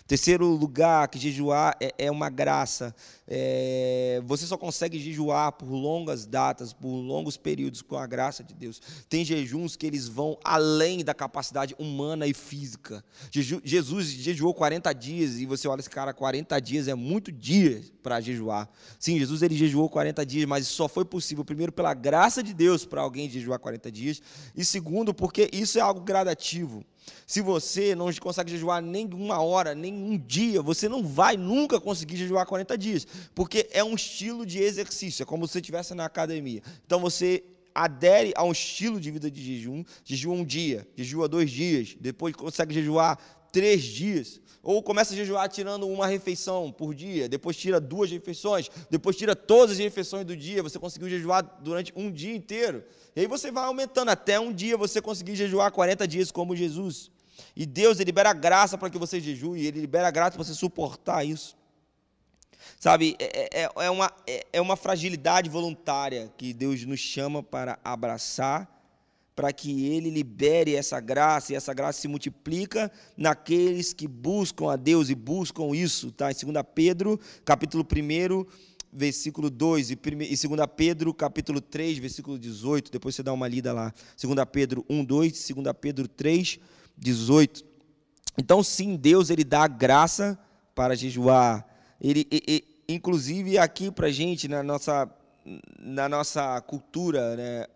Terceiro 0.08 0.46
lugar, 0.46 1.08
que 1.08 1.18
jejuar 1.18 1.76
é, 1.80 1.92
é 1.98 2.12
uma 2.12 2.30
graça. 2.30 2.96
É, 3.28 4.22
você 4.24 4.46
só 4.46 4.56
consegue 4.56 5.00
jejuar 5.00 5.54
por 5.54 5.68
longas 5.68 6.28
datas, 6.28 6.72
por 6.72 6.90
longos 6.90 7.38
períodos, 7.38 7.82
com 7.82 7.98
a 7.98 8.06
graça 8.06 8.44
de 8.44 8.54
Deus. 8.54 8.80
Tem 9.10 9.26
jejuns 9.26 9.76
que 9.76 9.88
eles 9.88 10.08
vão 10.08 10.38
além 10.44 11.04
da 11.04 11.12
capacidade 11.12 11.74
humana 11.80 12.28
e 12.28 12.36
física. 12.36 13.04
Jesus 13.32 14.10
jejuou 14.10 14.54
40 14.54 14.94
dias 14.94 15.40
e 15.40 15.48
você 15.48 15.68
olha 15.68 15.80
esse 15.80 15.90
cara, 15.90 16.14
40 16.14 16.60
dias 16.62 16.88
é 16.88 16.94
muito 16.94 17.32
dias 17.32 17.92
para 18.04 18.22
jejuar. 18.22 18.70
Sim, 19.00 19.18
Jesus 19.18 19.42
ele 19.42 19.56
jejuou 19.56 19.90
40 19.90 20.24
dias, 20.24 20.46
mas 20.46 20.68
só 20.68 20.88
foi 20.88 21.04
possível, 21.04 21.44
primeiro, 21.44 21.72
pela 21.72 21.96
graça 21.96 22.44
de 22.44 22.54
Deus 22.54 22.86
para 22.86 23.02
alguém 23.02 23.28
jejuar 23.28 23.58
40 23.58 23.92
dias, 23.92 24.22
e 24.56 24.64
segundo, 24.64 25.16
porque 25.16 25.50
isso 25.52 25.80
é 25.80 25.82
algo 25.82 26.02
gradativo. 26.02 26.86
Se 27.28 27.42
você 27.42 27.96
não 27.96 28.14
consegue 28.16 28.52
jejuar 28.52 28.82
nem 28.82 29.08
uma 29.14 29.42
hora, 29.42 29.74
nem 29.74 29.94
um 29.94 30.18
dia, 30.18 30.62
você 30.62 30.88
não 30.88 31.06
vai 31.06 31.38
nunca 31.38 31.80
conseguir 31.80 32.18
jejuar 32.18 32.46
40 32.46 32.78
dias, 32.78 33.08
porque 33.34 33.68
é 33.72 33.84
um 33.84 33.96
estilo 33.96 34.46
de 34.46 34.60
exercício, 34.60 35.24
é 35.24 35.26
como 35.26 35.48
se 35.48 35.54
você 35.54 35.60
estivesse 35.60 35.94
na 35.94 36.06
academia. 36.06 36.62
Então 36.86 37.00
você 37.00 37.44
adere 37.74 38.32
a 38.36 38.44
um 38.44 38.52
estilo 38.52 39.00
de 39.02 39.12
vida 39.12 39.30
de 39.30 39.44
jejum, 39.44 39.84
jejua 40.04 40.34
um 40.34 40.46
dia, 40.46 40.88
jejua 40.96 41.28
dois 41.28 41.52
dias, 41.52 41.96
depois 42.00 42.34
consegue 42.36 42.74
jejuar 42.74 43.20
três 43.56 43.84
dias, 43.84 44.42
ou 44.62 44.84
começa 44.84 45.14
a 45.14 45.16
jejuar 45.16 45.48
tirando 45.48 45.88
uma 45.88 46.08
refeição 46.08 46.74
por 46.74 46.94
dia, 46.94 47.30
depois 47.30 47.56
tira 47.56 47.80
duas 47.80 48.12
refeições, 48.12 48.70
depois 48.90 49.16
tira 49.16 49.34
todas 49.34 49.72
as 49.72 49.78
refeições 49.78 50.26
do 50.26 50.36
dia, 50.36 50.62
você 50.62 50.78
conseguiu 50.78 51.08
jejuar 51.08 51.42
durante 51.62 51.94
um 51.96 52.12
dia 52.12 52.36
inteiro. 52.36 52.84
E 53.16 53.22
aí 53.22 53.28
você 53.28 53.50
vai 53.52 53.64
aumentando 53.64 54.12
até 54.12 54.38
um 54.38 54.52
dia 54.52 54.76
você 54.76 55.02
conseguir 55.02 55.38
jejuar 55.38 55.72
40 55.72 56.06
dias 56.06 56.32
como 56.32 56.54
Jesus. 56.54 57.10
E 57.56 57.66
Deus 57.66 57.98
ele 57.98 58.08
libera 58.08 58.34
graça 58.34 58.78
para 58.78 58.90
que 58.90 58.98
você 58.98 59.22
jejue, 59.22 59.66
Ele 59.66 59.80
libera 59.80 60.12
graça 60.12 60.32
para 60.32 60.44
você 60.44 60.54
suportar 60.54 61.24
isso. 61.24 61.56
Sabe, 62.78 63.16
é, 63.20 63.62
é, 63.64 63.70
é, 63.74 63.90
uma, 63.90 64.12
é, 64.28 64.46
é 64.52 64.60
uma 64.60 64.76
fragilidade 64.76 65.50
voluntária 65.50 66.30
que 66.38 66.54
Deus 66.54 66.84
nos 66.84 67.00
chama 67.00 67.42
para 67.42 67.80
abraçar, 67.86 68.75
para 69.36 69.52
que 69.52 69.88
Ele 69.88 70.10
libere 70.10 70.76
essa 70.76 71.00
graça, 71.00 71.52
e 71.52 71.56
essa 71.56 71.74
graça 71.74 72.00
se 72.00 72.08
multiplica 72.08 72.92
naqueles 73.18 73.94
que 73.94 74.08
buscam 74.08 74.72
a 74.72 74.76
Deus 74.76 75.10
e 75.10 75.16
buscam 75.16 75.76
isso, 75.76 76.12
tá? 76.12 76.32
Em 76.32 76.34
2 76.34 76.66
Pedro, 76.74 77.20
capítulo 77.44 77.86
1, 77.86 78.46
versículo 78.92 79.50
2, 79.50 79.92
e 79.92 79.96
2 79.96 80.40
Pedro, 80.76 81.14
capítulo 81.14 81.60
3, 81.60 81.98
versículo 81.98 82.40
18, 82.40 82.92
depois 82.92 83.14
você 83.14 83.22
dá 83.22 83.34
uma 83.34 83.48
lida 83.48 83.74
lá. 83.74 83.94
2 84.22 84.36
Pedro 84.52 84.86
1, 84.90 85.04
2, 85.04 85.52
2 85.54 85.68
Pedro 85.82 86.08
3, 86.08 86.60
18. 86.98 87.66
Então, 88.38 88.64
sim, 88.64 88.96
Deus 88.96 89.30
ele 89.30 89.44
dá 89.44 89.68
graça 89.68 90.40
para 90.74 90.96
jejuar. 90.96 91.68
Ele, 92.00 92.26
ele 92.32 92.64
inclusive 92.88 93.58
aqui 93.58 93.92
para 93.92 94.08
a 94.08 94.12
gente, 94.12 94.48
na 94.48 94.64
nossa, 94.64 95.10
na 95.80 96.08
nossa 96.08 96.62
cultura 96.62 97.36
né, 97.36 97.68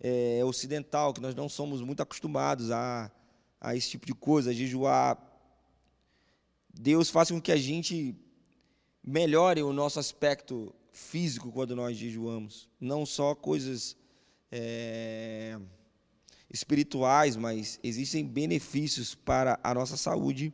é, 0.00 0.44
ocidental, 0.44 1.12
que 1.12 1.20
nós 1.20 1.34
não 1.34 1.48
somos 1.48 1.80
muito 1.80 2.02
acostumados 2.02 2.70
a, 2.70 3.10
a 3.60 3.74
esse 3.74 3.90
tipo 3.90 4.06
de 4.06 4.14
coisa, 4.14 4.50
a 4.50 4.52
jejuar. 4.52 5.18
Deus 6.72 7.10
faz 7.10 7.30
com 7.30 7.40
que 7.40 7.52
a 7.52 7.56
gente 7.56 8.16
melhore 9.02 9.62
o 9.62 9.72
nosso 9.72 10.00
aspecto 10.00 10.74
físico 10.92 11.52
quando 11.52 11.74
nós 11.76 11.96
jejuamos. 11.96 12.68
Não 12.80 13.04
só 13.04 13.34
coisas 13.34 13.96
é, 14.50 15.58
espirituais, 16.52 17.36
mas 17.36 17.78
existem 17.82 18.24
benefícios 18.24 19.14
para 19.14 19.58
a 19.62 19.74
nossa 19.74 19.96
saúde 19.96 20.52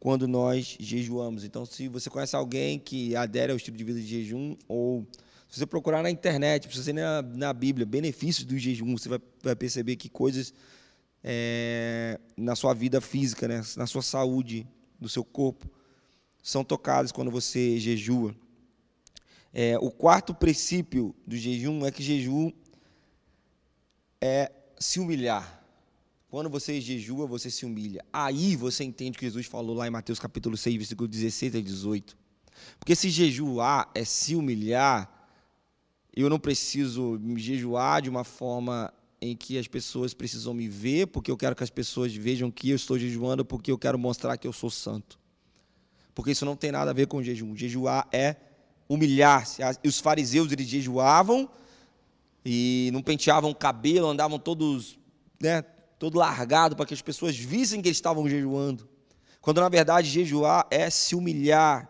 quando 0.00 0.28
nós 0.28 0.76
jejuamos. 0.78 1.44
Então, 1.44 1.64
se 1.64 1.88
você 1.88 2.08
conhece 2.10 2.36
alguém 2.36 2.78
que 2.78 3.16
adere 3.16 3.52
ao 3.52 3.56
estilo 3.56 3.76
de 3.76 3.84
vida 3.84 4.00
de 4.00 4.06
jejum, 4.06 4.56
ou 4.66 5.06
se 5.48 5.58
você 5.58 5.66
procurar 5.66 6.02
na 6.02 6.10
internet, 6.10 6.68
se 6.72 6.82
você 6.82 6.92
na, 6.92 7.22
na 7.22 7.52
Bíblia, 7.52 7.86
benefícios 7.86 8.44
do 8.44 8.58
jejum, 8.58 8.96
você 8.96 9.08
vai, 9.08 9.20
vai 9.42 9.56
perceber 9.56 9.96
que 9.96 10.08
coisas 10.08 10.52
é, 11.24 12.20
na 12.36 12.54
sua 12.54 12.74
vida 12.74 13.00
física, 13.00 13.48
né, 13.48 13.62
na 13.76 13.86
sua 13.86 14.02
saúde, 14.02 14.66
do 15.00 15.08
seu 15.08 15.24
corpo, 15.24 15.70
são 16.42 16.64
tocadas 16.64 17.12
quando 17.12 17.30
você 17.30 17.78
jejua. 17.78 18.34
É, 19.52 19.78
o 19.78 19.90
quarto 19.90 20.34
princípio 20.34 21.14
do 21.26 21.36
jejum 21.36 21.86
é 21.86 21.90
que 21.90 22.02
jejum 22.02 22.52
é 24.20 24.52
se 24.78 25.00
humilhar. 25.00 25.58
Quando 26.30 26.50
você 26.50 26.78
jejua, 26.78 27.26
você 27.26 27.50
se 27.50 27.64
humilha. 27.64 28.04
Aí 28.12 28.54
você 28.54 28.84
entende 28.84 29.16
o 29.16 29.18
que 29.18 29.26
Jesus 29.26 29.46
falou 29.46 29.74
lá 29.74 29.86
em 29.86 29.90
Mateus 29.90 30.18
capítulo 30.18 30.58
6, 30.58 30.76
versículo 30.76 31.08
16 31.08 31.54
a 31.54 31.60
18. 31.60 32.16
Porque 32.78 32.94
se 32.94 33.08
jejuar 33.08 33.90
é 33.94 34.04
se 34.04 34.34
humilhar, 34.34 35.17
eu 36.22 36.30
não 36.30 36.38
preciso 36.38 37.18
me 37.20 37.40
jejuar 37.40 38.02
de 38.02 38.10
uma 38.10 38.24
forma 38.24 38.92
em 39.20 39.36
que 39.36 39.58
as 39.58 39.66
pessoas 39.66 40.14
precisam 40.14 40.54
me 40.54 40.68
ver, 40.68 41.06
porque 41.08 41.30
eu 41.30 41.36
quero 41.36 41.54
que 41.54 41.64
as 41.64 41.70
pessoas 41.70 42.14
vejam 42.14 42.50
que 42.50 42.70
eu 42.70 42.76
estou 42.76 42.98
jejuando, 42.98 43.44
porque 43.44 43.70
eu 43.70 43.78
quero 43.78 43.98
mostrar 43.98 44.36
que 44.36 44.46
eu 44.46 44.52
sou 44.52 44.70
santo. 44.70 45.18
Porque 46.14 46.32
isso 46.32 46.44
não 46.44 46.56
tem 46.56 46.72
nada 46.72 46.90
a 46.90 46.94
ver 46.94 47.06
com 47.06 47.22
jejum. 47.22 47.54
Jejuar 47.54 48.08
é 48.12 48.36
humilhar-se. 48.88 49.62
Os 49.84 50.00
fariseus 50.00 50.50
eles 50.50 50.66
jejuavam 50.66 51.48
e 52.44 52.90
não 52.92 53.02
penteavam 53.02 53.50
o 53.50 53.54
cabelo, 53.54 54.08
andavam 54.08 54.38
todos, 54.38 54.98
né, 55.40 55.62
todo 55.98 56.18
largado 56.18 56.74
para 56.74 56.86
que 56.86 56.94
as 56.94 57.02
pessoas 57.02 57.36
vissem 57.36 57.80
que 57.80 57.88
eles 57.88 57.98
estavam 57.98 58.28
jejuando. 58.28 58.88
Quando 59.40 59.60
na 59.60 59.68
verdade 59.68 60.08
jejuar 60.08 60.66
é 60.70 60.90
se 60.90 61.14
humilhar. 61.14 61.88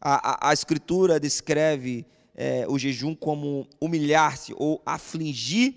A, 0.00 0.48
a, 0.48 0.50
a 0.50 0.52
Escritura 0.52 1.20
descreve 1.20 2.04
é, 2.34 2.66
o 2.68 2.78
jejum 2.78 3.14
como 3.14 3.68
humilhar-se 3.80 4.54
ou 4.56 4.82
afligir 4.84 5.74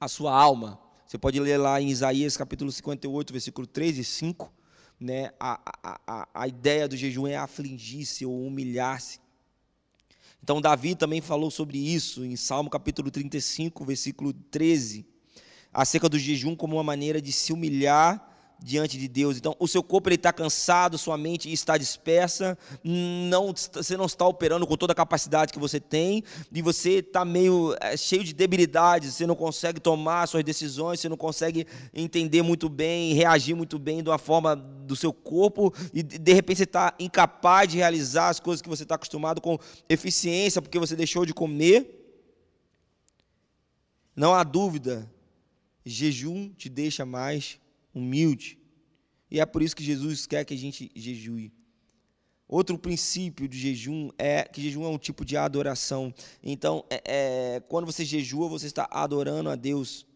a 0.00 0.08
sua 0.08 0.32
alma. 0.32 0.80
Você 1.06 1.18
pode 1.18 1.40
ler 1.40 1.56
lá 1.56 1.80
em 1.80 1.88
Isaías 1.88 2.36
capítulo 2.36 2.70
58, 2.70 3.32
versículo 3.32 3.66
3 3.66 3.98
e 3.98 4.04
5. 4.04 4.52
Né? 5.00 5.30
A, 5.38 5.60
a, 5.82 6.00
a, 6.06 6.28
a 6.34 6.48
ideia 6.48 6.88
do 6.88 6.96
jejum 6.96 7.26
é 7.26 7.36
afligir-se 7.36 8.26
ou 8.26 8.46
humilhar-se. 8.46 9.20
Então, 10.42 10.60
Davi 10.60 10.94
também 10.94 11.20
falou 11.20 11.50
sobre 11.50 11.78
isso 11.78 12.24
em 12.24 12.36
Salmo 12.36 12.70
capítulo 12.70 13.10
35, 13.10 13.84
versículo 13.84 14.32
13 14.32 15.06
acerca 15.72 16.08
do 16.08 16.18
jejum 16.18 16.56
como 16.56 16.76
uma 16.76 16.82
maneira 16.82 17.20
de 17.20 17.32
se 17.32 17.52
humilhar 17.52 18.26
diante 18.60 18.98
de 18.98 19.06
Deus. 19.06 19.36
Então, 19.36 19.54
o 19.58 19.68
seu 19.68 19.82
corpo 19.82 20.10
está 20.10 20.32
cansado, 20.32 20.98
sua 20.98 21.16
mente 21.16 21.52
está 21.52 21.76
dispersa, 21.78 22.58
não, 22.82 23.54
você 23.72 23.96
não 23.96 24.06
está 24.06 24.26
operando 24.26 24.66
com 24.66 24.76
toda 24.76 24.92
a 24.92 24.96
capacidade 24.96 25.52
que 25.52 25.58
você 25.58 25.78
tem, 25.78 26.24
e 26.52 26.60
você 26.60 26.98
está 26.98 27.24
meio 27.24 27.74
é, 27.80 27.96
cheio 27.96 28.24
de 28.24 28.32
debilidades, 28.32 29.14
você 29.14 29.26
não 29.26 29.36
consegue 29.36 29.80
tomar 29.80 30.26
suas 30.26 30.42
decisões, 30.42 31.00
você 31.00 31.08
não 31.08 31.16
consegue 31.16 31.66
entender 31.94 32.42
muito 32.42 32.68
bem, 32.68 33.14
reagir 33.14 33.54
muito 33.54 33.78
bem 33.78 34.02
de 34.02 34.08
uma 34.08 34.18
forma 34.18 34.56
do 34.56 34.96
seu 34.96 35.12
corpo, 35.12 35.72
e 35.92 36.02
de 36.02 36.32
repente 36.32 36.58
você 36.58 36.64
está 36.64 36.94
incapaz 36.98 37.68
de 37.68 37.76
realizar 37.76 38.28
as 38.28 38.40
coisas 38.40 38.60
que 38.60 38.68
você 38.68 38.82
está 38.82 38.96
acostumado 38.96 39.40
com 39.40 39.58
eficiência, 39.88 40.60
porque 40.60 40.78
você 40.78 40.96
deixou 40.96 41.24
de 41.24 41.32
comer. 41.32 41.94
Não 44.16 44.34
há 44.34 44.42
dúvida 44.42 45.08
Jejum 45.84 46.50
te 46.50 46.68
deixa 46.68 47.06
mais 47.06 47.58
humilde. 47.98 48.58
E 49.30 49.40
é 49.40 49.46
por 49.46 49.62
isso 49.62 49.76
que 49.76 49.84
Jesus 49.84 50.26
quer 50.26 50.44
que 50.44 50.54
a 50.54 50.58
gente 50.58 50.90
jejue. 50.94 51.52
Outro 52.48 52.78
princípio 52.78 53.46
de 53.46 53.58
jejum 53.58 54.08
é 54.16 54.44
que 54.44 54.62
jejum 54.62 54.84
é 54.84 54.88
um 54.88 54.96
tipo 54.96 55.22
de 55.22 55.36
adoração. 55.36 56.14
Então, 56.42 56.82
é, 56.88 57.02
é, 57.04 57.60
quando 57.68 57.84
você 57.84 58.06
jejua, 58.06 58.48
você 58.48 58.66
está 58.66 58.88
adorando 58.90 59.50
a 59.50 59.54
Deus. 59.54 60.06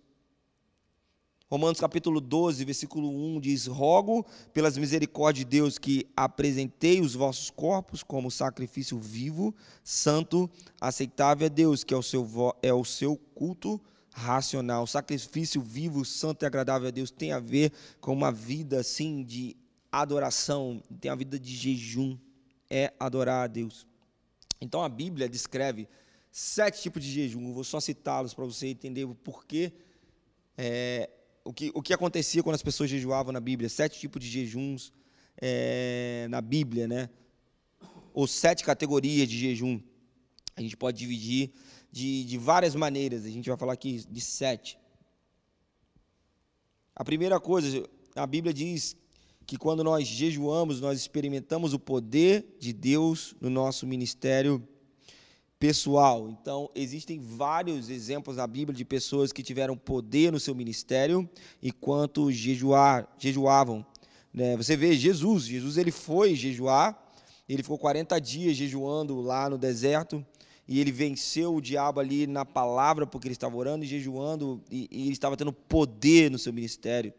Romanos 1.51 1.78
capítulo 1.78 2.18
12, 2.18 2.64
versículo 2.64 3.11
1 3.11 3.41
diz: 3.41 3.66
Rogo 3.66 4.24
pelas 4.55 4.78
misericórdias 4.78 5.45
de 5.45 5.51
Deus 5.51 5.76
que 5.76 6.07
apresentei 6.16 7.03
os 7.03 7.14
vossos 7.14 7.51
corpos 7.51 8.03
como 8.03 8.30
sacrifício 8.30 8.99
vivo, 8.99 9.55
santo, 9.85 10.49
aceitável 10.80 11.45
a 11.45 11.51
Deus, 11.51 11.85
que 11.85 11.93
é 11.93 11.97
o 11.99 12.03
seu, 12.03 12.26
é 12.62 12.72
o 12.72 12.83
seu 12.83 13.14
culto 13.35 13.78
racional. 14.12 14.84
O 14.84 14.86
sacrifício 14.86 15.60
vivo, 15.60 16.04
santo 16.04 16.44
e 16.44 16.46
agradável 16.46 16.88
a 16.88 16.90
Deus 16.90 17.10
tem 17.10 17.32
a 17.32 17.40
ver 17.40 17.72
com 18.00 18.12
uma 18.12 18.30
vida 18.30 18.80
assim 18.80 19.22
de 19.24 19.56
adoração, 19.90 20.82
tem 21.00 21.10
a 21.10 21.14
vida 21.14 21.38
de 21.38 21.54
jejum, 21.54 22.18
é 22.70 22.92
adorar 22.98 23.44
a 23.44 23.46
Deus. 23.46 23.86
Então 24.60 24.82
a 24.82 24.88
Bíblia 24.88 25.28
descreve 25.28 25.88
sete 26.30 26.80
tipos 26.80 27.02
de 27.02 27.10
jejum, 27.10 27.52
vou 27.52 27.64
só 27.64 27.80
citá-los 27.80 28.32
para 28.32 28.44
você 28.44 28.68
entender 28.68 29.04
o 29.04 29.14
porquê, 29.14 29.72
é, 30.56 31.10
o, 31.44 31.52
que, 31.52 31.70
o 31.74 31.82
que 31.82 31.92
acontecia 31.92 32.42
quando 32.42 32.54
as 32.54 32.62
pessoas 32.62 32.88
jejuavam 32.88 33.32
na 33.32 33.40
Bíblia, 33.40 33.68
sete 33.68 33.98
tipos 33.98 34.22
de 34.22 34.30
jejuns 34.30 34.92
é, 35.36 36.26
na 36.30 36.40
Bíblia, 36.40 36.86
né? 36.86 37.10
Ou 38.14 38.26
sete 38.26 38.64
categorias 38.64 39.28
de 39.28 39.38
jejum. 39.38 39.80
A 40.54 40.60
gente 40.60 40.76
pode 40.76 40.98
dividir 40.98 41.52
de, 41.93 42.24
de 42.24 42.38
várias 42.38 42.74
maneiras. 42.74 43.26
A 43.26 43.30
gente 43.30 43.49
vai 43.49 43.59
falar 43.59 43.74
aqui 43.74 44.05
de 44.11 44.20
sete. 44.20 44.78
A 46.97 47.05
primeira 47.05 47.38
coisa, 47.38 47.86
a 48.16 48.26
Bíblia 48.26 48.53
diz 48.53 48.97
que 49.47 49.59
quando 49.59 49.84
nós 49.84 50.09
jejuamos, 50.09 50.80
nós 50.80 50.99
experimentamos 50.99 51.74
o 51.74 51.78
poder 51.78 52.57
de 52.59 52.72
Deus 52.72 53.34
no 53.40 53.51
nosso 53.51 53.86
ministério 53.86 54.66
pessoal. 55.59 56.28
Então, 56.28 56.70
existem 56.74 57.20
vários 57.20 57.88
exemplos 57.88 58.36
na 58.36 58.47
Bíblia 58.47 58.76
de 58.76 58.84
pessoas 58.84 59.32
que 59.32 59.43
tiveram 59.43 59.76
poder 59.76 60.32
no 60.32 60.40
seu 60.40 60.55
ministério 60.55 61.28
enquanto 61.62 62.32
jejuar, 62.32 63.09
jejuavam. 63.18 63.86
Né? 64.32 64.57
Você 64.57 64.76
vê 64.76 64.95
Jesus, 64.97 65.45
Jesus 65.45 65.76
ele 65.76 65.93
foi 65.93 66.34
jejuar, 66.34 66.99
ele 67.49 67.62
ficou 67.62 67.78
40 67.78 68.18
dias 68.20 68.57
jejuando 68.57 69.20
lá 69.20 69.49
no 69.49 69.59
deserto, 69.59 70.24
e 70.66 70.80
ele 70.80 70.92
venceu 70.92 71.54
o 71.54 71.60
diabo 71.60 72.00
ali 72.00 72.26
na 72.26 72.44
palavra, 72.44 73.06
porque 73.06 73.26
ele 73.26 73.34
estava 73.34 73.56
orando 73.56 73.84
e 73.84 73.88
jejuando, 73.88 74.62
e, 74.70 74.88
e 74.90 75.02
ele 75.02 75.12
estava 75.12 75.36
tendo 75.36 75.52
poder 75.52 76.30
no 76.30 76.38
seu 76.38 76.52
ministério. 76.52 77.12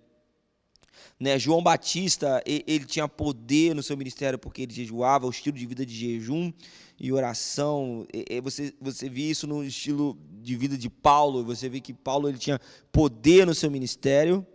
Né? 1.20 1.38
João 1.38 1.62
Batista, 1.62 2.42
ele 2.46 2.86
tinha 2.86 3.08
poder 3.08 3.76
no 3.76 3.84
seu 3.84 3.96
ministério 3.98 4.40
porque 4.40 4.62
ele 4.64 4.74
jejuava, 4.74 5.28
o 5.28 5.30
estilo 5.30 5.58
de 5.58 5.66
vida 5.66 5.86
de 5.86 5.94
jejum 5.94 6.52
e 7.00 7.12
oração. 7.12 8.08
E 8.14 8.42
você, 8.42 8.74
você 8.82 9.10
vê 9.10 9.24
isso 9.24 9.46
no 9.46 9.64
estilo 9.64 10.18
de 10.42 10.56
vida 10.56 10.78
de 10.78 10.90
Paulo, 10.90 11.44
você 11.44 11.70
vê 11.70 11.80
que 11.80 11.94
Paulo 11.94 12.30
ele 12.30 12.38
tinha 12.38 12.60
poder 12.92 13.46
no 13.46 13.54
seu 13.54 13.70
ministério, 13.70 14.46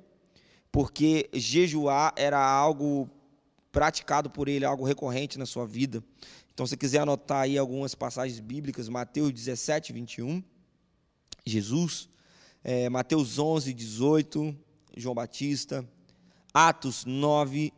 porque 0.73 1.29
jejuar 1.33 2.13
era 2.17 2.39
algo 2.39 3.09
praticado 3.71 4.31
por 4.31 4.49
ele, 4.49 4.65
algo 4.65 4.85
recorrente 4.85 5.39
na 5.39 5.47
sua 5.47 5.67
vida. 5.67 6.03
Então, 6.59 6.67
se 6.67 6.77
quiser 6.77 6.99
anotar 6.99 7.43
aí 7.43 7.57
algumas 7.57 7.95
passagens 7.95 8.41
bíblicas, 8.41 8.89
Mateus 8.89 9.31
17, 9.31 9.93
21, 9.93 10.43
Jesus, 11.47 12.09
é, 12.65 12.89
Mateus 12.89 13.39
11, 13.39 13.73
18, 13.73 14.57
João 14.97 15.15
Batista, 15.15 15.89
Atos 16.53 17.05
9, 17.05 17.73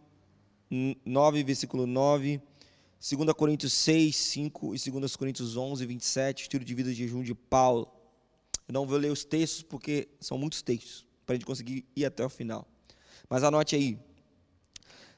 9, 1.05 1.45
versículo 1.45 1.87
9, 1.87 2.41
2 2.99 3.33
Coríntios 3.35 3.75
6, 3.75 4.17
5 4.17 4.75
e 4.75 4.91
2 4.91 5.15
Coríntios 5.15 5.59
11, 5.59 5.85
27, 5.85 6.43
estilo 6.45 6.65
de 6.65 6.75
vida 6.75 6.89
de 6.89 6.97
jejum 6.97 7.23
de 7.23 7.35
Paulo. 7.35 7.87
Eu 8.67 8.73
não 8.73 8.87
vou 8.87 8.97
ler 8.97 9.13
os 9.13 9.25
textos 9.25 9.63
porque 9.63 10.09
são 10.19 10.39
muitos 10.39 10.63
textos, 10.63 11.07
para 11.27 11.35
a 11.35 11.37
gente 11.37 11.45
conseguir 11.45 11.85
ir 11.95 12.07
até 12.07 12.25
o 12.25 12.31
final. 12.31 12.67
Mas 13.29 13.45
anote 13.45 13.77
aí, 13.77 13.99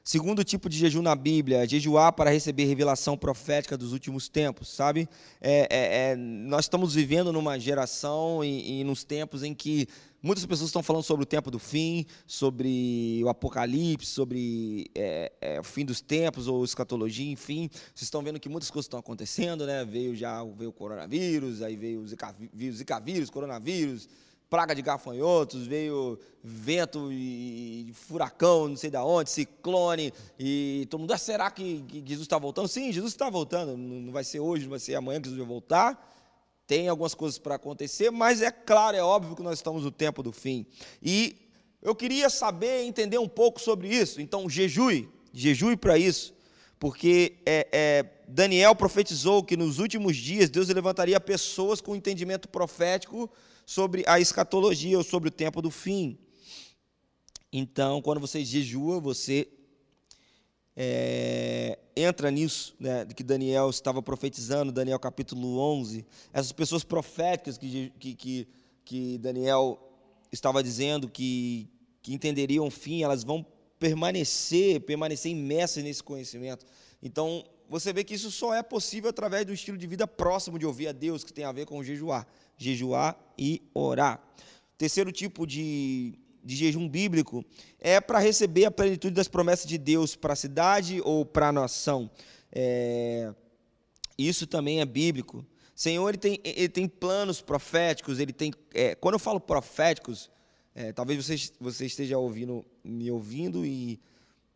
Segundo 0.05 0.43
tipo 0.43 0.67
de 0.67 0.77
jejum 0.77 1.01
na 1.01 1.15
Bíblia, 1.15 1.65
jejuar 1.65 2.11
para 2.11 2.29
receber 2.29 2.65
revelação 2.65 3.17
profética 3.17 3.77
dos 3.77 3.93
últimos 3.93 4.27
tempos, 4.27 4.67
sabe? 4.67 5.07
É, 5.39 5.61
é, 5.69 6.11
é, 6.11 6.15
nós 6.17 6.65
estamos 6.65 6.93
vivendo 6.93 7.31
numa 7.31 7.57
geração 7.57 8.43
e, 8.43 8.81
e 8.81 8.83
nos 8.83 9.05
tempos 9.05 9.43
em 9.43 9.53
que 9.53 9.87
muitas 10.21 10.45
pessoas 10.45 10.67
estão 10.67 10.83
falando 10.83 11.03
sobre 11.03 11.23
o 11.23 11.25
tempo 11.25 11.49
do 11.49 11.57
fim, 11.57 12.05
sobre 12.27 13.21
o 13.23 13.29
apocalipse, 13.29 14.07
sobre 14.07 14.91
é, 14.93 15.31
é, 15.39 15.59
o 15.61 15.63
fim 15.63 15.85
dos 15.85 16.01
tempos 16.01 16.49
ou 16.49 16.65
escatologia, 16.65 17.31
enfim. 17.31 17.69
Vocês 17.71 18.01
estão 18.01 18.21
vendo 18.21 18.41
que 18.41 18.49
muitas 18.49 18.69
coisas 18.69 18.87
estão 18.87 18.99
acontecendo, 18.99 19.65
né? 19.65 19.85
Veio 19.85 20.13
já 20.13 20.43
veio 20.43 20.71
o 20.71 20.73
coronavírus, 20.73 21.61
aí 21.61 21.77
veio 21.77 22.01
o 22.01 22.07
zika, 22.09 22.35
zika 22.73 22.99
vírus, 22.99 23.29
coronavírus, 23.29 24.09
praga 24.53 24.75
de 24.75 24.83
gafanhotos, 24.83 25.65
veio 25.65 26.19
vento 26.43 27.11
e 27.11 27.91
furacão, 27.95 28.67
não 28.67 28.75
sei 28.75 28.91
da 28.91 29.03
onde, 29.03 29.31
ciclone, 29.31 30.13
e 30.37 30.85
todo 30.91 30.99
mundo, 30.99 31.11
ah, 31.11 31.17
será 31.17 31.49
que, 31.49 31.83
Jesus 32.05 32.21
está 32.21 32.37
voltando? 32.37 32.67
Sim, 32.67 32.91
Jesus 32.91 33.13
está 33.13 33.31
voltando, 33.31 33.75
não 33.75 34.13
vai 34.13 34.23
ser 34.23 34.41
hoje, 34.41 34.65
não 34.65 34.69
vai 34.69 34.77
ser 34.77 34.93
amanhã 34.93 35.19
que 35.19 35.27
Jesus 35.27 35.39
vai 35.39 35.47
voltar. 35.47 36.15
Tem 36.67 36.87
algumas 36.87 37.15
coisas 37.15 37.39
para 37.39 37.55
acontecer, 37.55 38.11
mas 38.11 38.43
é 38.43 38.51
claro, 38.51 38.95
é 38.95 39.01
óbvio 39.01 39.35
que 39.35 39.41
nós 39.41 39.57
estamos 39.57 39.85
no 39.85 39.91
tempo 39.91 40.21
do 40.21 40.31
fim. 40.31 40.67
E 41.01 41.35
eu 41.81 41.95
queria 41.95 42.29
saber, 42.29 42.83
entender 42.83 43.17
um 43.17 43.27
pouco 43.27 43.59
sobre 43.59 43.87
isso. 43.87 44.21
Então, 44.21 44.47
jejue, 44.47 45.09
jejue 45.33 45.75
para 45.75 45.97
isso, 45.97 46.32
porque 46.83 47.37
é, 47.45 47.65
é, 47.71 48.05
Daniel 48.27 48.75
profetizou 48.75 49.41
que 49.41 49.55
nos 49.55 49.79
últimos 49.79 50.17
dias 50.17 50.49
Deus 50.49 50.67
levantaria 50.67 51.17
pessoas 51.17 51.79
com 51.79 51.95
entendimento 51.95 52.49
profético 52.49 53.31
sobre 53.65 54.03
a 54.05 54.19
escatologia 54.19 54.97
ou 54.97 55.03
sobre 55.05 55.29
o 55.29 55.31
tempo 55.31 55.61
do 55.61 55.71
fim. 55.71 56.17
Então, 57.53 58.01
quando 58.01 58.19
você 58.19 58.43
jejua, 58.43 58.99
você 58.99 59.47
é, 60.75 61.79
entra 61.95 62.29
nisso, 62.29 62.75
né, 62.77 63.05
que 63.05 63.23
Daniel 63.23 63.69
estava 63.69 64.03
profetizando, 64.03 64.69
Daniel 64.69 64.99
capítulo 64.99 65.59
11, 65.59 66.05
essas 66.33 66.51
pessoas 66.51 66.83
proféticas 66.83 67.57
que, 67.57 67.93
que, 67.97 68.47
que, 68.83 69.17
Daniel 69.19 69.79
estava 70.33 70.61
dizendo 70.61 71.07
que, 71.07 71.69
que 72.01 72.13
entenderiam 72.13 72.67
o 72.67 72.69
fim, 72.69 73.03
elas 73.03 73.23
vão 73.23 73.52
permanecer, 73.83 74.79
permanecer 74.79 75.29
imersas 75.29 75.83
nesse 75.83 76.01
conhecimento. 76.01 76.65
Então, 77.01 77.43
você 77.67 77.91
vê 77.91 78.01
que 78.01 78.13
isso 78.13 78.31
só 78.31 78.53
é 78.53 78.63
possível 78.63 79.09
através 79.09 79.45
do 79.45 79.51
estilo 79.51 79.77
de 79.77 79.85
vida 79.85 80.07
próximo 80.07 80.57
de 80.57 80.65
ouvir 80.65 80.87
a 80.87 80.93
Deus, 80.93 81.21
que 81.21 81.33
tem 81.33 81.43
a 81.43 81.51
ver 81.51 81.65
com 81.65 81.83
jejuar. 81.83 82.25
Jejuar 82.57 83.19
e 83.37 83.61
orar. 83.73 84.23
Terceiro 84.77 85.11
tipo 85.11 85.45
de, 85.45 86.17
de 86.41 86.55
jejum 86.55 86.87
bíblico 86.87 87.43
é 87.77 87.99
para 87.99 88.19
receber 88.19 88.63
a 88.63 88.71
plenitude 88.71 89.13
das 89.13 89.27
promessas 89.27 89.67
de 89.67 89.77
Deus 89.77 90.15
para 90.15 90.31
a 90.31 90.37
cidade 90.37 91.01
ou 91.03 91.25
para 91.25 91.49
a 91.49 91.51
nação. 91.51 92.09
É, 92.53 93.33
isso 94.17 94.47
também 94.47 94.79
é 94.79 94.85
bíblico. 94.85 95.45
Senhor, 95.75 96.07
ele 96.07 96.17
tem, 96.17 96.39
ele 96.45 96.69
tem 96.69 96.87
planos 96.87 97.41
proféticos, 97.41 98.17
ele 98.21 98.31
tem. 98.31 98.53
É, 98.73 98.95
quando 98.95 99.15
eu 99.15 99.19
falo 99.19 99.41
proféticos, 99.41 100.31
é, 100.75 100.91
talvez 100.91 101.25
você, 101.25 101.35
você 101.59 101.85
esteja 101.85 102.17
ouvindo, 102.17 102.65
me 102.83 103.11
ouvindo 103.11 103.65
e 103.65 103.99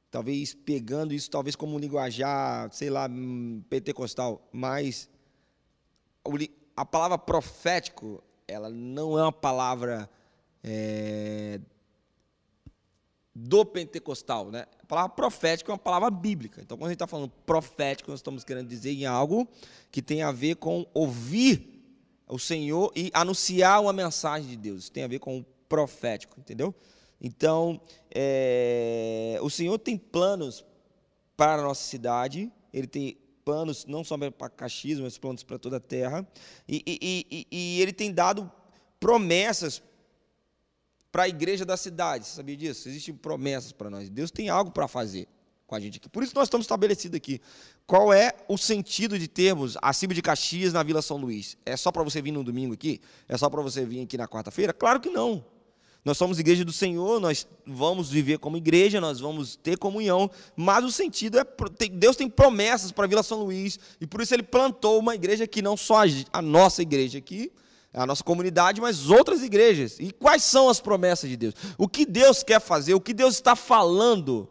talvez 0.09 0.53
pegando 0.53 1.13
isso 1.13 1.30
talvez 1.30 1.55
como 1.55 1.76
um 1.76 1.80
linguajar, 1.80 2.72
sei 2.72 2.89
lá, 2.89 3.07
hum, 3.07 3.61
pentecostal, 3.70 4.47
mas 4.51 5.09
a 6.76 6.86
palavra 6.86 7.18
profético, 7.18 8.24
ela 8.47 8.70
não 8.70 9.18
é 9.18 9.22
uma 9.24 9.32
palavra 9.32 10.09
é, 10.63 11.59
do 13.34 13.63
pentecostal, 13.63 14.49
né? 14.49 14.65
A 14.82 14.86
palavra 14.86 15.09
profética 15.09 15.72
é 15.72 15.74
uma 15.74 15.78
palavra 15.78 16.09
bíblica. 16.09 16.61
Então, 16.61 16.78
quando 16.78 16.88
a 16.88 16.89
gente 16.89 16.95
está 16.95 17.07
falando 17.07 17.30
profético, 17.45 18.09
nós 18.09 18.20
estamos 18.20 18.43
querendo 18.43 18.68
dizer 18.68 18.91
em 18.91 19.05
algo 19.05 19.47
que 19.91 20.01
tem 20.01 20.24
a 20.24 20.32
ver 20.32 20.55
com 20.55 20.86
ouvir 20.93 21.78
o 22.28 22.39
Senhor 22.39 22.91
e 22.95 23.11
anunciar 23.13 23.82
uma 23.82 23.93
mensagem 23.93 24.49
de 24.49 24.57
Deus. 24.57 24.84
Isso 24.84 24.91
tem 24.91 25.03
a 25.03 25.07
ver 25.07 25.20
com 25.20 25.45
profético, 25.68 26.39
entendeu? 26.39 26.74
Então, 27.20 27.82
é, 28.13 29.39
o 29.41 29.49
Senhor 29.49 29.78
tem 29.80 29.97
planos 29.97 30.63
para 31.36 31.61
a 31.61 31.63
nossa 31.63 31.84
cidade, 31.84 32.51
Ele 32.74 32.88
tem 32.88 33.18
planos 33.43 33.86
não 33.86 34.03
só 34.03 34.18
para 34.18 34.49
Caxias, 34.49 34.99
mas 34.99 35.18
planos 35.18 35.43
para 35.43 35.57
toda 35.57 35.78
a 35.78 35.80
terra, 35.80 36.28
e, 36.68 36.84
e, 36.86 37.26
e, 37.32 37.47
e 37.49 37.82
Ele 37.82 37.93
tem 37.93 38.11
dado 38.11 38.51
promessas 38.99 39.82
para 41.11 41.24
a 41.24 41.30
igreja 41.30 41.65
da 41.65 41.78
cidade. 41.78 42.28
Você 42.28 42.36
sabia 42.36 42.57
disso? 42.57 42.88
Existem 42.88 43.15
promessas 43.15 43.72
para 43.72 43.89
nós. 43.89 44.09
Deus 44.09 44.30
tem 44.30 44.49
algo 44.49 44.72
para 44.72 44.88
fazer 44.88 45.28
com 45.65 45.76
a 45.76 45.80
gente 45.80 45.97
aqui. 45.97 46.09
Por 46.09 46.24
isso 46.24 46.34
nós 46.36 46.47
estamos 46.47 46.65
estabelecidos 46.65 47.18
aqui. 47.18 47.41
Qual 47.86 48.13
é 48.13 48.34
o 48.47 48.57
sentido 48.57 49.18
de 49.18 49.28
termos 49.28 49.78
a 49.82 49.91
Cibo 49.93 50.13
de 50.13 50.22
Caxias 50.22 50.74
na 50.74 50.84
Vila 50.84 51.01
São 51.01 51.18
Luís? 51.18 51.57
É 51.65 51.76
só 51.76 51.91
para 51.91 52.03
você 52.03 52.22
vir 52.22 52.32
no 52.32 52.43
domingo 52.43 52.74
aqui? 52.74 53.01
É 53.28 53.38
só 53.38 53.49
para 53.49 53.61
você 53.61 53.86
vir 53.86 54.01
aqui 54.01 54.18
na 54.18 54.28
quarta-feira? 54.28 54.74
Claro 54.74 54.99
que 54.99 55.09
não. 55.09 55.43
Nós 56.08 56.18
somos 56.18 56.39
igreja 56.39 56.64
do 56.64 56.72
Senhor, 56.72 57.20
nós 57.20 57.45
vamos 57.66 58.10
viver 58.10 58.38
como 58.38 58.55
igreja, 58.55 59.01
nós 59.01 59.20
vamos 59.20 59.58
ter 59.58 59.78
comunhão, 59.78 60.32
mas 60.55 60.86
o 60.86 60.89
sentido 60.89 61.38
é 61.38 61.45
Deus 61.91 62.16
tem 62.16 62.30
promessas 62.30 62.93
para 62.93 63.03
a 63.03 63.08
Vila 63.10 63.22
São 63.22 63.43
Luís 63.43 63.78
e 63.99 64.08
por 64.08 64.22
isso 64.22 64.34
ele 64.34 64.43
plantou 64.43 64.99
uma 64.99 65.16
igreja 65.16 65.45
que 65.45 65.62
não 65.62 65.76
só 65.76 66.03
a 66.32 66.41
nossa 66.41 66.82
igreja 66.82 67.18
aqui, 67.18 67.51
a 67.93 68.05
nossa 68.05 68.24
comunidade, 68.24 68.80
mas 68.80 69.10
outras 69.10 69.43
igrejas. 69.43 69.99
E 69.99 70.14
quais 70.14 70.43
são 70.43 70.70
as 70.70 70.80
promessas 70.80 71.30
de 71.30 71.36
Deus? 71.36 71.55
O 71.78 71.89
que 71.89 72.05
Deus 72.05 72.41
quer 72.41 72.62
fazer? 72.62 72.93
O 72.93 73.01
que 73.01 73.14
Deus 73.14 73.34
está 73.36 73.53
falando 73.53 74.47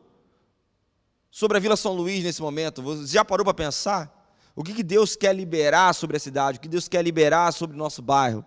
sobre 1.30 1.56
a 1.56 1.60
Vila 1.60 1.74
São 1.74 1.94
Luís 1.94 2.22
nesse 2.22 2.42
momento? 2.42 2.82
Você 2.82 3.14
já 3.14 3.24
parou 3.24 3.46
para 3.46 3.54
pensar? 3.54 4.30
O 4.54 4.62
que 4.62 4.82
Deus 4.82 5.16
quer 5.16 5.34
liberar 5.34 5.94
sobre 5.94 6.18
a 6.18 6.20
cidade? 6.20 6.58
O 6.58 6.60
que 6.60 6.68
Deus 6.68 6.86
quer 6.86 7.02
liberar 7.02 7.50
sobre 7.50 7.74
o 7.74 7.78
nosso 7.78 8.02
bairro? 8.02 8.44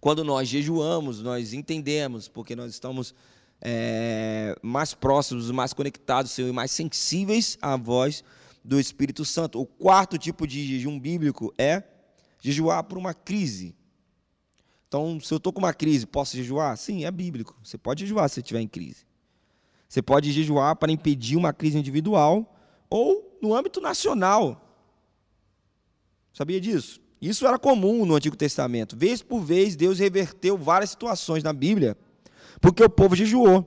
Quando 0.00 0.24
nós 0.24 0.48
jejuamos, 0.48 1.20
nós 1.20 1.52
entendemos, 1.52 2.26
porque 2.26 2.56
nós 2.56 2.72
estamos 2.72 3.14
é, 3.60 4.56
mais 4.62 4.94
próximos, 4.94 5.50
mais 5.50 5.72
conectados, 5.72 6.30
Senhor, 6.30 6.48
e 6.48 6.52
mais 6.52 6.70
sensíveis 6.70 7.58
à 7.60 7.76
voz 7.76 8.24
do 8.64 8.80
Espírito 8.80 9.24
Santo. 9.24 9.60
O 9.60 9.66
quarto 9.66 10.16
tipo 10.16 10.46
de 10.46 10.66
jejum 10.66 10.98
bíblico 10.98 11.52
é 11.58 11.82
jejuar 12.40 12.84
por 12.84 12.96
uma 12.96 13.12
crise. 13.12 13.74
Então, 14.88 15.20
se 15.20 15.32
eu 15.32 15.36
estou 15.36 15.52
com 15.52 15.60
uma 15.60 15.74
crise, 15.74 16.06
posso 16.06 16.36
jejuar? 16.36 16.76
Sim, 16.76 17.04
é 17.04 17.10
bíblico. 17.10 17.56
Você 17.62 17.76
pode 17.78 18.00
jejuar 18.00 18.28
se 18.28 18.40
estiver 18.40 18.60
em 18.60 18.68
crise. 18.68 19.06
Você 19.88 20.00
pode 20.00 20.32
jejuar 20.32 20.76
para 20.76 20.90
impedir 20.90 21.36
uma 21.36 21.52
crise 21.52 21.78
individual 21.78 22.56
ou 22.88 23.38
no 23.42 23.54
âmbito 23.54 23.80
nacional. 23.80 24.66
Sabia 26.32 26.60
disso? 26.60 27.00
Isso 27.20 27.46
era 27.46 27.58
comum 27.58 28.06
no 28.06 28.14
Antigo 28.14 28.36
Testamento. 28.36 28.96
Vez 28.96 29.22
por 29.22 29.40
vez, 29.40 29.76
Deus 29.76 29.98
reverteu 29.98 30.56
várias 30.56 30.90
situações 30.90 31.42
na 31.42 31.52
Bíblia, 31.52 31.96
porque 32.60 32.82
o 32.82 32.88
povo 32.88 33.14
jejuou. 33.14 33.66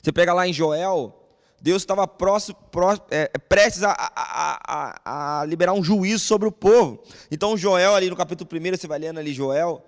Você 0.00 0.12
pega 0.12 0.32
lá 0.32 0.46
em 0.46 0.52
Joel, 0.52 1.18
Deus 1.60 1.82
estava 1.82 2.06
próximo, 2.06 2.56
próximo, 2.70 3.06
é, 3.10 3.26
prestes 3.26 3.82
a, 3.82 3.90
a, 3.90 4.60
a, 4.66 5.40
a, 5.40 5.44
liberar 5.44 5.72
um 5.72 5.82
juízo 5.82 6.24
sobre 6.24 6.46
o 6.46 6.52
povo. 6.52 7.02
Então, 7.30 7.56
Joel, 7.56 7.94
ali 7.94 8.08
no 8.08 8.14
capítulo 8.14 8.48
1, 8.52 8.76
você 8.76 8.86
vai 8.86 9.00
lendo 9.00 9.18
ali 9.18 9.32
Joel, 9.32 9.82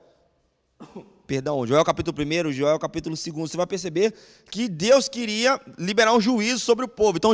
perdão, 1.29 1.65
Joel 1.65 1.85
capítulo 1.85 2.17
1, 2.19 2.51
Joel 2.51 2.77
capítulo 2.81 3.15
2, 3.15 3.49
você 3.49 3.57
vai 3.57 3.69
perceber 3.69 4.13
que 4.51 4.69
Deus 4.69 5.09
queria 5.09 5.61
liberar 5.79 6.13
um 6.13 6.21
juízo 6.21 6.59
sobre 6.59 6.85
o 6.85 6.89
povo. 6.89 7.19
Então, 7.19 7.31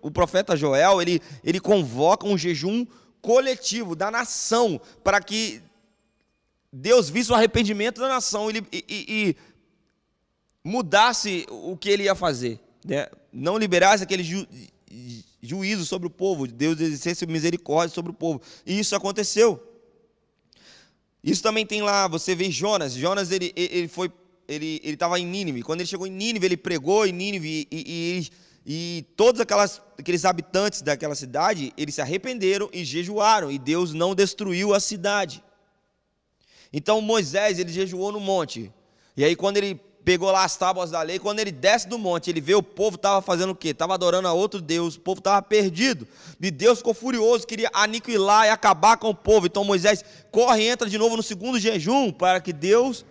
o 0.00 0.10
profeta 0.12 0.56
Joel, 0.56 1.02
ele, 1.02 1.20
ele 1.42 1.58
convoca 1.58 2.24
um 2.24 2.38
jejum 2.38 2.86
coletivo 3.22 3.96
da 3.96 4.10
nação, 4.10 4.78
para 5.02 5.22
que 5.22 5.62
Deus 6.70 7.08
visse 7.08 7.32
o 7.32 7.34
arrependimento 7.34 8.00
da 8.00 8.08
nação 8.08 8.50
e, 8.50 8.62
e, 8.72 8.84
e 8.88 9.36
mudasse 10.62 11.46
o 11.48 11.76
que 11.76 11.88
ele 11.88 12.02
ia 12.02 12.14
fazer 12.14 12.60
né, 12.84 13.06
não 13.32 13.56
liberasse 13.56 14.02
aquele 14.02 14.22
ju, 14.22 14.46
juízo 15.40 15.84
sobre 15.86 16.06
o 16.06 16.10
povo, 16.10 16.46
Deus 16.46 16.80
exercesse 16.80 17.26
misericórdia 17.26 17.94
sobre 17.94 18.10
o 18.10 18.14
povo. 18.14 18.40
E 18.66 18.78
isso 18.78 18.94
aconteceu. 18.94 19.62
Isso 21.22 21.42
também 21.42 21.64
tem 21.64 21.82
lá, 21.82 22.08
você 22.08 22.34
vê 22.34 22.50
Jonas. 22.50 22.94
Jonas 22.94 23.30
ele, 23.30 23.52
ele 23.54 23.88
foi, 23.88 24.10
ele 24.48 24.80
estava 24.82 25.18
em 25.18 25.26
Nínive. 25.26 25.62
Quando 25.62 25.80
ele 25.80 25.88
chegou 25.88 26.06
em 26.06 26.10
Nínive, 26.10 26.46
ele 26.46 26.56
pregou 26.56 27.06
em 27.06 27.12
Nínive 27.12 27.68
e, 27.70 27.76
e, 27.76 28.18
e 28.18 28.30
todos 29.16 29.40
aquelas, 29.40 29.82
aqueles 29.98 30.24
habitantes 30.24 30.82
daquela 30.82 31.14
cidade, 31.14 31.72
eles 31.76 31.94
se 31.94 32.00
arrependeram 32.00 32.68
e 32.72 32.84
jejuaram. 32.84 33.50
E 33.50 33.58
Deus 33.58 33.92
não 33.92 34.14
destruiu 34.14 34.74
a 34.74 34.80
cidade. 34.80 35.42
Então 36.72 37.00
Moisés 37.00 37.58
ele 37.58 37.72
jejuou 37.72 38.12
no 38.12 38.20
monte. 38.20 38.72
E 39.16 39.24
aí 39.24 39.36
quando 39.36 39.56
ele 39.56 39.80
pegou 40.04 40.30
lá 40.30 40.44
as 40.44 40.56
tábuas 40.56 40.90
da 40.90 41.02
lei. 41.02 41.18
Quando 41.18 41.40
ele 41.40 41.52
desce 41.52 41.88
do 41.88 41.98
monte, 41.98 42.30
ele 42.30 42.40
vê 42.40 42.54
o 42.54 42.62
povo 42.62 42.96
estava 42.96 43.22
fazendo 43.22 43.50
o 43.50 43.54
quê? 43.54 43.68
Estava 43.68 43.94
adorando 43.94 44.28
a 44.28 44.32
outro 44.32 44.60
Deus. 44.60 44.96
O 44.96 45.00
povo 45.00 45.18
estava 45.18 45.40
perdido. 45.42 46.06
E 46.40 46.50
Deus 46.50 46.78
ficou 46.78 46.94
furioso, 46.94 47.46
queria 47.46 47.70
aniquilar 47.72 48.46
e 48.46 48.50
acabar 48.50 48.96
com 48.96 49.10
o 49.10 49.14
povo. 49.14 49.46
Então 49.46 49.64
Moisés 49.64 50.04
corre 50.30 50.64
e 50.64 50.68
entra 50.68 50.88
de 50.88 50.98
novo 50.98 51.16
no 51.16 51.22
segundo 51.22 51.58
jejum 51.58 52.12
para 52.12 52.40
que 52.40 52.52
Deus 52.52 53.04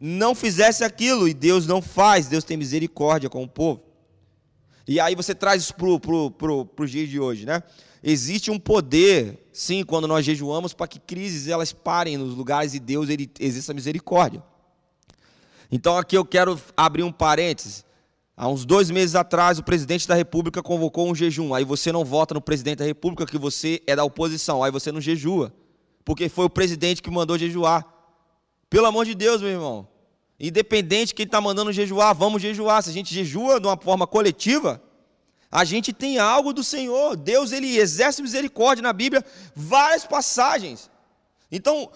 não 0.00 0.34
fizesse 0.34 0.84
aquilo. 0.84 1.28
E 1.28 1.34
Deus 1.34 1.66
não 1.66 1.82
faz. 1.82 2.28
Deus 2.28 2.44
tem 2.44 2.56
misericórdia 2.56 3.28
com 3.28 3.42
o 3.42 3.48
povo. 3.48 3.87
E 4.88 4.98
aí 4.98 5.14
você 5.14 5.34
traz 5.34 5.62
isso 5.62 5.74
para 5.74 6.00
pro, 6.00 6.30
pro, 6.30 6.64
pro 6.64 6.86
dia 6.86 7.06
de 7.06 7.20
hoje, 7.20 7.44
né? 7.44 7.62
Existe 8.02 8.50
um 8.50 8.58
poder, 8.58 9.46
sim, 9.52 9.84
quando 9.84 10.08
nós 10.08 10.24
jejuamos, 10.24 10.72
para 10.72 10.88
que 10.88 10.98
crises 10.98 11.46
elas 11.46 11.74
parem 11.74 12.16
nos 12.16 12.34
lugares 12.34 12.72
e 12.72 12.80
Deus 12.80 13.10
ele 13.10 13.30
exerça 13.38 13.74
misericórdia. 13.74 14.42
Então 15.70 15.98
aqui 15.98 16.16
eu 16.16 16.24
quero 16.24 16.58
abrir 16.74 17.02
um 17.02 17.12
parêntese. 17.12 17.84
Há 18.34 18.48
uns 18.48 18.64
dois 18.64 18.90
meses 18.90 19.14
atrás, 19.14 19.58
o 19.58 19.62
presidente 19.62 20.08
da 20.08 20.14
República 20.14 20.62
convocou 20.62 21.10
um 21.10 21.14
jejum. 21.14 21.52
Aí 21.52 21.64
você 21.64 21.92
não 21.92 22.02
vota 22.02 22.32
no 22.32 22.40
presidente 22.40 22.78
da 22.78 22.84
República, 22.86 23.26
que 23.26 23.36
você 23.36 23.82
é 23.86 23.94
da 23.94 24.04
oposição. 24.04 24.62
Aí 24.62 24.70
você 24.70 24.90
não 24.90 25.02
jejua. 25.02 25.52
Porque 26.02 26.30
foi 26.30 26.46
o 26.46 26.50
presidente 26.50 27.02
que 27.02 27.10
mandou 27.10 27.36
jejuar. 27.36 27.84
Pelo 28.70 28.86
amor 28.86 29.04
de 29.04 29.14
Deus, 29.14 29.42
meu 29.42 29.50
irmão. 29.50 29.88
Independente 30.40 31.08
de 31.08 31.14
quem 31.14 31.26
está 31.26 31.40
mandando 31.40 31.72
jejuar, 31.72 32.14
vamos 32.14 32.40
jejuar. 32.40 32.82
Se 32.82 32.90
a 32.90 32.92
gente 32.92 33.12
jejua 33.12 33.60
de 33.60 33.66
uma 33.66 33.76
forma 33.76 34.06
coletiva, 34.06 34.80
a 35.50 35.64
gente 35.64 35.92
tem 35.92 36.18
algo 36.18 36.52
do 36.52 36.62
Senhor. 36.62 37.16
Deus 37.16 37.50
ele 37.50 37.76
exerce 37.76 38.22
misericórdia 38.22 38.82
na 38.82 38.92
Bíblia, 38.92 39.24
várias 39.54 40.06
passagens. 40.06 40.90
Então, 41.50 41.90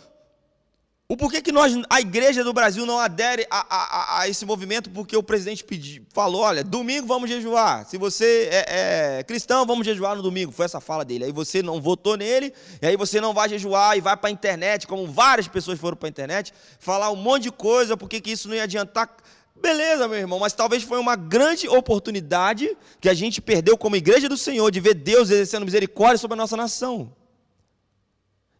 o 1.12 1.16
porquê 1.16 1.42
que 1.42 1.52
nós, 1.52 1.74
a 1.90 2.00
igreja 2.00 2.42
do 2.42 2.54
Brasil 2.54 2.86
não 2.86 2.98
adere 2.98 3.46
a, 3.50 3.66
a, 3.68 4.20
a 4.20 4.28
esse 4.30 4.46
movimento? 4.46 4.88
Porque 4.88 5.14
o 5.14 5.22
presidente 5.22 5.62
pediu, 5.62 6.06
falou: 6.10 6.40
olha, 6.40 6.64
domingo 6.64 7.06
vamos 7.06 7.28
jejuar. 7.28 7.86
Se 7.86 7.98
você 7.98 8.48
é, 8.50 9.18
é, 9.18 9.22
cristão, 9.22 9.66
vamos 9.66 9.84
jejuar 9.84 10.16
no 10.16 10.22
domingo. 10.22 10.52
Foi 10.52 10.64
essa 10.64 10.80
fala 10.80 11.04
dele. 11.04 11.26
Aí 11.26 11.30
você 11.30 11.62
não 11.62 11.82
votou 11.82 12.16
nele, 12.16 12.54
e 12.80 12.86
aí 12.86 12.96
você 12.96 13.20
não 13.20 13.34
vai 13.34 13.46
jejuar 13.46 13.94
e 13.94 14.00
vai 14.00 14.16
para 14.16 14.30
a 14.30 14.32
internet, 14.32 14.86
como 14.86 15.06
várias 15.06 15.46
pessoas 15.46 15.78
foram 15.78 15.98
para 15.98 16.08
a 16.08 16.08
internet, 16.08 16.54
falar 16.78 17.10
um 17.10 17.16
monte 17.16 17.42
de 17.42 17.50
coisa, 17.52 17.94
porque 17.94 18.18
que 18.18 18.30
isso 18.30 18.48
não 18.48 18.56
ia 18.56 18.62
adiantar 18.62 19.14
Beleza, 19.54 20.08
meu 20.08 20.18
irmão, 20.18 20.38
mas 20.38 20.54
talvez 20.54 20.82
foi 20.82 20.98
uma 20.98 21.14
grande 21.14 21.68
oportunidade 21.68 22.74
que 22.98 23.08
a 23.08 23.14
gente 23.14 23.40
perdeu 23.40 23.76
como 23.76 23.94
igreja 23.96 24.30
do 24.30 24.36
Senhor 24.36 24.70
de 24.70 24.80
ver 24.80 24.94
Deus 24.94 25.28
exercendo 25.28 25.66
misericórdia 25.66 26.16
sobre 26.16 26.34
a 26.34 26.38
nossa 26.38 26.56
nação. 26.56 27.12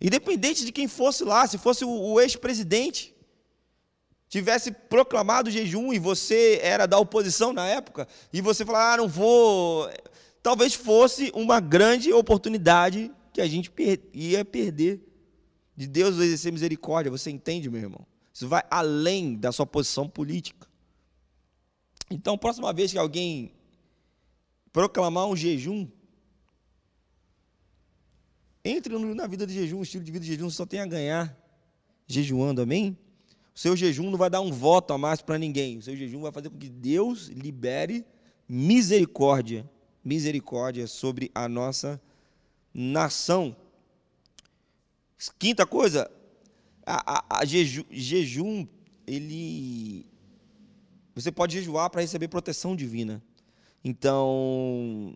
Independente 0.03 0.65
de 0.65 0.73
quem 0.73 0.89
fosse 0.89 1.23
lá, 1.23 1.47
se 1.47 1.57
fosse 1.57 1.85
o, 1.85 2.21
ex-presidente, 2.21 3.15
tivesse 4.29 4.73
proclamado 4.73 5.49
jejum 5.49 5.93
e 5.93 5.99
você 6.01 6.59
era 6.61 6.87
da 6.87 6.99
oposição 6.99 7.53
na 7.53 7.69
época, 7.69 8.09
e 8.33 8.41
você 8.41 8.65
falar, 8.65 8.95
ah, 8.95 8.97
não 8.97 9.09
vou. 9.09 9.89
Talvez 10.43 10.75
fosse 10.75 11.31
uma 11.33 11.61
grande 11.61 12.13
oportunidade 12.13 13.13
que 13.33 13.41
a 13.41 13.47
gente 13.47 13.71
ia 14.13 14.45
perder 14.45 15.01
de 15.77 15.87
Deus 15.87 16.19
exercer 16.19 16.53
misericórdia. 16.53 17.13
Você 17.13 17.31
entende, 17.31 17.71
meu 17.71 17.81
irmão? 17.81 18.05
Isso 18.35 18.49
vai 18.49 18.65
além 18.69 19.37
da 19.37 19.53
sua 19.53 19.67
posição 19.67 20.09
política. 20.09 20.67
Então, 22.11 22.37
próxima 22.37 22.73
vez 22.73 22.91
que 22.91 22.99
alguém 22.99 23.55
proclamar 24.73 25.29
um 25.29 25.37
jejum, 25.37 25.87
entre 28.65 28.97
na 29.15 29.27
vida 29.27 29.47
de 29.47 29.55
jejum, 29.55 29.79
um 29.79 29.83
estilo 29.83 30.05
de 30.05 30.13
vida 30.13 30.25
de 30.25 30.33
jejum, 30.33 30.51
só 30.51 30.65
tem 30.65 30.81
a 30.81 30.87
ganhar 30.87 31.37
jejuando, 32.07 32.63
amém? 32.63 32.97
O 33.55 33.59
seu 33.59 33.77
jejum 33.77 34.11
não 34.11 34.19
vai 34.19 34.31
dar 34.31 34.41
um 34.41 34.53
voto 34.53 34.93
a 34.93 34.99
mais 34.99 35.21
para 35.21 35.39
ninguém. 35.39 35.79
O 35.79 35.83
seu 35.83 35.97
jejum 35.97 36.23
vai 36.23 36.33
fazer 36.33 36.49
com 36.49 36.59
que 36.59 36.69
Deus 36.69 37.27
libere 37.29 38.05
misericórdia, 38.49 39.69
misericórdia 40.05 40.87
sobre 40.87 41.31
a 41.35 41.49
nossa 41.49 42.01
nação. 42.73 43.55
Quinta 45.39 45.67
coisa, 45.67 46.11
a, 46.87 47.19
a, 47.19 47.41
a 47.41 47.45
jeju, 47.45 47.85
jejum, 47.91 48.67
ele 49.07 50.07
você 51.15 51.31
pode 51.31 51.55
jejuar 51.59 51.91
para 51.91 52.01
receber 52.01 52.29
proteção 52.29 52.75
divina. 52.75 53.23
Então, 53.85 55.15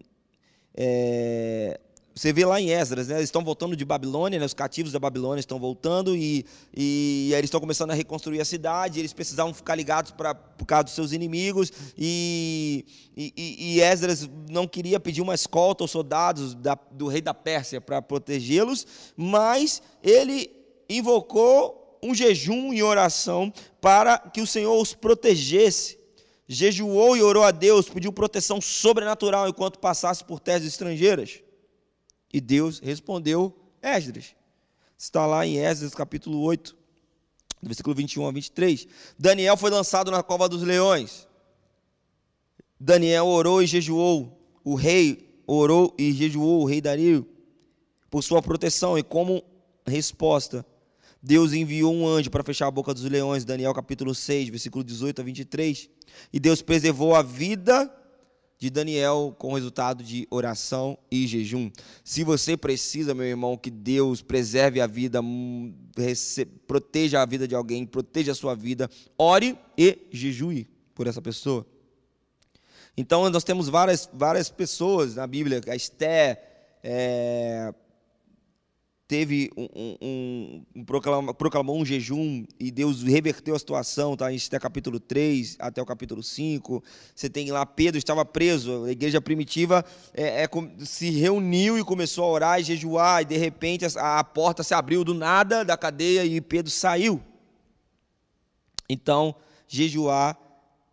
é, 0.75 1.81
você 2.17 2.33
vê 2.33 2.47
lá 2.47 2.59
em 2.59 2.71
Esdras, 2.71 3.09
né, 3.09 3.17
eles 3.17 3.25
estão 3.25 3.45
voltando 3.45 3.77
de 3.77 3.85
Babilônia, 3.85 4.39
né, 4.39 4.47
os 4.47 4.55
cativos 4.55 4.91
da 4.91 4.99
Babilônia 4.99 5.39
estão 5.39 5.59
voltando 5.59 6.17
e, 6.17 6.47
e, 6.75 7.29
e 7.29 7.35
eles 7.35 7.49
estão 7.49 7.61
começando 7.61 7.91
a 7.91 7.95
reconstruir 7.95 8.41
a 8.41 8.45
cidade. 8.45 8.99
eles 8.99 9.13
precisavam 9.13 9.53
ficar 9.53 9.75
ligados 9.75 10.13
pra, 10.13 10.35
por 10.35 10.65
causa 10.65 10.85
dos 10.85 10.95
seus 10.95 11.13
inimigos. 11.13 11.71
E, 11.97 12.87
e, 13.15 13.75
e 13.77 13.81
Esdras 13.83 14.27
não 14.49 14.67
queria 14.67 14.99
pedir 14.99 15.21
uma 15.21 15.35
escolta 15.35 15.85
aos 15.85 15.91
soldados 15.91 16.55
da, 16.55 16.79
do 16.91 17.07
rei 17.07 17.21
da 17.21 17.35
Pérsia 17.35 17.83
para 17.83 18.01
protegê-los, 18.01 18.87
mas 19.15 19.83
ele 20.03 20.51
invocou 20.89 21.99
um 22.03 22.15
jejum 22.15 22.73
e 22.73 22.83
oração 22.83 23.53
para 23.79 24.19
que 24.19 24.41
o 24.41 24.47
Senhor 24.47 24.81
os 24.81 24.95
protegesse. 24.95 25.99
Jejuou 26.49 27.15
e 27.15 27.23
orou 27.23 27.43
a 27.43 27.51
Deus, 27.51 27.91
pediu 27.91 28.11
proteção 28.11 28.59
sobrenatural 28.59 29.47
enquanto 29.49 29.79
passasse 29.79 30.25
por 30.25 30.41
terras 30.41 30.65
estrangeiras. 30.65 31.45
E 32.33 32.41
Deus 32.41 32.79
respondeu 32.79 33.57
Esdras. 33.83 34.35
Está 34.99 35.27
lá 35.27 35.47
em 35.47 35.59
Esdras 35.59 35.95
capítulo 35.95 36.41
8, 36.41 36.77
versículo 37.63 37.95
21 37.95 38.27
a 38.27 38.33
23. 38.33 38.89
Daniel 39.19 39.57
foi 39.57 39.71
lançado 39.71 40.11
na 40.11 40.23
cova 40.23 40.49
dos 40.49 40.63
leões. 40.63 41.29
Daniel 42.79 43.27
orou 43.27 43.63
e 43.63 43.67
jejuou. 43.67 44.33
O 44.65 44.75
rei 44.75 45.43
orou 45.47 45.95
e 45.99 46.13
jejuou, 46.13 46.63
o 46.63 46.65
rei 46.65 46.81
Dario, 46.81 47.27
por 48.11 48.23
sua 48.23 48.43
proteção. 48.43 48.99
E 48.99 49.03
como 49.03 49.43
resposta, 49.87 50.67
Deus 51.23 51.53
enviou 51.53 51.95
um 51.95 52.07
anjo 52.07 52.31
para 52.31 52.45
fechar 52.45 52.67
a 52.67 52.71
boca 52.71 52.93
dos 52.93 53.05
leões, 53.05 53.45
Daniel 53.45 53.75
capítulo 53.75 54.15
6, 54.15 54.49
versículo 54.49 54.83
18 54.83 55.21
a 55.21 55.25
23. 55.25 55.89
E 56.33 56.41
Deus 56.41 56.63
preservou 56.63 57.15
a 57.15 57.23
vida 57.23 57.93
de 58.59 58.71
Daniel 58.71 59.35
com 59.39 59.53
resultado 59.53 60.03
de 60.03 60.27
oração 60.31 60.97
e 61.11 61.27
jejum. 61.27 61.71
Se 62.03 62.25
você 62.25 62.57
precisa, 62.57 63.15
meu 63.15 63.27
irmão, 63.27 63.57
que 63.57 63.71
Deus 63.71 64.23
preserve 64.23 64.81
a 64.81 64.87
vida, 64.87 65.21
hum, 65.21 65.75
proteja 66.67 67.21
a 67.21 67.27
vida 67.27 67.47
de 67.47 67.55
alguém, 67.55 67.85
proteja 67.85 68.33
a 68.33 68.35
sua 68.35 68.55
vida, 68.55 68.91
ore 69.19 69.59
e 69.77 70.07
jejue 70.11 70.69
por 70.95 71.07
essa 71.07 71.21
pessoa. 71.21 71.67
Então, 72.97 73.29
nós 73.29 73.45
temos 73.45 73.69
várias, 73.69 74.09
várias 74.13 74.49
pessoas 74.49 75.17
na 75.17 75.27
Bíblia, 75.27 75.61
a 75.69 75.77
Esté, 75.77 76.43
é, 76.83 77.75
teve 79.09 79.51
um, 79.57 79.69
um, 80.03 80.63
um 80.75 80.85
proclamou, 80.85 81.35
proclamou, 81.35 81.81
um 81.81 81.85
jejum 81.85 82.45
e 82.59 82.71
Deus 82.71 83.03
reverteu 83.03 83.55
a 83.55 83.59
situação, 83.59 84.17
tá? 84.17 84.33
Isso 84.33 84.49
até 84.49 84.59
capítulo 84.59 84.99
3 84.99 85.57
até 85.59 85.81
o 85.81 85.87
capítulo 85.87 86.23
5. 86.23 86.83
Você 87.15 87.31
tem 87.31 87.51
lá 87.51 87.65
Pedro 87.65 87.99
estava 87.99 88.25
preso, 88.25 88.85
a 88.85 88.91
igreja 88.91 89.21
primitiva 89.21 89.85
é, 90.13 90.43
é, 90.45 90.49
se 90.85 91.11
reuniu 91.11 91.79
e 91.79 91.85
começou 91.85 92.25
a 92.25 92.29
orar 92.29 92.61
e 92.61 92.65
jejuar, 92.65 93.23
e 93.23 93.27
de 93.27 93.37
repente 93.37 93.85
a, 93.85 94.19
a 94.19 94.25
porta 94.25 94.63
se 94.63 94.75
abriu 94.75 95.05
do 95.05 95.15
nada 95.15 95.65
da 95.65 95.77
cadeia 95.77 96.25
e 96.25 96.41
Pedro 96.41 96.71
saiu. 96.71 97.23
Então, 98.89 99.35
jejuar 99.69 100.39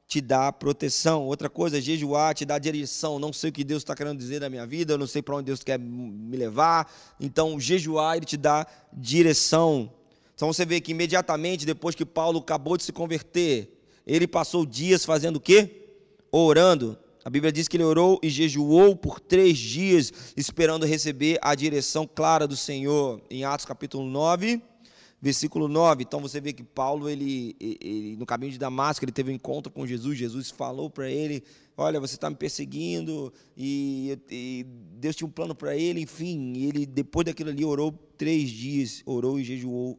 te 0.08 0.22
dá 0.22 0.51
proteção. 0.51 1.26
Outra 1.26 1.49
coisa, 1.49 1.82
jejuar 1.82 2.34
te 2.34 2.45
dá 2.45 2.58
direção. 2.58 3.20
Não 3.20 3.34
sei 3.34 3.49
o 3.49 3.54
que 3.54 3.64
Deus 3.64 3.82
está 3.82 3.95
querendo 3.95 4.18
dizer 4.18 4.41
na 4.41 4.49
minha 4.49 4.66
vida, 4.66 4.93
eu 4.93 4.97
não 4.97 5.08
sei 5.08 5.22
para 5.22 5.36
onde 5.36 5.45
Deus 5.45 5.64
quer 5.64 5.80
me 5.80 6.38
levar. 6.38 6.91
Então, 7.20 7.60
jejuar, 7.60 8.18
ele 8.18 8.26
te 8.26 8.38
dá 8.38 8.68
direção. 8.91 9.91
Então, 10.36 10.51
você 10.51 10.66
vê 10.66 10.82
que 10.82 10.91
imediatamente 10.91 11.66
depois 11.66 11.95
que 11.95 12.06
Paulo 12.06 12.39
acabou 12.39 12.78
de 12.78 12.84
se 12.84 12.91
converter, 12.91 13.80
ele 14.06 14.28
passou 14.28 14.66
dias 14.66 15.06
fazendo 15.06 15.38
o 15.38 15.41
quê? 15.41 15.88
Orando. 16.32 16.97
A 17.26 17.30
Bíblia 17.30 17.54
diz 17.54 17.70
que 17.70 17.78
ele 17.78 17.86
orou 17.86 18.20
e 18.22 18.30
jejuou 18.30 18.97
por 18.97 19.18
três 19.18 19.58
dias, 19.58 20.12
esperando 20.36 20.86
receber 20.86 21.39
a 21.41 21.56
direção 21.56 22.06
clara 22.06 22.45
do 22.45 22.58
Senhor. 22.58 23.22
Em 23.30 23.45
Atos 23.45 23.66
capítulo 23.66 24.06
9, 24.06 24.62
versículo 25.24 25.69
9. 25.69 26.03
Então 26.03 26.19
você 26.19 26.41
vê 26.41 26.51
que 26.51 26.61
Paulo, 26.61 27.09
ele, 27.09 27.55
ele, 27.57 28.17
no 28.17 28.26
caminho 28.26 28.51
de 28.51 28.57
Damasco, 28.57 29.05
ele 29.05 29.11
teve 29.13 29.32
um 29.32 29.36
encontro 29.36 29.71
com 29.71 29.88
Jesus. 29.88 30.17
Jesus 30.17 30.51
falou 30.51 30.89
para 30.89 31.09
ele: 31.09 31.41
Olha, 31.78 31.97
você 31.97 32.15
está 32.15 32.30
me 32.30 32.36
perseguindo, 32.36 33.32
e, 33.55 34.19
e, 34.30 34.65
Deus 34.99 35.15
tinha 35.15 35.26
um 35.26 35.32
plano 35.32 35.55
para 35.55 35.78
ele. 35.78 36.01
Enfim, 36.01 36.57
ele, 36.57 36.86
depois 36.86 37.26
daquilo 37.26 37.51
ali, 37.51 37.63
orou 37.63 37.93
três 38.17 38.49
dias, 38.49 39.01
orou 39.05 39.39
e 39.39 39.45
jejuou, 39.45 39.97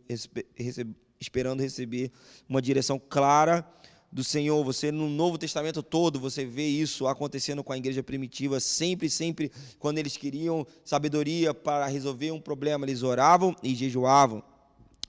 esperando 1.18 1.60
receber 1.60 2.12
uma 2.46 2.60
direção 2.60 3.00
clara 3.08 3.66
do 4.12 4.22
Senhor. 4.22 4.62
Você 4.62 4.92
no 4.92 5.08
Novo 5.08 5.38
Testamento 5.38 5.82
todo, 5.82 6.20
você 6.20 6.44
vê 6.44 6.66
isso 6.66 7.06
acontecendo 7.06 7.64
com 7.64 7.72
a 7.72 7.78
igreja 7.78 8.02
primitiva, 8.02 8.60
sempre, 8.60 9.08
sempre 9.08 9.50
quando 9.78 9.96
eles 9.96 10.18
queriam 10.18 10.66
sabedoria 10.84 11.54
para 11.54 11.86
resolver 11.86 12.30
um 12.30 12.40
problema, 12.42 12.84
eles 12.84 13.02
oravam 13.02 13.56
e 13.62 13.74
jejuavam. 13.74 14.42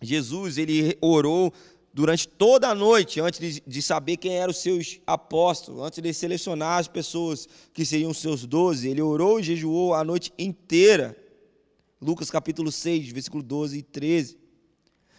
Jesus 0.06 0.58
ele 0.58 0.98
orou 1.02 1.54
durante 1.96 2.28
toda 2.28 2.68
a 2.68 2.76
noite 2.76 3.22
antes 3.22 3.62
de, 3.66 3.82
saber 3.82 4.18
quem 4.18 4.34
eram 4.34 4.52
os 4.52 4.58
seus 4.58 5.00
apóstolos, 5.08 5.82
antes 5.82 6.04
de 6.04 6.14
selecionar 6.14 6.80
as 6.80 6.90
pessoas 6.90 7.48
que 7.74 7.86
seriam 7.86 8.12
os 8.12 8.18
seus 8.18 8.46
doze. 8.46 8.90
Ele 8.90 9.02
orou 9.02 9.40
e 9.40 9.44
jejuou 9.44 9.94
a 9.94 10.04
noite 10.04 10.34
inteira. 10.38 11.16
Lucas 12.02 12.30
capítulo 12.30 12.70
6, 12.70 13.08
versículo 13.14 13.42
12 13.42 13.78
e 13.78 13.82
13. 13.82 14.38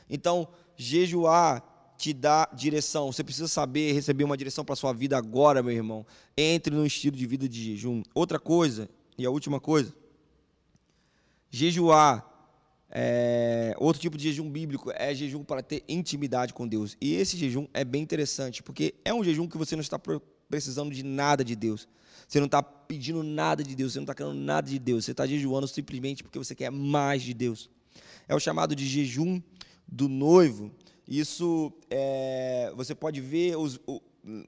Então, 0.08 0.46
jejuar 0.76 1.64
te 1.96 2.12
dá 2.12 2.46
direção. 2.52 3.10
Você 3.10 3.24
precisa 3.24 3.48
saber 3.48 3.92
receber 3.92 4.24
uma 4.24 4.36
direção 4.36 4.62
para 4.62 4.74
a 4.74 4.76
sua 4.76 4.92
vida 4.92 5.16
agora, 5.16 5.62
meu 5.62 5.72
irmão. 5.72 6.04
Entre 6.36 6.74
no 6.74 6.84
estilo 6.84 7.16
de 7.16 7.26
vida 7.26 7.48
de 7.48 7.72
jejum. 7.72 8.02
Outra 8.14 8.38
coisa, 8.38 8.86
e 9.16 9.24
a 9.24 9.30
última 9.30 9.58
coisa, 9.58 9.94
jejuar 11.50 12.35
é, 12.98 13.74
outro 13.76 14.00
tipo 14.00 14.16
de 14.16 14.24
jejum 14.24 14.48
bíblico 14.50 14.90
é 14.94 15.14
jejum 15.14 15.44
para 15.44 15.62
ter 15.62 15.84
intimidade 15.86 16.54
com 16.54 16.66
Deus. 16.66 16.96
E 16.98 17.14
esse 17.16 17.36
jejum 17.36 17.68
é 17.74 17.84
bem 17.84 18.02
interessante, 18.02 18.62
porque 18.62 18.94
é 19.04 19.12
um 19.12 19.22
jejum 19.22 19.46
que 19.46 19.58
você 19.58 19.76
não 19.76 19.82
está 19.82 20.00
precisando 20.48 20.94
de 20.94 21.02
nada 21.02 21.44
de 21.44 21.54
Deus. 21.54 21.86
Você 22.26 22.38
não 22.38 22.46
está 22.46 22.62
pedindo 22.62 23.22
nada 23.22 23.62
de 23.62 23.76
Deus, 23.76 23.92
você 23.92 23.98
não 23.98 24.04
está 24.04 24.14
querendo 24.14 24.34
nada 24.34 24.66
de 24.66 24.78
Deus. 24.78 25.04
Você 25.04 25.10
está 25.10 25.26
jejuando 25.26 25.68
simplesmente 25.68 26.22
porque 26.22 26.38
você 26.38 26.54
quer 26.54 26.70
mais 26.70 27.20
de 27.20 27.34
Deus. 27.34 27.68
É 28.26 28.34
o 28.34 28.40
chamado 28.40 28.74
de 28.74 28.86
jejum 28.86 29.42
do 29.86 30.08
noivo. 30.08 30.72
Isso 31.06 31.70
é, 31.90 32.72
você 32.74 32.94
pode 32.94 33.20
ver 33.20 33.58
os, 33.58 33.78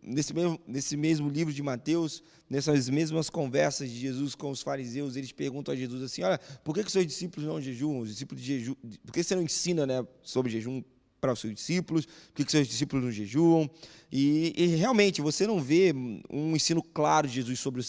nesse 0.02 0.34
mesmo, 0.34 0.60
nesse 0.66 0.96
mesmo 0.96 1.28
livro 1.28 1.52
de 1.52 1.62
Mateus, 1.62 2.22
nessas 2.50 2.88
mesmas 2.88 3.30
conversas 3.30 3.88
de 3.88 3.96
Jesus 3.96 4.34
com 4.34 4.50
os 4.50 4.60
fariseus, 4.60 5.14
eles 5.14 5.30
perguntam 5.30 5.72
a 5.72 5.76
Jesus 5.76 6.02
assim: 6.02 6.22
Olha, 6.22 6.38
por 6.64 6.74
que, 6.74 6.82
que 6.82 6.90
seus 6.90 7.06
discípulos 7.06 7.48
não 7.48 7.60
jejuam? 7.60 8.00
Os 8.00 8.08
discípulos 8.08 8.42
de 8.42 8.58
jejum, 8.58 8.74
por 9.04 9.12
que 9.12 9.22
você 9.22 9.36
não 9.36 9.42
ensina 9.42 9.86
né, 9.86 10.04
sobre 10.22 10.50
jejum 10.50 10.82
para 11.20 11.32
os 11.32 11.38
seus 11.38 11.54
discípulos? 11.54 12.06
Por 12.06 12.34
que, 12.34 12.44
que 12.44 12.50
seus 12.50 12.66
discípulos 12.66 13.04
não 13.04 13.12
jejuam? 13.12 13.70
E, 14.10 14.52
e, 14.56 14.66
realmente 14.76 15.22
você 15.22 15.46
não 15.46 15.62
vê 15.62 15.94
um 16.28 16.56
ensino 16.56 16.82
claro 16.82 17.28
de 17.28 17.34
Jesus 17.34 17.60
sobre, 17.60 17.82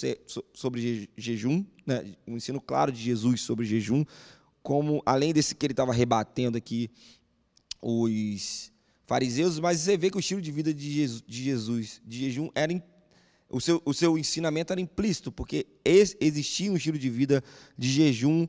sobre 0.54 1.10
jejum, 1.18 1.66
né, 1.88 2.14
um 2.28 2.38
ensino 2.38 2.62
claro 2.62 2.92
de 2.92 3.02
Jesus 3.02 3.42
sobre 3.42 3.66
jejum, 3.66 4.06
como 4.62 5.02
além 5.06 5.34
desse 5.34 5.56
que 5.56 5.66
ele 5.66 5.74
estava 5.74 5.92
rebatendo 5.92 6.56
aqui 6.56 6.92
os 7.82 8.69
fariseus, 9.10 9.60
mas 9.60 9.80
você 9.80 9.98
vê 9.98 10.12
que 10.12 10.18
o 10.18 10.20
estilo 10.20 10.40
de 10.40 10.52
vida 10.52 10.72
de 10.72 10.92
Jesus, 10.92 11.24
de, 11.28 11.44
Jesus, 11.44 12.02
de 12.06 12.20
jejum 12.20 12.48
era 12.54 12.72
o 13.50 13.60
seu, 13.60 13.82
o 13.84 13.92
seu 13.92 14.16
ensinamento 14.20 14.72
era 14.72 14.80
implícito, 14.80 15.32
porque 15.32 15.66
existia 15.84 16.72
um 16.72 16.78
estilo 16.78 17.00
de 17.00 17.10
vida 17.10 17.44
de 17.76 17.90
jejum 17.90 18.48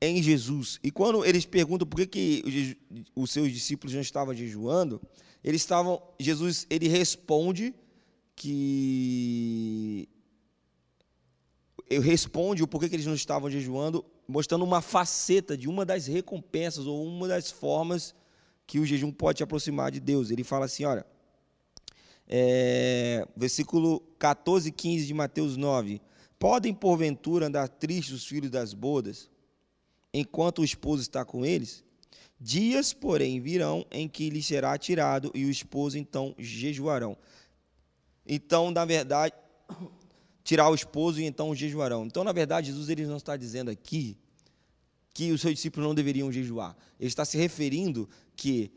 em 0.00 0.22
Jesus. 0.22 0.80
E 0.82 0.90
quando 0.90 1.22
eles 1.22 1.44
perguntam 1.44 1.86
por 1.86 1.98
que, 2.00 2.06
que 2.06 2.78
os 3.14 3.30
seus 3.30 3.52
discípulos 3.52 3.92
não 3.92 4.00
estavam 4.00 4.32
jejuando, 4.34 5.02
eles 5.44 5.60
estavam, 5.60 6.02
Jesus 6.18 6.66
ele 6.70 6.88
responde 6.88 7.74
que 8.34 10.08
responde 11.90 12.62
o 12.62 12.66
porquê 12.66 12.88
que 12.88 12.96
eles 12.96 13.04
não 13.04 13.14
estavam 13.14 13.50
jejuando, 13.50 14.02
mostrando 14.26 14.64
uma 14.64 14.80
faceta 14.80 15.58
de 15.58 15.68
uma 15.68 15.84
das 15.84 16.06
recompensas 16.06 16.86
ou 16.86 17.04
uma 17.04 17.28
das 17.28 17.50
formas 17.50 18.14
que 18.70 18.78
o 18.78 18.86
jejum 18.86 19.10
pode 19.10 19.38
te 19.38 19.42
aproximar 19.42 19.90
de 19.90 19.98
Deus. 19.98 20.30
Ele 20.30 20.44
fala 20.44 20.66
assim, 20.66 20.84
olha, 20.84 21.04
é, 22.28 23.26
versículo 23.36 23.98
14 24.16 24.68
e 24.68 24.70
15 24.70 25.06
de 25.08 25.12
Mateus 25.12 25.56
9. 25.56 26.00
Podem, 26.38 26.72
porventura, 26.72 27.48
andar 27.48 27.68
tristes 27.68 28.14
os 28.14 28.24
filhos 28.24 28.48
das 28.48 28.72
bodas, 28.72 29.28
enquanto 30.14 30.60
o 30.60 30.64
esposo 30.64 31.02
está 31.02 31.24
com 31.24 31.44
eles? 31.44 31.82
Dias, 32.40 32.92
porém, 32.92 33.40
virão 33.40 33.84
em 33.90 34.08
que 34.08 34.30
lhes 34.30 34.46
será 34.46 34.78
tirado, 34.78 35.32
e 35.34 35.44
o 35.46 35.50
esposo 35.50 35.98
então 35.98 36.32
jejuarão. 36.38 37.16
Então, 38.24 38.70
na 38.70 38.84
verdade, 38.84 39.34
tirar 40.44 40.70
o 40.70 40.76
esposo 40.76 41.20
e 41.20 41.24
então 41.24 41.52
jejuarão. 41.56 42.06
Então, 42.06 42.22
na 42.22 42.30
verdade, 42.30 42.68
Jesus 42.68 42.88
ele 42.88 43.04
não 43.04 43.16
está 43.16 43.36
dizendo 43.36 43.68
aqui 43.68 44.16
que 45.12 45.32
os 45.32 45.40
seus 45.40 45.54
discípulos 45.54 45.86
não 45.86 45.94
deveriam 45.94 46.30
jejuar. 46.30 46.76
Ele 46.98 47.08
está 47.08 47.24
se 47.24 47.36
referindo 47.36 48.08
que 48.40 48.72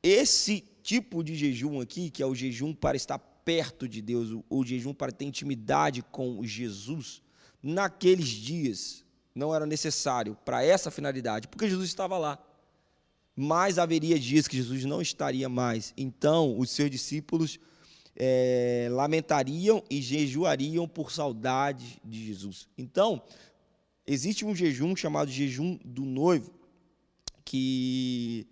esse 0.00 0.62
tipo 0.84 1.24
de 1.24 1.34
jejum 1.34 1.80
aqui, 1.80 2.10
que 2.10 2.22
é 2.22 2.26
o 2.26 2.32
jejum 2.32 2.72
para 2.72 2.96
estar 2.96 3.18
perto 3.18 3.88
de 3.88 4.00
Deus, 4.00 4.30
o, 4.30 4.44
o 4.48 4.64
jejum 4.64 4.94
para 4.94 5.10
ter 5.10 5.24
intimidade 5.24 6.00
com 6.00 6.44
Jesus, 6.44 7.20
naqueles 7.60 8.28
dias 8.28 9.04
não 9.34 9.52
era 9.52 9.66
necessário 9.66 10.38
para 10.44 10.62
essa 10.62 10.92
finalidade, 10.92 11.48
porque 11.48 11.68
Jesus 11.68 11.88
estava 11.88 12.16
lá. 12.18 12.38
Mas 13.34 13.80
haveria 13.80 14.16
dias 14.16 14.46
que 14.46 14.56
Jesus 14.56 14.84
não 14.84 15.02
estaria 15.02 15.48
mais. 15.48 15.92
Então, 15.96 16.56
os 16.56 16.70
seus 16.70 16.88
discípulos 16.88 17.58
é, 18.14 18.86
lamentariam 18.92 19.82
e 19.90 20.00
jejuariam 20.00 20.86
por 20.86 21.10
saudade 21.10 22.00
de 22.04 22.24
Jesus. 22.26 22.68
Então, 22.78 23.20
existe 24.06 24.44
um 24.44 24.54
jejum 24.54 24.94
chamado 24.94 25.32
jejum 25.32 25.80
do 25.84 26.04
noivo, 26.04 26.54
que 27.46 28.44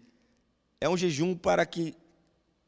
é 0.80 0.88
um 0.88 0.97
jejum 0.97 1.34
para 1.36 1.66
que 1.66 1.95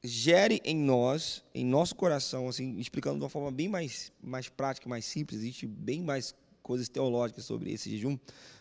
gere 0.03 0.61
em 0.65 0.77
nós, 0.77 1.45
em 1.55 1.65
nosso 1.65 1.95
coração, 1.95 2.49
assim, 2.49 2.79
explicando 2.79 3.19
de 3.19 3.23
uma 3.23 3.31
forma 3.31 3.51
bem 3.51 3.69
mais, 3.69 4.13
mais 4.21 4.49
prática, 4.49 4.89
mais 4.89 5.05
simples, 5.05 5.41
existe 5.41 5.67
bem 5.67 6.03
mais 6.03 6.35
coisas 6.63 6.89
teológicas 6.89 7.45
sobre 7.45 7.73
esse 7.73 7.89
jejum, 7.89 8.19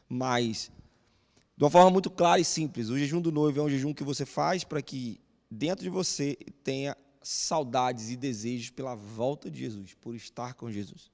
mas 0.08 0.72
de 1.58 1.64
uma 1.64 1.70
forma 1.72 1.90
muito 1.90 2.10
clara 2.10 2.40
e 2.40 2.46
simples, 2.46 2.90
o 2.90 2.98
jejum 2.98 3.20
do 3.20 3.32
noivo 3.32 3.60
é 3.60 3.64
um 3.64 3.70
jejum 3.70 3.94
que 3.94 4.04
você 4.04 4.26
faz 4.26 4.64
para 4.64 4.82
que 4.82 5.20
dentro 5.50 5.84
de 5.84 5.90
você 5.90 6.38
tenha 6.64 6.96
saudades 7.22 8.12
e 8.12 8.16
desejos 8.16 8.70
pela 8.70 8.94
volta 8.94 9.50
de 9.50 9.60
Jesus, 9.60 9.96
por 9.96 10.16
estar 10.16 10.54
com 10.54 10.72
Jesus. 10.72 11.12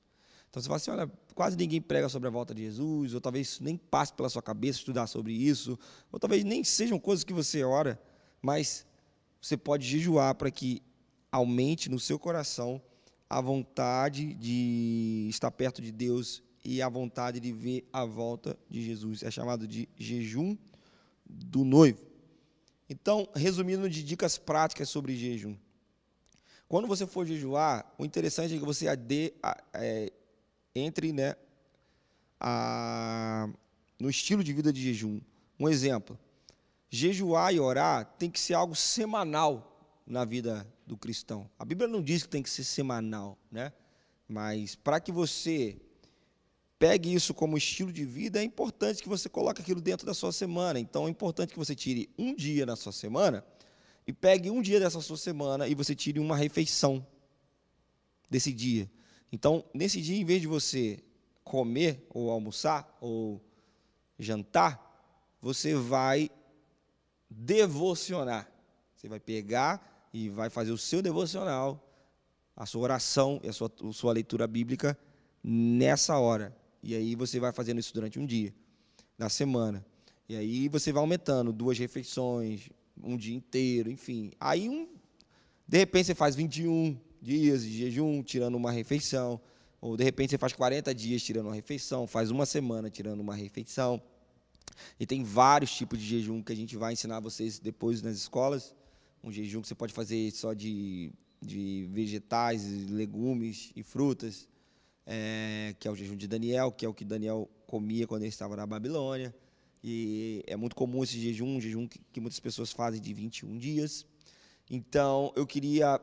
Então 0.50 0.62
você 0.62 0.68
fala 0.68 0.78
assim, 0.78 0.92
olha, 0.92 1.12
quase 1.42 1.58
ninguém 1.58 1.82
prega 1.82 2.08
sobre 2.08 2.28
a 2.28 2.32
volta 2.32 2.54
de 2.54 2.62
Jesus, 2.62 3.16
ou 3.16 3.20
talvez 3.20 3.60
nem 3.60 3.76
passe 3.76 4.14
pela 4.14 4.30
sua 4.30 4.44
cabeça 4.44 4.78
estudar 4.78 5.08
sobre 5.08 5.34
isso, 5.34 5.76
ou 6.12 6.20
talvez 6.20 6.44
nem 6.44 6.64
sejam 6.64 7.00
coisas 7.00 7.24
que 7.24 7.34
você 7.34 7.64
ora, 7.64 8.00
mas 8.40 8.86
você 9.42 9.58
pode 9.58 9.88
jejuar 9.88 10.36
para 10.36 10.52
que 10.52 10.84
aumente 11.32 11.90
no 11.90 12.00
seu 12.00 12.20
coração 12.20 12.80
a 13.28 13.42
vontade 13.42 14.36
de 14.36 15.26
estar 15.32 15.50
perto 15.50 15.82
de 15.82 15.92
Deus 15.92 16.44
e 16.64 16.80
a 16.80 16.88
vontade 16.88 17.40
de 17.40 17.52
ver 17.52 17.90
a 17.92 18.06
volta 18.06 18.56
de 18.70 18.84
Jesus. 18.84 19.24
É 19.24 19.32
chamado 19.32 19.68
de 19.68 19.90
jejum 19.98 20.56
do 21.26 21.66
noivo. 21.66 22.06
Então, 22.88 23.28
resumindo 23.34 23.90
de 23.90 24.04
dicas 24.04 24.38
práticas 24.38 24.90
sobre 24.90 25.16
jejum. 25.16 25.58
Quando 26.68 26.88
você 26.88 27.08
for 27.08 27.26
jejuar, 27.26 27.92
o 27.98 28.06
interessante 28.06 28.54
é 28.54 28.60
que 28.60 28.64
você 28.64 28.88
ade, 28.88 29.34
é, 29.74 30.14
entre 30.76 31.12
né, 31.12 31.36
a, 32.40 33.50
no 34.00 34.10
estilo 34.10 34.44
de 34.44 34.54
vida 34.54 34.72
de 34.72 34.82
jejum. 34.82 35.20
Um 35.60 35.70
exemplo: 35.70 36.18
jejuar 36.90 37.54
e 37.54 37.60
orar 37.60 38.06
tem 38.18 38.30
que 38.30 38.40
ser 38.40 38.54
algo 38.54 38.76
semanal 38.76 39.68
na 40.06 40.26
vida 40.26 40.68
do 40.86 40.98
cristão. 40.98 41.50
A 41.58 41.64
Bíblia 41.64 41.88
não 41.88 42.02
diz 42.02 42.24
que 42.24 42.30
tem 42.30 42.44
que 42.44 42.50
ser 42.50 42.64
semanal, 42.64 43.38
né? 43.52 43.72
Mas 44.28 44.76
para 44.76 45.00
que 45.00 45.12
você 45.12 45.78
pegue 46.80 47.14
isso 47.14 47.34
como 47.34 47.58
estilo 47.58 47.94
de 47.94 48.04
vida, 48.04 48.40
é 48.40 48.44
importante 48.44 49.04
que 49.04 49.10
você 49.10 49.30
coloque 49.30 49.62
aquilo 49.62 49.80
dentro 49.80 50.06
da 50.06 50.14
sua 50.14 50.32
semana. 50.32 50.80
Então 50.80 51.08
é 51.08 51.12
importante 51.12 51.54
que 51.54 51.60
você 51.60 51.76
tire 51.76 52.10
um 52.18 52.34
dia 52.34 52.66
na 52.66 52.76
sua 52.76 52.92
semana 52.92 53.46
e 54.08 54.12
pegue 54.12 54.50
um 54.50 54.62
dia 54.62 54.80
dessa 54.80 55.00
sua 55.00 55.18
semana 55.18 55.68
e 55.68 55.76
você 55.76 55.94
tire 55.94 56.20
uma 56.20 56.36
refeição 56.36 57.06
desse 58.30 58.52
dia. 58.52 58.90
Então, 59.32 59.64
nesse 59.74 60.02
dia, 60.02 60.20
em 60.20 60.26
vez 60.26 60.42
de 60.42 60.48
você 60.48 61.04
comer 61.44 62.06
ou 62.10 62.30
almoçar 62.30 62.98
ou 63.00 63.42
jantar, 64.20 65.38
você 65.42 65.74
vai 65.74 66.30
devocionar. 67.30 68.50
Você 68.96 69.08
vai 69.08 69.20
pegar 69.20 70.10
e 70.14 70.30
vai 70.30 70.50
fazer 70.50 70.72
o 70.72 70.78
seu 70.78 71.02
devocional, 71.02 71.88
a 72.56 72.66
sua 72.66 72.82
oração 72.82 73.40
e 73.44 73.48
a 73.48 73.54
sua, 73.54 73.72
a 73.90 73.94
sua 73.94 74.14
leitura 74.14 74.46
bíblica 74.46 74.98
nessa 75.44 76.18
hora. 76.20 76.56
E 76.84 76.94
aí 76.94 77.16
você 77.16 77.40
vai 77.40 77.52
fazendo 77.52 77.80
isso 77.80 77.94
durante 77.94 78.20
um 78.20 78.26
dia, 78.26 78.54
na 79.18 79.30
semana. 79.30 79.86
E 80.28 80.36
aí 80.36 80.68
você 80.68 80.92
vai 80.92 81.02
aumentando 81.02 81.52
duas 81.52 81.78
refeições, 81.78 82.70
um 83.02 83.18
dia 83.18 83.36
inteiro, 83.36 83.90
enfim. 83.90 84.32
Aí, 84.40 84.70
um, 84.70 84.88
de 85.68 85.78
repente, 85.78 86.08
você 86.08 86.16
faz 86.16 86.36
21 86.36 86.98
dias 87.22 87.64
de 87.64 87.78
jejum, 87.78 88.24
tirando 88.24 88.56
uma 88.56 88.72
refeição. 88.72 89.40
Ou, 89.80 89.96
de 89.96 90.04
repente, 90.04 90.32
você 90.32 90.38
faz 90.38 90.54
40 90.54 90.94
dias 90.94 91.22
tirando 91.22 91.48
uma 91.48 91.56
refeição, 91.56 92.08
faz 92.08 92.32
uma 92.32 92.46
semana 92.46 92.90
tirando 92.90 93.20
uma 93.20 93.36
refeição. 93.36 94.02
E 95.00 95.06
tem 95.06 95.24
vários 95.24 95.72
tipos 95.76 96.00
de 96.00 96.06
jejum 96.06 96.42
que 96.42 96.52
a 96.52 96.56
gente 96.56 96.76
vai 96.76 96.94
ensinar 96.94 97.20
vocês 97.20 97.60
depois 97.60 98.02
nas 98.02 98.16
escolas. 98.16 98.76
Um 99.24 99.32
jejum 99.32 99.62
que 99.62 99.68
você 99.68 99.76
pode 99.76 99.94
fazer 99.94 100.32
só 100.32 100.54
de, 100.54 101.12
de 101.42 101.88
vegetais, 101.92 102.90
legumes 102.90 103.72
e 103.76 103.84
frutas, 103.84 104.48
é, 105.06 105.76
que 105.80 105.88
é 105.88 105.92
o 105.92 105.96
jejum 105.96 106.16
de 106.16 106.28
Daniel, 106.28 106.72
que 106.72 106.86
é 106.86 106.90
o 106.90 106.94
que 106.94 107.06
Daniel 107.06 107.50
comia 107.68 108.08
quando 108.08 108.24
ele 108.24 108.30
estava 108.30 108.56
na 108.56 108.66
Babilônia. 108.66 109.34
E 109.84 110.44
é 110.46 110.56
muito 110.56 110.76
comum 110.76 111.04
esse 111.04 111.20
jejum, 111.20 111.58
um 111.58 111.62
jejum 111.62 111.88
que, 111.88 112.00
que 112.12 112.20
muitas 112.20 112.40
pessoas 112.40 112.72
fazem 112.72 113.02
de 113.02 113.14
21 113.14 113.58
dias. 113.58 114.06
Então, 114.70 115.34
eu 115.36 115.46
queria 115.46 116.00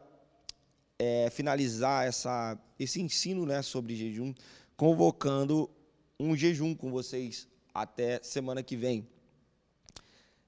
é, 0.98 1.30
finalizar 1.30 2.06
essa, 2.06 2.58
esse 2.78 3.00
ensino 3.00 3.46
né, 3.46 3.62
sobre 3.62 3.94
jejum, 3.94 4.34
convocando 4.76 5.70
um 6.18 6.36
jejum 6.36 6.74
com 6.74 6.90
vocês 6.90 7.46
até 7.72 8.20
semana 8.22 8.62
que 8.62 8.76
vem. 8.76 9.06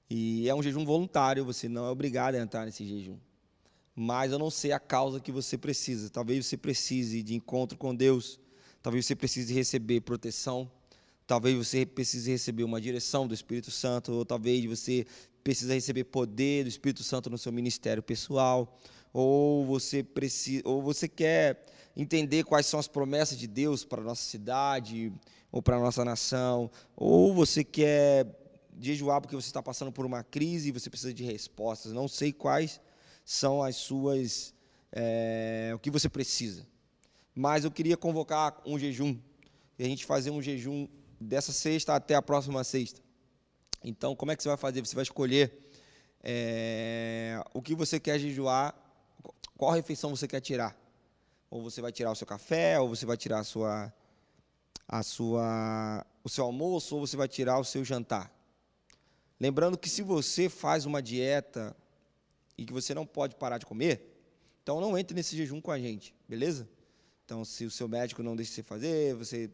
E 0.09 0.49
é 0.49 0.53
um 0.53 0.61
jejum 0.61 0.83
voluntário, 0.83 1.45
você 1.45 1.69
não 1.69 1.85
é 1.85 1.89
obrigado 1.89 2.35
a 2.35 2.39
entrar 2.39 2.65
nesse 2.65 2.85
jejum. 2.85 3.17
Mas 3.95 4.31
eu 4.31 4.39
não 4.39 4.49
sei 4.49 4.71
a 4.71 4.79
causa 4.79 5.19
que 5.19 5.31
você 5.31 5.57
precisa. 5.57 6.09
Talvez 6.09 6.45
você 6.45 6.57
precise 6.57 7.23
de 7.23 7.35
encontro 7.35 7.77
com 7.77 7.95
Deus, 7.95 8.39
talvez 8.81 9.05
você 9.05 9.15
precise 9.15 9.53
receber 9.53 10.01
proteção, 10.01 10.69
Talvez 11.31 11.55
você 11.55 11.85
precise 11.85 12.29
receber 12.29 12.65
uma 12.65 12.81
direção 12.81 13.25
do 13.25 13.33
Espírito 13.33 13.71
Santo, 13.71 14.11
ou 14.11 14.25
talvez 14.25 14.65
você 14.65 15.07
precisa 15.43 15.73
receber 15.73 16.05
poder 16.05 16.63
do 16.63 16.69
Espírito 16.69 17.03
Santo 17.03 17.29
no 17.29 17.37
seu 17.37 17.51
ministério 17.51 18.01
pessoal, 18.01 18.77
ou 19.13 19.65
você 19.65 20.03
precisa, 20.03 20.61
ou 20.65 20.81
você 20.81 21.07
quer 21.07 21.65
entender 21.95 22.43
quais 22.43 22.65
são 22.65 22.79
as 22.79 22.87
promessas 22.87 23.37
de 23.37 23.47
Deus 23.47 23.83
para 23.83 24.01
a 24.01 24.03
nossa 24.03 24.23
cidade 24.23 25.11
ou 25.51 25.61
para 25.61 25.75
a 25.75 25.79
nossa 25.79 26.05
nação, 26.05 26.71
ou 26.95 27.33
você 27.33 27.63
quer 27.63 28.25
jejuar 28.79 29.19
porque 29.19 29.35
você 29.35 29.47
está 29.47 29.61
passando 29.61 29.91
por 29.91 30.05
uma 30.05 30.23
crise 30.23 30.69
e 30.69 30.71
você 30.71 30.89
precisa 30.89 31.13
de 31.13 31.23
respostas. 31.23 31.91
Não 31.91 32.07
sei 32.07 32.31
quais 32.31 32.79
são 33.25 33.61
as 33.61 33.75
suas, 33.75 34.53
é, 34.91 35.71
o 35.75 35.79
que 35.79 35.91
você 35.91 36.07
precisa, 36.07 36.65
mas 37.35 37.65
eu 37.65 37.71
queria 37.71 37.97
convocar 37.97 38.61
um 38.65 38.79
jejum 38.79 39.17
e 39.77 39.83
a 39.83 39.87
gente 39.87 40.05
fazer 40.05 40.31
um 40.31 40.41
jejum 40.41 40.87
dessa 41.19 41.51
sexta 41.51 41.95
até 41.95 42.15
a 42.15 42.21
próxima 42.21 42.63
sexta. 42.63 43.01
Então, 43.83 44.15
como 44.15 44.31
é 44.31 44.35
que 44.35 44.43
você 44.43 44.49
vai 44.49 44.57
fazer? 44.57 44.85
Você 44.85 44.95
vai 44.95 45.03
escolher 45.03 45.51
é, 46.23 47.41
o 47.53 47.61
que 47.61 47.73
você 47.73 47.99
quer 47.99 48.19
jejuar, 48.19 48.75
qual 49.57 49.71
refeição 49.71 50.15
você 50.15 50.27
quer 50.27 50.41
tirar. 50.41 50.77
Ou 51.49 51.61
você 51.63 51.81
vai 51.81 51.91
tirar 51.91 52.11
o 52.11 52.15
seu 52.15 52.27
café, 52.27 52.79
ou 52.79 52.87
você 52.89 53.05
vai 53.05 53.17
tirar 53.17 53.39
a 53.39 53.43
sua, 53.43 53.93
a 54.87 55.03
sua, 55.03 56.05
o 56.23 56.29
seu 56.29 56.45
almoço, 56.45 56.95
ou 56.95 57.05
você 57.05 57.17
vai 57.17 57.27
tirar 57.27 57.59
o 57.59 57.63
seu 57.63 57.83
jantar. 57.83 58.31
Lembrando 59.39 59.77
que 59.77 59.89
se 59.89 60.03
você 60.03 60.47
faz 60.47 60.85
uma 60.85 61.01
dieta 61.01 61.75
e 62.57 62.65
que 62.65 62.71
você 62.71 62.93
não 62.93 63.05
pode 63.05 63.35
parar 63.35 63.57
de 63.57 63.65
comer, 63.65 64.15
então 64.61 64.79
não 64.79 64.97
entre 64.97 65.15
nesse 65.15 65.35
jejum 65.35 65.59
com 65.59 65.71
a 65.71 65.79
gente, 65.79 66.13
beleza? 66.29 66.69
Então, 67.25 67.43
se 67.43 67.65
o 67.65 67.71
seu 67.71 67.87
médico 67.87 68.21
não 68.21 68.35
deixa 68.35 68.53
você 68.53 68.63
fazer, 68.63 69.15
você 69.15 69.49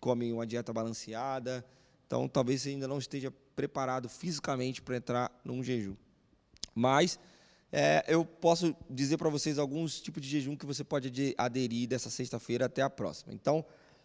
come 0.00 0.32
uma 0.32 0.46
dieta 0.46 0.72
balanceada, 0.72 1.64
então 2.06 2.26
talvez 2.26 2.62
você 2.62 2.70
ainda 2.70 2.88
não 2.88 2.98
esteja 2.98 3.32
preparado 3.56 4.08
fisicamente 4.08 4.82
para 4.82 4.96
entrar 4.96 5.40
num 5.44 5.64
jejum. 5.64 5.96
Mas 6.74 7.18
é, 7.72 8.04
eu 8.06 8.24
posso 8.24 8.76
dizer 8.88 9.16
para 9.16 9.28
vocês 9.28 9.58
alguns 9.58 10.00
tipos 10.00 10.22
de 10.22 10.28
jejum 10.28 10.54
que 10.54 10.66
você 10.66 10.84
pode 10.84 11.34
aderir 11.36 11.88
dessa 11.88 12.10
sexta-feira 12.10 12.66
até 12.66 12.82
a 12.82 12.90
próxima. 12.90 13.32
Então, 13.32 13.64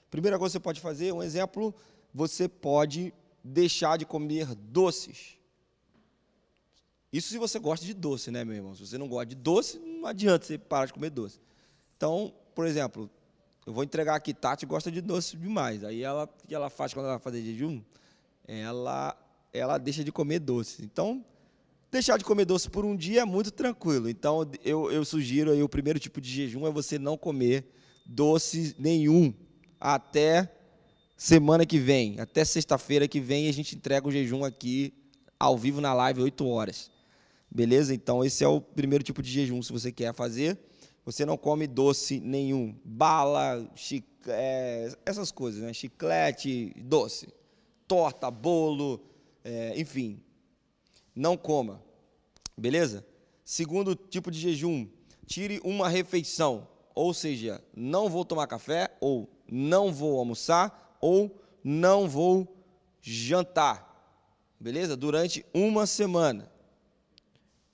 primeira 0.10 0.40
coisa 0.40 0.54
que 0.54 0.60
você 0.60 0.64
pode 0.64 0.82
fazer, 0.82 1.14
um 1.14 1.22
exemplo, 1.22 1.76
você 2.14 2.48
pode 2.48 3.14
deixar 3.44 3.98
de 3.98 4.06
comer 4.06 4.56
doces. 4.56 5.38
Isso 7.12 7.30
se 7.30 7.38
você 7.38 7.60
gosta 7.60 7.86
de 7.86 7.94
doce, 7.94 8.32
né, 8.32 8.46
meu 8.46 8.56
irmão? 8.56 8.74
Se 8.74 8.88
você 8.88 8.98
não 8.98 9.08
gosta 9.08 9.26
de 9.26 9.36
doce, 9.36 9.78
não 9.80 10.08
adianta 10.08 10.46
você 10.46 10.58
parar 10.58 10.86
de 10.86 10.94
comer 10.94 11.10
doce. 11.10 11.40
Então, 11.98 12.34
por 12.56 12.66
exemplo, 12.66 13.10
eu 13.66 13.74
vou 13.74 13.84
entregar 13.84 14.16
aqui, 14.16 14.34
Tati 14.34 14.66
gosta 14.66 14.90
de 14.90 15.02
doce 15.02 15.36
demais. 15.38 15.84
Aí 15.84 16.04
ela, 16.04 16.24
o 16.24 16.48
que 16.48 16.56
ela 16.56 16.70
faz 16.70 16.94
quando 16.94 17.06
ela 17.06 17.16
vai 17.16 17.24
fazer 17.24 17.42
jejum? 17.42 17.82
Ela, 18.48 19.16
ela 19.54 19.78
deixa 19.78 20.04
de 20.04 20.12
comer 20.12 20.40
doce. 20.40 20.84
Então, 20.84 21.24
deixar 21.92 22.18
de 22.18 22.24
comer 22.24 22.46
doce 22.46 22.70
por 22.70 22.86
um 22.86 22.96
dia 22.96 23.22
é 23.22 23.26
muito 23.26 23.52
tranquilo. 23.52 24.10
Então, 24.10 24.50
eu, 24.64 24.92
eu 24.92 25.04
sugiro 25.04 25.52
aí, 25.52 25.62
o 25.62 25.70
primeiro 25.70 26.00
tipo 26.00 26.22
de 26.22 26.30
jejum 26.30 26.66
é 26.66 26.72
você 26.72 26.98
não 26.98 27.18
comer 27.18 27.66
doce 28.06 28.76
nenhum 28.80 29.34
até 29.80 30.52
semana 31.18 31.66
que 31.66 31.78
vem, 31.78 32.20
até 32.20 32.44
sexta-feira 32.44 33.08
que 33.08 33.20
vem, 33.20 33.48
a 33.48 33.54
gente 33.54 33.76
entrega 33.76 34.08
o 34.08 34.12
jejum 34.12 34.44
aqui 34.44 34.94
ao 35.40 35.58
vivo 35.58 35.82
na 35.82 35.94
live, 35.94 36.22
8 36.22 36.48
horas. 36.48 36.90
Beleza? 37.50 37.94
Então, 37.94 38.24
esse 38.24 38.44
é 38.44 38.48
o 38.48 38.62
primeiro 38.62 39.04
tipo 39.04 39.22
de 39.22 39.30
jejum, 39.30 39.62
se 39.62 39.72
você 39.72 39.92
quer 39.92 40.14
fazer. 40.14 40.58
Você 41.04 41.26
não 41.26 41.36
come 41.36 41.68
doce 41.68 42.20
nenhum. 42.20 42.76
Bala, 42.86 43.68
é, 44.28 44.96
essas 45.06 45.32
coisas, 45.32 45.62
né? 45.62 45.74
Chiclete, 45.74 46.74
doce. 46.78 47.28
Torta, 47.88 48.32
bolo, 48.32 49.04
é, 49.44 49.80
enfim. 49.80 50.22
Não 51.16 51.36
coma. 51.36 51.82
Beleza? 52.58 53.06
Segundo 53.44 53.96
tipo 53.96 54.30
de 54.32 54.40
jejum, 54.40 54.88
tire 55.26 55.60
uma 55.64 55.90
refeição. 55.90 56.68
Ou 56.94 57.14
seja, 57.14 57.64
não 57.76 58.10
vou 58.10 58.26
tomar 58.26 58.48
café, 58.48 58.96
ou 59.00 59.30
não 59.50 59.92
vou 59.92 60.20
almoçar, 60.20 60.98
ou 61.02 61.42
não 61.64 62.08
vou 62.08 62.56
jantar. 63.02 63.88
Beleza? 64.60 64.96
Durante 64.96 65.46
uma 65.54 65.86
semana 65.88 66.52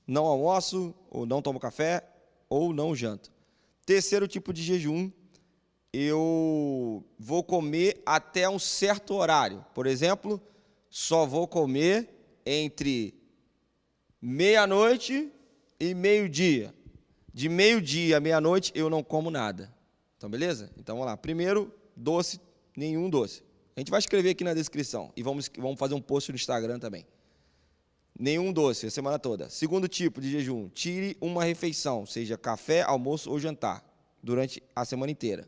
não 0.08 0.26
almoço, 0.26 0.96
ou 1.10 1.26
não 1.26 1.42
tomo 1.42 1.60
café, 1.60 2.02
ou 2.50 2.74
não 2.74 2.96
janto. 2.96 3.30
Terceiro 3.86 4.28
tipo 4.28 4.54
de 4.54 4.64
jejum, 4.64 5.12
eu 5.92 7.04
vou 7.20 7.44
comer 7.44 8.02
até 8.06 8.50
um 8.50 8.58
certo 8.58 9.16
horário. 9.16 9.66
Por 9.74 9.86
exemplo, 9.86 10.42
só 10.98 11.28
vou 11.28 11.48
comer 11.48 12.10
entre 12.44 13.14
meia-noite 14.20 15.32
e 15.80 15.94
meio-dia. 15.94 16.74
De 17.32 17.48
meio-dia 17.48 18.18
a 18.18 18.20
meia-noite 18.20 18.72
eu 18.74 18.90
não 18.90 19.04
como 19.04 19.30
nada. 19.30 19.72
Então, 20.18 20.28
beleza? 20.28 20.72
Então, 20.76 20.96
vamos 20.96 21.12
lá. 21.12 21.16
Primeiro, 21.16 21.72
doce, 21.96 22.42
nenhum 22.76 23.12
doce. 23.12 23.44
A 23.76 23.80
gente 23.80 23.92
vai 23.92 24.00
escrever 24.00 24.32
aqui 24.32 24.44
na 24.44 24.56
descrição 24.56 25.14
e 25.16 25.22
vamos, 25.22 25.52
vamos 25.56 25.78
fazer 25.78 25.94
um 25.94 26.02
post 26.02 26.32
no 26.32 26.36
Instagram 26.36 26.80
também. 26.80 27.06
Nenhum 28.20 28.52
doce 28.52 28.88
a 28.88 28.90
semana 28.90 29.20
toda. 29.20 29.52
Segundo 29.52 29.88
tipo 29.88 30.20
de 30.20 30.32
jejum, 30.32 30.68
tire 30.68 31.16
uma 31.22 31.44
refeição, 31.44 32.08
seja 32.08 32.40
café, 32.40 32.82
almoço 32.82 33.30
ou 33.30 33.40
jantar, 33.40 33.86
durante 34.24 34.64
a 34.76 34.84
semana 34.84 35.12
inteira. 35.12 35.48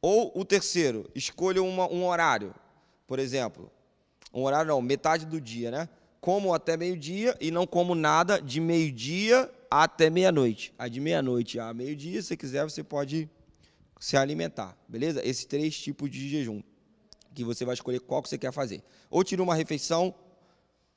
Ou 0.00 0.30
o 0.38 0.44
terceiro, 0.44 1.10
escolha 1.16 1.60
uma, 1.64 1.92
um 1.92 2.06
horário. 2.06 2.54
Por 3.08 3.18
exemplo, 3.18 3.72
um 4.32 4.42
horário 4.42 4.68
não, 4.68 4.80
metade 4.80 5.26
do 5.26 5.40
dia, 5.40 5.70
né? 5.70 5.88
Como 6.20 6.52
até 6.52 6.76
meio-dia 6.76 7.36
e 7.40 7.50
não 7.50 7.66
como 7.66 7.94
nada 7.94 8.40
de 8.40 8.60
meio-dia 8.60 9.50
até 9.70 10.10
meia-noite. 10.10 10.74
Aí 10.78 10.90
de 10.90 11.00
meia-noite 11.00 11.58
a 11.58 11.72
meio-dia, 11.72 12.22
se 12.22 12.36
quiser, 12.36 12.64
você 12.64 12.82
pode 12.82 13.28
se 14.00 14.16
alimentar, 14.16 14.76
beleza? 14.88 15.26
Esses 15.26 15.44
três 15.44 15.78
tipos 15.78 16.10
de 16.10 16.28
jejum 16.28 16.62
que 17.34 17.44
você 17.44 17.64
vai 17.64 17.74
escolher 17.74 18.00
qual 18.00 18.22
que 18.22 18.28
você 18.28 18.38
quer 18.38 18.52
fazer. 18.52 18.82
Ou 19.10 19.22
tira 19.22 19.42
uma 19.42 19.54
refeição 19.54 20.14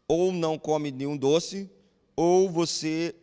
ou 0.07 0.32
não 0.32 0.57
come 0.57 0.91
nenhum 0.91 1.15
doce, 1.15 1.69
ou 2.15 2.49
você 2.49 3.15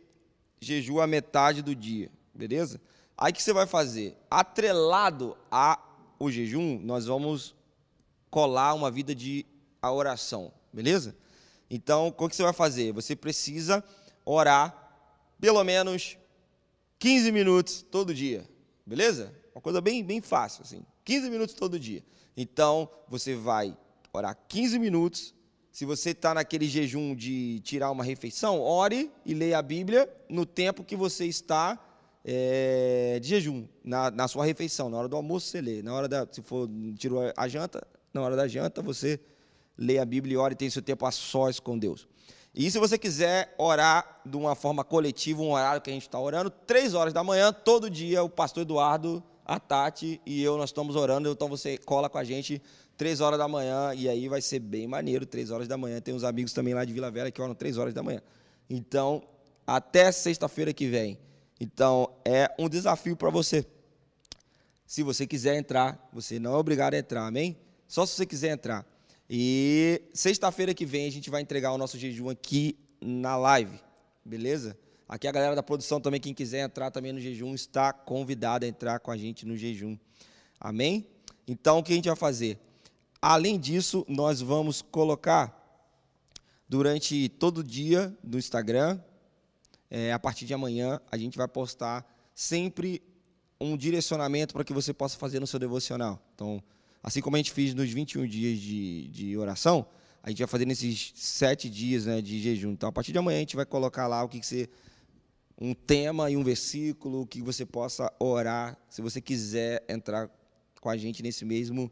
jejua 0.59 1.05
metade 1.05 1.61
do 1.61 1.75
dia, 1.75 2.09
beleza? 2.33 2.81
Aí 3.17 3.31
que 3.33 3.43
você 3.43 3.53
vai 3.53 3.67
fazer? 3.67 4.17
Atrelado 4.31 5.37
ao 5.51 6.31
jejum, 6.31 6.79
nós 6.79 7.05
vamos 7.05 7.53
colar 8.29 8.73
uma 8.73 8.89
vida 8.89 9.13
de 9.13 9.45
a 9.81 9.91
oração, 9.91 10.51
beleza? 10.71 11.15
Então, 11.69 12.07
o 12.07 12.29
que 12.29 12.35
você 12.35 12.43
vai 12.43 12.53
fazer? 12.53 12.91
Você 12.93 13.15
precisa 13.15 13.83
orar 14.25 14.75
pelo 15.39 15.63
menos 15.63 16.17
15 16.97 17.31
minutos 17.31 17.81
todo 17.81 18.13
dia, 18.13 18.47
beleza? 18.85 19.33
Uma 19.53 19.61
coisa 19.61 19.79
bem, 19.79 20.03
bem 20.03 20.21
fácil, 20.21 20.63
assim. 20.63 20.85
15 21.05 21.29
minutos 21.29 21.55
todo 21.55 21.79
dia. 21.79 22.03
Então, 22.35 22.89
você 23.07 23.35
vai 23.35 23.77
orar 24.11 24.37
15 24.47 24.79
minutos 24.79 25.33
se 25.71 25.85
você 25.85 26.09
está 26.09 26.33
naquele 26.33 26.67
jejum 26.67 27.15
de 27.15 27.59
tirar 27.61 27.91
uma 27.91 28.03
refeição, 28.03 28.59
ore 28.59 29.11
e 29.25 29.33
leia 29.33 29.59
a 29.59 29.61
Bíblia 29.61 30.09
no 30.27 30.45
tempo 30.45 30.83
que 30.83 30.95
você 30.95 31.25
está 31.25 31.79
é, 32.25 33.19
de 33.21 33.29
jejum, 33.29 33.67
na, 33.83 34.11
na, 34.11 34.27
sua 34.27 34.45
refeição. 34.45 34.89
Na 34.89 34.97
hora 34.97 35.07
do 35.07 35.15
almoço 35.15 35.47
você 35.47 35.61
lê. 35.61 35.81
Na 35.81 35.93
hora 35.93 36.07
da, 36.07 36.27
se 36.29 36.41
for 36.41 36.69
tirou 36.97 37.21
a 37.35 37.47
janta, 37.47 37.85
na 38.13 38.21
hora 38.21 38.35
da 38.35 38.47
janta 38.47 38.81
você 38.81 39.19
lê 39.79 39.97
a 39.97 40.05
Bíblia 40.05 40.33
e 40.33 40.37
ore 40.37 40.53
e 40.53 40.57
tem 40.57 40.69
seu 40.69 40.81
tempo 40.81 41.05
a 41.05 41.11
sós 41.11 41.59
com 41.59 41.79
Deus. 41.79 42.07
E 42.53 42.69
se 42.69 42.77
você 42.77 42.97
quiser 42.97 43.55
orar 43.57 44.21
de 44.25 44.35
uma 44.35 44.53
forma 44.53 44.83
coletiva, 44.83 45.41
um 45.41 45.53
horário 45.53 45.81
que 45.81 45.89
a 45.89 45.93
gente 45.93 46.03
está 46.03 46.19
orando, 46.19 46.49
três 46.49 46.93
horas 46.93 47.13
da 47.13 47.23
manhã, 47.23 47.53
todo 47.53 47.89
dia, 47.89 48.21
o 48.21 48.29
pastor 48.29 48.63
Eduardo, 48.63 49.23
a 49.45 49.59
Tati 49.59 50.19
e 50.25 50.43
eu, 50.43 50.57
nós 50.57 50.69
estamos 50.69 50.95
orando, 50.95 51.31
então 51.31 51.47
você 51.47 51.77
cola 51.77 52.09
com 52.09 52.17
a 52.17 52.23
gente 52.23 52.61
três 52.99 53.21
horas 53.21 53.39
da 53.39 53.47
manhã, 53.47 53.93
e 53.95 54.09
aí 54.09 54.27
vai 54.27 54.41
ser 54.41 54.59
bem 54.59 54.85
maneiro, 54.85 55.25
três 55.25 55.51
horas 55.51 55.69
da 55.69 55.77
manhã. 55.77 56.01
Tem 56.01 56.13
uns 56.13 56.25
amigos 56.25 56.51
também 56.51 56.73
lá 56.73 56.83
de 56.83 56.91
Vila 56.91 57.09
Velha 57.09 57.31
que 57.31 57.41
oram 57.41 57.55
três 57.55 57.77
horas 57.77 57.93
da 57.93 58.03
manhã. 58.03 58.21
Então, 58.69 59.23
até 59.65 60.11
sexta-feira 60.11 60.73
que 60.73 60.85
vem. 60.85 61.17
Então, 61.61 62.11
é 62.25 62.53
um 62.59 62.67
desafio 62.67 63.15
para 63.15 63.29
você. 63.29 63.65
Se 64.85 65.01
você 65.01 65.25
quiser 65.25 65.55
entrar, 65.55 66.09
você 66.11 66.39
não 66.39 66.55
é 66.55 66.57
obrigado 66.57 66.93
a 66.93 66.97
entrar, 66.97 67.25
amém? 67.25 67.55
Só 67.87 68.05
se 68.05 68.15
você 68.15 68.25
quiser 68.25 68.51
entrar. 68.51 68.85
E 69.29 70.01
sexta-feira 70.11 70.73
que 70.73 70.85
vem 70.85 71.07
a 71.07 71.11
gente 71.11 71.29
vai 71.29 71.41
entregar 71.41 71.71
o 71.71 71.77
nosso 71.77 71.99
jejum 71.99 72.29
aqui 72.29 72.77
na 72.99 73.37
live, 73.37 73.79
beleza? 74.25 74.75
Aqui 75.07 75.27
a 75.27 75.31
galera 75.31 75.55
da 75.55 75.61
produção 75.61 76.01
também, 76.01 76.19
quem 76.19 76.33
quiser 76.33 76.65
entrar 76.65 76.89
também 76.89 77.13
no 77.13 77.19
jejum, 77.19 77.53
está 77.53 77.93
convidado 77.93 78.65
a 78.65 78.67
entrar 78.67 78.99
com 78.99 79.11
a 79.11 79.17
gente 79.17 79.45
no 79.45 79.55
jejum. 79.55 79.97
Amém? 80.59 81.07
Então, 81.47 81.79
o 81.79 81.83
que 81.83 81.91
a 81.91 81.95
gente 81.95 82.07
vai 82.07 82.15
fazer? 82.15 82.59
Além 83.21 83.59
disso, 83.59 84.05
nós 84.07 84.41
vamos 84.41 84.81
colocar 84.81 85.55
durante 86.67 87.29
todo 87.29 87.59
o 87.59 87.63
dia 87.63 88.15
no 88.23 88.37
Instagram, 88.37 88.99
é, 89.89 90.13
a 90.13 90.19
partir 90.19 90.45
de 90.45 90.53
amanhã, 90.53 91.01
a 91.11 91.17
gente 91.17 91.37
vai 91.37 91.47
postar 91.47 92.05
sempre 92.33 93.01
um 93.59 93.75
direcionamento 93.75 94.53
para 94.53 94.63
que 94.63 94.73
você 94.73 94.93
possa 94.93 95.17
fazer 95.17 95.39
no 95.39 95.47
seu 95.47 95.59
devocional. 95.59 96.21
Então, 96.33 96.63
assim 97.01 97.21
como 97.21 97.35
a 97.35 97.39
gente 97.39 97.51
fez 97.51 97.73
nos 97.73 97.89
21 97.89 98.27
dias 98.27 98.59
de, 98.59 99.07
de 99.07 99.37
oração, 99.37 99.87
a 100.21 100.29
gente 100.29 100.39
vai 100.39 100.47
fazer 100.47 100.65
nesses 100.65 101.13
sete 101.15 101.69
dias 101.69 102.05
né, 102.05 102.21
de 102.21 102.39
jejum. 102.39 102.71
Então, 102.71 102.89
a 102.89 102.91
partir 102.91 103.11
de 103.11 103.17
amanhã, 103.17 103.37
a 103.37 103.41
gente 103.41 103.55
vai 103.55 103.65
colocar 103.65 104.07
lá 104.07 104.23
o 104.23 104.27
que, 104.27 104.39
que 104.39 104.45
você. 104.45 104.69
um 105.59 105.73
tema 105.73 106.29
e 106.29 106.35
um 106.35 106.43
versículo 106.43 107.25
que 107.25 107.41
você 107.41 107.65
possa 107.65 108.11
orar, 108.19 108.77
se 108.89 109.01
você 109.01 109.21
quiser 109.21 109.83
entrar 109.87 110.29
com 110.81 110.89
a 110.89 110.97
gente 110.97 111.23
nesse 111.23 111.45
mesmo 111.45 111.91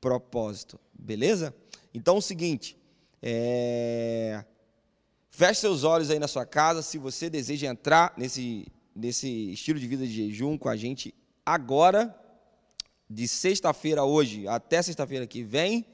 propósito. 0.00 0.78
Beleza? 0.98 1.54
Então 1.92 2.16
é 2.16 2.18
o 2.18 2.22
seguinte, 2.22 2.76
é... 3.22 4.44
feche 5.30 5.60
seus 5.60 5.84
olhos 5.84 6.10
aí 6.10 6.18
na 6.18 6.28
sua 6.28 6.44
casa, 6.44 6.82
se 6.82 6.98
você 6.98 7.30
deseja 7.30 7.66
entrar 7.66 8.12
nesse, 8.16 8.66
nesse 8.94 9.52
estilo 9.52 9.78
de 9.78 9.86
vida 9.86 10.06
de 10.06 10.12
jejum 10.12 10.58
com 10.58 10.68
a 10.68 10.76
gente 10.76 11.14
agora, 11.44 12.14
de 13.08 13.28
sexta-feira 13.28 14.04
hoje 14.04 14.48
até 14.48 14.82
sexta-feira 14.82 15.26
que 15.26 15.42
vem, 15.42 15.86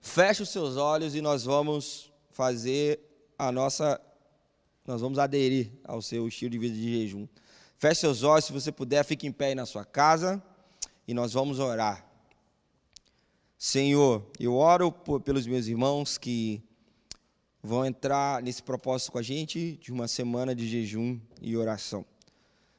feche 0.00 0.42
os 0.42 0.48
seus 0.48 0.76
olhos 0.76 1.14
e 1.14 1.20
nós 1.20 1.44
vamos 1.44 2.12
fazer 2.30 3.00
a 3.38 3.50
nossa, 3.52 4.00
nós 4.86 5.00
vamos 5.00 5.18
aderir 5.18 5.70
ao 5.84 6.02
seu 6.02 6.26
estilo 6.28 6.50
de 6.50 6.58
vida 6.58 6.74
de 6.74 7.00
jejum. 7.00 7.26
Feche 7.78 8.00
seus 8.00 8.22
olhos, 8.22 8.46
se 8.46 8.52
você 8.52 8.72
puder, 8.72 9.04
fique 9.04 9.26
em 9.26 9.32
pé 9.32 9.46
aí 9.46 9.54
na 9.54 9.66
sua 9.66 9.84
casa 9.84 10.42
e 11.06 11.14
nós 11.14 11.32
vamos 11.32 11.58
orar. 11.58 12.04
Senhor, 13.58 14.24
eu 14.38 14.54
oro 14.54 14.92
por, 14.92 15.20
pelos 15.20 15.46
meus 15.46 15.66
irmãos 15.66 16.18
que 16.18 16.62
vão 17.62 17.84
entrar 17.84 18.42
nesse 18.42 18.62
propósito 18.62 19.12
com 19.12 19.18
a 19.18 19.22
gente 19.22 19.78
de 19.82 19.92
uma 19.92 20.06
semana 20.06 20.54
de 20.54 20.68
jejum 20.68 21.18
e 21.40 21.56
oração. 21.56 22.04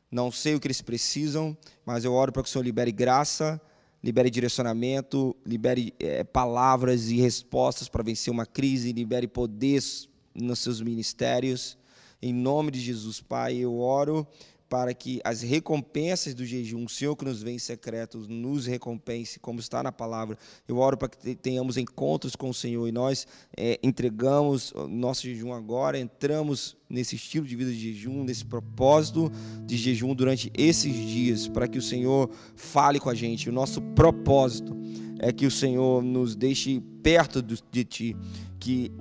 Não 0.09 0.31
sei 0.31 0.55
o 0.55 0.59
que 0.59 0.67
eles 0.67 0.81
precisam, 0.81 1.57
mas 1.85 2.05
eu 2.05 2.13
oro 2.13 2.31
para 2.31 2.41
que 2.41 2.49
o 2.49 2.51
Senhor 2.51 2.63
libere 2.63 2.91
graça, 2.91 3.59
libere 4.03 4.29
direcionamento, 4.29 5.35
libere 5.45 5.93
é, 5.99 6.23
palavras 6.23 7.09
e 7.09 7.17
respostas 7.17 7.89
para 7.89 8.03
vencer 8.03 8.31
uma 8.31 8.45
crise, 8.45 8.93
libere 8.93 9.27
poder 9.27 9.81
nos 10.33 10.59
seus 10.59 10.81
ministérios. 10.81 11.77
Em 12.21 12.33
nome 12.33 12.71
de 12.71 12.79
Jesus, 12.79 13.21
Pai, 13.21 13.57
eu 13.57 13.77
oro 13.77 14.27
para 14.70 14.93
que 14.93 15.22
as 15.24 15.41
recompensas 15.41 16.34
do 16.34 16.45
jejum, 16.45 16.86
o 16.86 16.89
Senhor 16.89 17.15
que 17.15 17.24
nos 17.24 17.41
vem 17.41 17.55
em 17.55 17.59
secreto, 17.59 18.26
nos 18.28 18.65
recompense, 18.65 19.39
como 19.39 19.59
está 19.59 19.82
na 19.82 19.91
palavra. 19.91 20.38
Eu 20.68 20.78
oro 20.78 20.97
para 20.97 21.09
que 21.09 21.36
tenhamos 21.36 21.78
encontros 21.78 22.36
com 22.36 22.49
o 22.49 22.53
Senhor 22.53 22.88
e 22.88 22.91
nós 22.91 23.26
é, 23.55 23.80
entregamos 23.82 24.74
nosso 24.89 25.24
jejum 25.24 25.53
agora, 25.53 25.97
entramos 25.97 26.76
nesse 26.89 27.15
estilo 27.15 27.45
de 27.45 27.55
vida 27.55 27.72
de 27.72 27.93
jejum, 27.93 28.24
nesse 28.24 28.45
propósito 28.45 29.32
de 29.65 29.78
jejum 29.78 30.13
durante 30.13 30.51
esses 30.57 30.93
dias, 30.93 31.47
para 31.47 31.68
que 31.68 31.78
o 31.78 31.82
Senhor 31.82 32.30
fale 32.55 32.99
com 32.99 33.09
a 33.09 33.15
gente. 33.15 33.49
O 33.49 33.53
nosso 33.53 33.82
propósito 33.82 34.76
é 35.20 35.32
que 35.32 35.45
o 35.45 35.51
Senhor 35.51 36.03
nos 36.03 36.36
deixe 36.36 36.82
perto 37.01 37.41
de 37.41 37.84
Ti, 37.86 38.15
que 38.59 38.91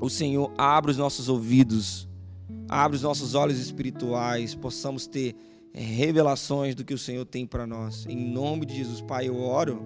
o 0.00 0.08
Senhor 0.08 0.52
abra 0.56 0.90
os 0.90 0.96
nossos 0.96 1.28
ouvidos 1.28 2.08
abre 2.72 2.96
os 2.96 3.02
nossos 3.02 3.34
olhos 3.34 3.58
espirituais, 3.58 4.54
possamos 4.54 5.06
ter 5.06 5.36
revelações 5.74 6.74
do 6.74 6.84
que 6.84 6.94
o 6.94 6.98
Senhor 6.98 7.24
tem 7.24 7.46
para 7.46 7.66
nós. 7.66 8.06
Em 8.08 8.16
nome 8.16 8.64
de 8.64 8.76
Jesus, 8.76 9.00
Pai, 9.00 9.28
eu 9.28 9.40
oro. 9.40 9.82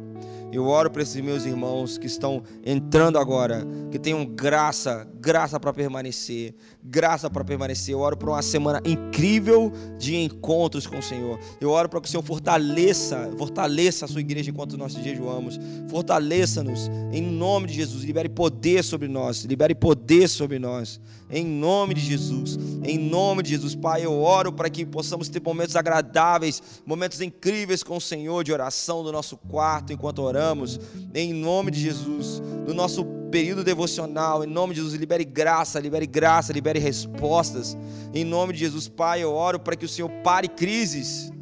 Eu 0.52 0.66
oro 0.66 0.90
para 0.90 1.02
esses 1.02 1.20
meus 1.20 1.44
irmãos 1.44 1.98
que 1.98 2.06
estão 2.06 2.42
entrando 2.64 3.18
agora, 3.18 3.66
que 3.90 3.98
tenham 3.98 4.24
graça, 4.24 5.06
graça 5.20 5.58
para 5.58 5.72
permanecer, 5.72 6.54
graça 6.82 7.28
para 7.28 7.44
permanecer. 7.44 7.94
Eu 7.94 7.98
oro 7.98 8.16
por 8.16 8.28
uma 8.28 8.42
semana 8.42 8.80
incrível 8.84 9.72
de 9.98 10.16
encontros 10.16 10.86
com 10.86 10.98
o 10.98 11.02
Senhor. 11.02 11.38
Eu 11.60 11.70
oro 11.70 11.88
para 11.88 12.00
que 12.00 12.06
o 12.06 12.10
Senhor 12.10 12.22
fortaleça, 12.22 13.30
fortaleça 13.36 14.04
a 14.04 14.08
sua 14.08 14.20
igreja 14.20 14.50
enquanto 14.50 14.78
nós 14.78 14.94
jejuamos. 14.94 15.58
Fortaleça-nos 15.88 16.88
em 17.12 17.22
nome 17.22 17.66
de 17.66 17.74
Jesus. 17.74 18.04
Libere 18.04 18.28
poder 18.28 18.84
sobre 18.84 19.08
nós, 19.08 19.44
libere 19.44 19.74
poder 19.74 20.28
sobre 20.28 20.60
nós. 20.60 21.00
Em 21.28 21.44
nome 21.44 21.94
de 21.94 22.00
Jesus. 22.00 22.58
Em 22.84 22.98
nome 22.98 23.42
de 23.42 23.50
Jesus, 23.50 23.74
Pai, 23.74 24.04
eu 24.04 24.22
oro 24.22 24.52
para 24.52 24.70
que 24.70 24.86
possamos 24.86 25.28
ter 25.28 25.42
momentos 25.42 25.74
agradáveis, 25.74 26.62
momentos 26.84 27.20
incríveis 27.20 27.82
com 27.82 27.96
o 27.96 28.00
Senhor 28.00 28.44
de 28.44 28.52
oração 28.52 29.02
no 29.02 29.10
nosso 29.10 29.36
quarto 29.36 29.92
enquanto 29.92 30.22
oramos. 30.22 30.78
Em 31.12 31.32
nome 31.32 31.70
de 31.72 31.80
Jesus, 31.80 32.40
no 32.66 32.72
nosso 32.72 33.04
período 33.30 33.64
devocional, 33.64 34.44
em 34.44 34.46
nome 34.46 34.72
de 34.72 34.80
Jesus, 34.80 34.98
libere 34.98 35.24
graça, 35.24 35.80
libere 35.80 36.06
graça, 36.06 36.52
libere 36.52 36.78
respostas. 36.78 37.76
Em 38.14 38.24
nome 38.24 38.52
de 38.52 38.60
Jesus, 38.60 38.86
Pai, 38.86 39.22
eu 39.22 39.32
oro 39.32 39.58
para 39.58 39.74
que 39.74 39.84
o 39.84 39.88
Senhor 39.88 40.08
pare 40.22 40.46
crises. 40.46 41.32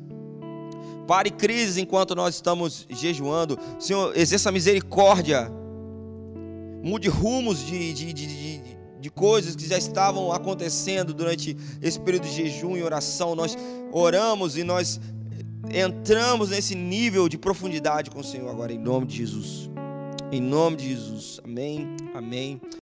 Pare 1.07 1.31
crises 1.31 1.77
enquanto 1.77 2.15
nós 2.15 2.35
estamos 2.35 2.87
jejuando. 2.89 3.59
Senhor, 3.79 4.17
exerça 4.17 4.51
misericórdia. 4.51 5.53
Mude 6.83 7.09
rumos 7.09 7.65
de, 7.65 7.93
de, 7.93 8.13
de, 8.13 8.27
de 9.05 9.11
coisas 9.11 9.55
que 9.55 9.69
já 9.69 9.77
estavam 9.77 10.33
acontecendo 10.33 11.13
durante 11.13 11.55
esse 11.83 12.01
período 12.01 12.23
de 12.23 12.33
jejum 12.33 12.75
e 12.75 12.83
oração. 12.83 13.35
Nós 13.35 13.55
oramos 13.93 14.57
e 14.57 14.65
nós 14.65 14.99
entramos 15.71 16.49
nesse 16.49 16.75
nível 16.75 17.29
de 17.29 17.37
profundidade 17.37 18.11
com 18.11 18.21
o 18.21 18.25
Senhor 18.25 18.49
agora, 18.49 18.73
em 18.73 18.79
nome 18.79 19.05
de 19.05 19.19
Jesus. 19.19 19.69
Em 20.33 20.41
nome 20.41 20.79
de 20.79 20.89
Jesus. 20.89 21.39
Amém. 21.45 21.87
Amém. 22.15 22.59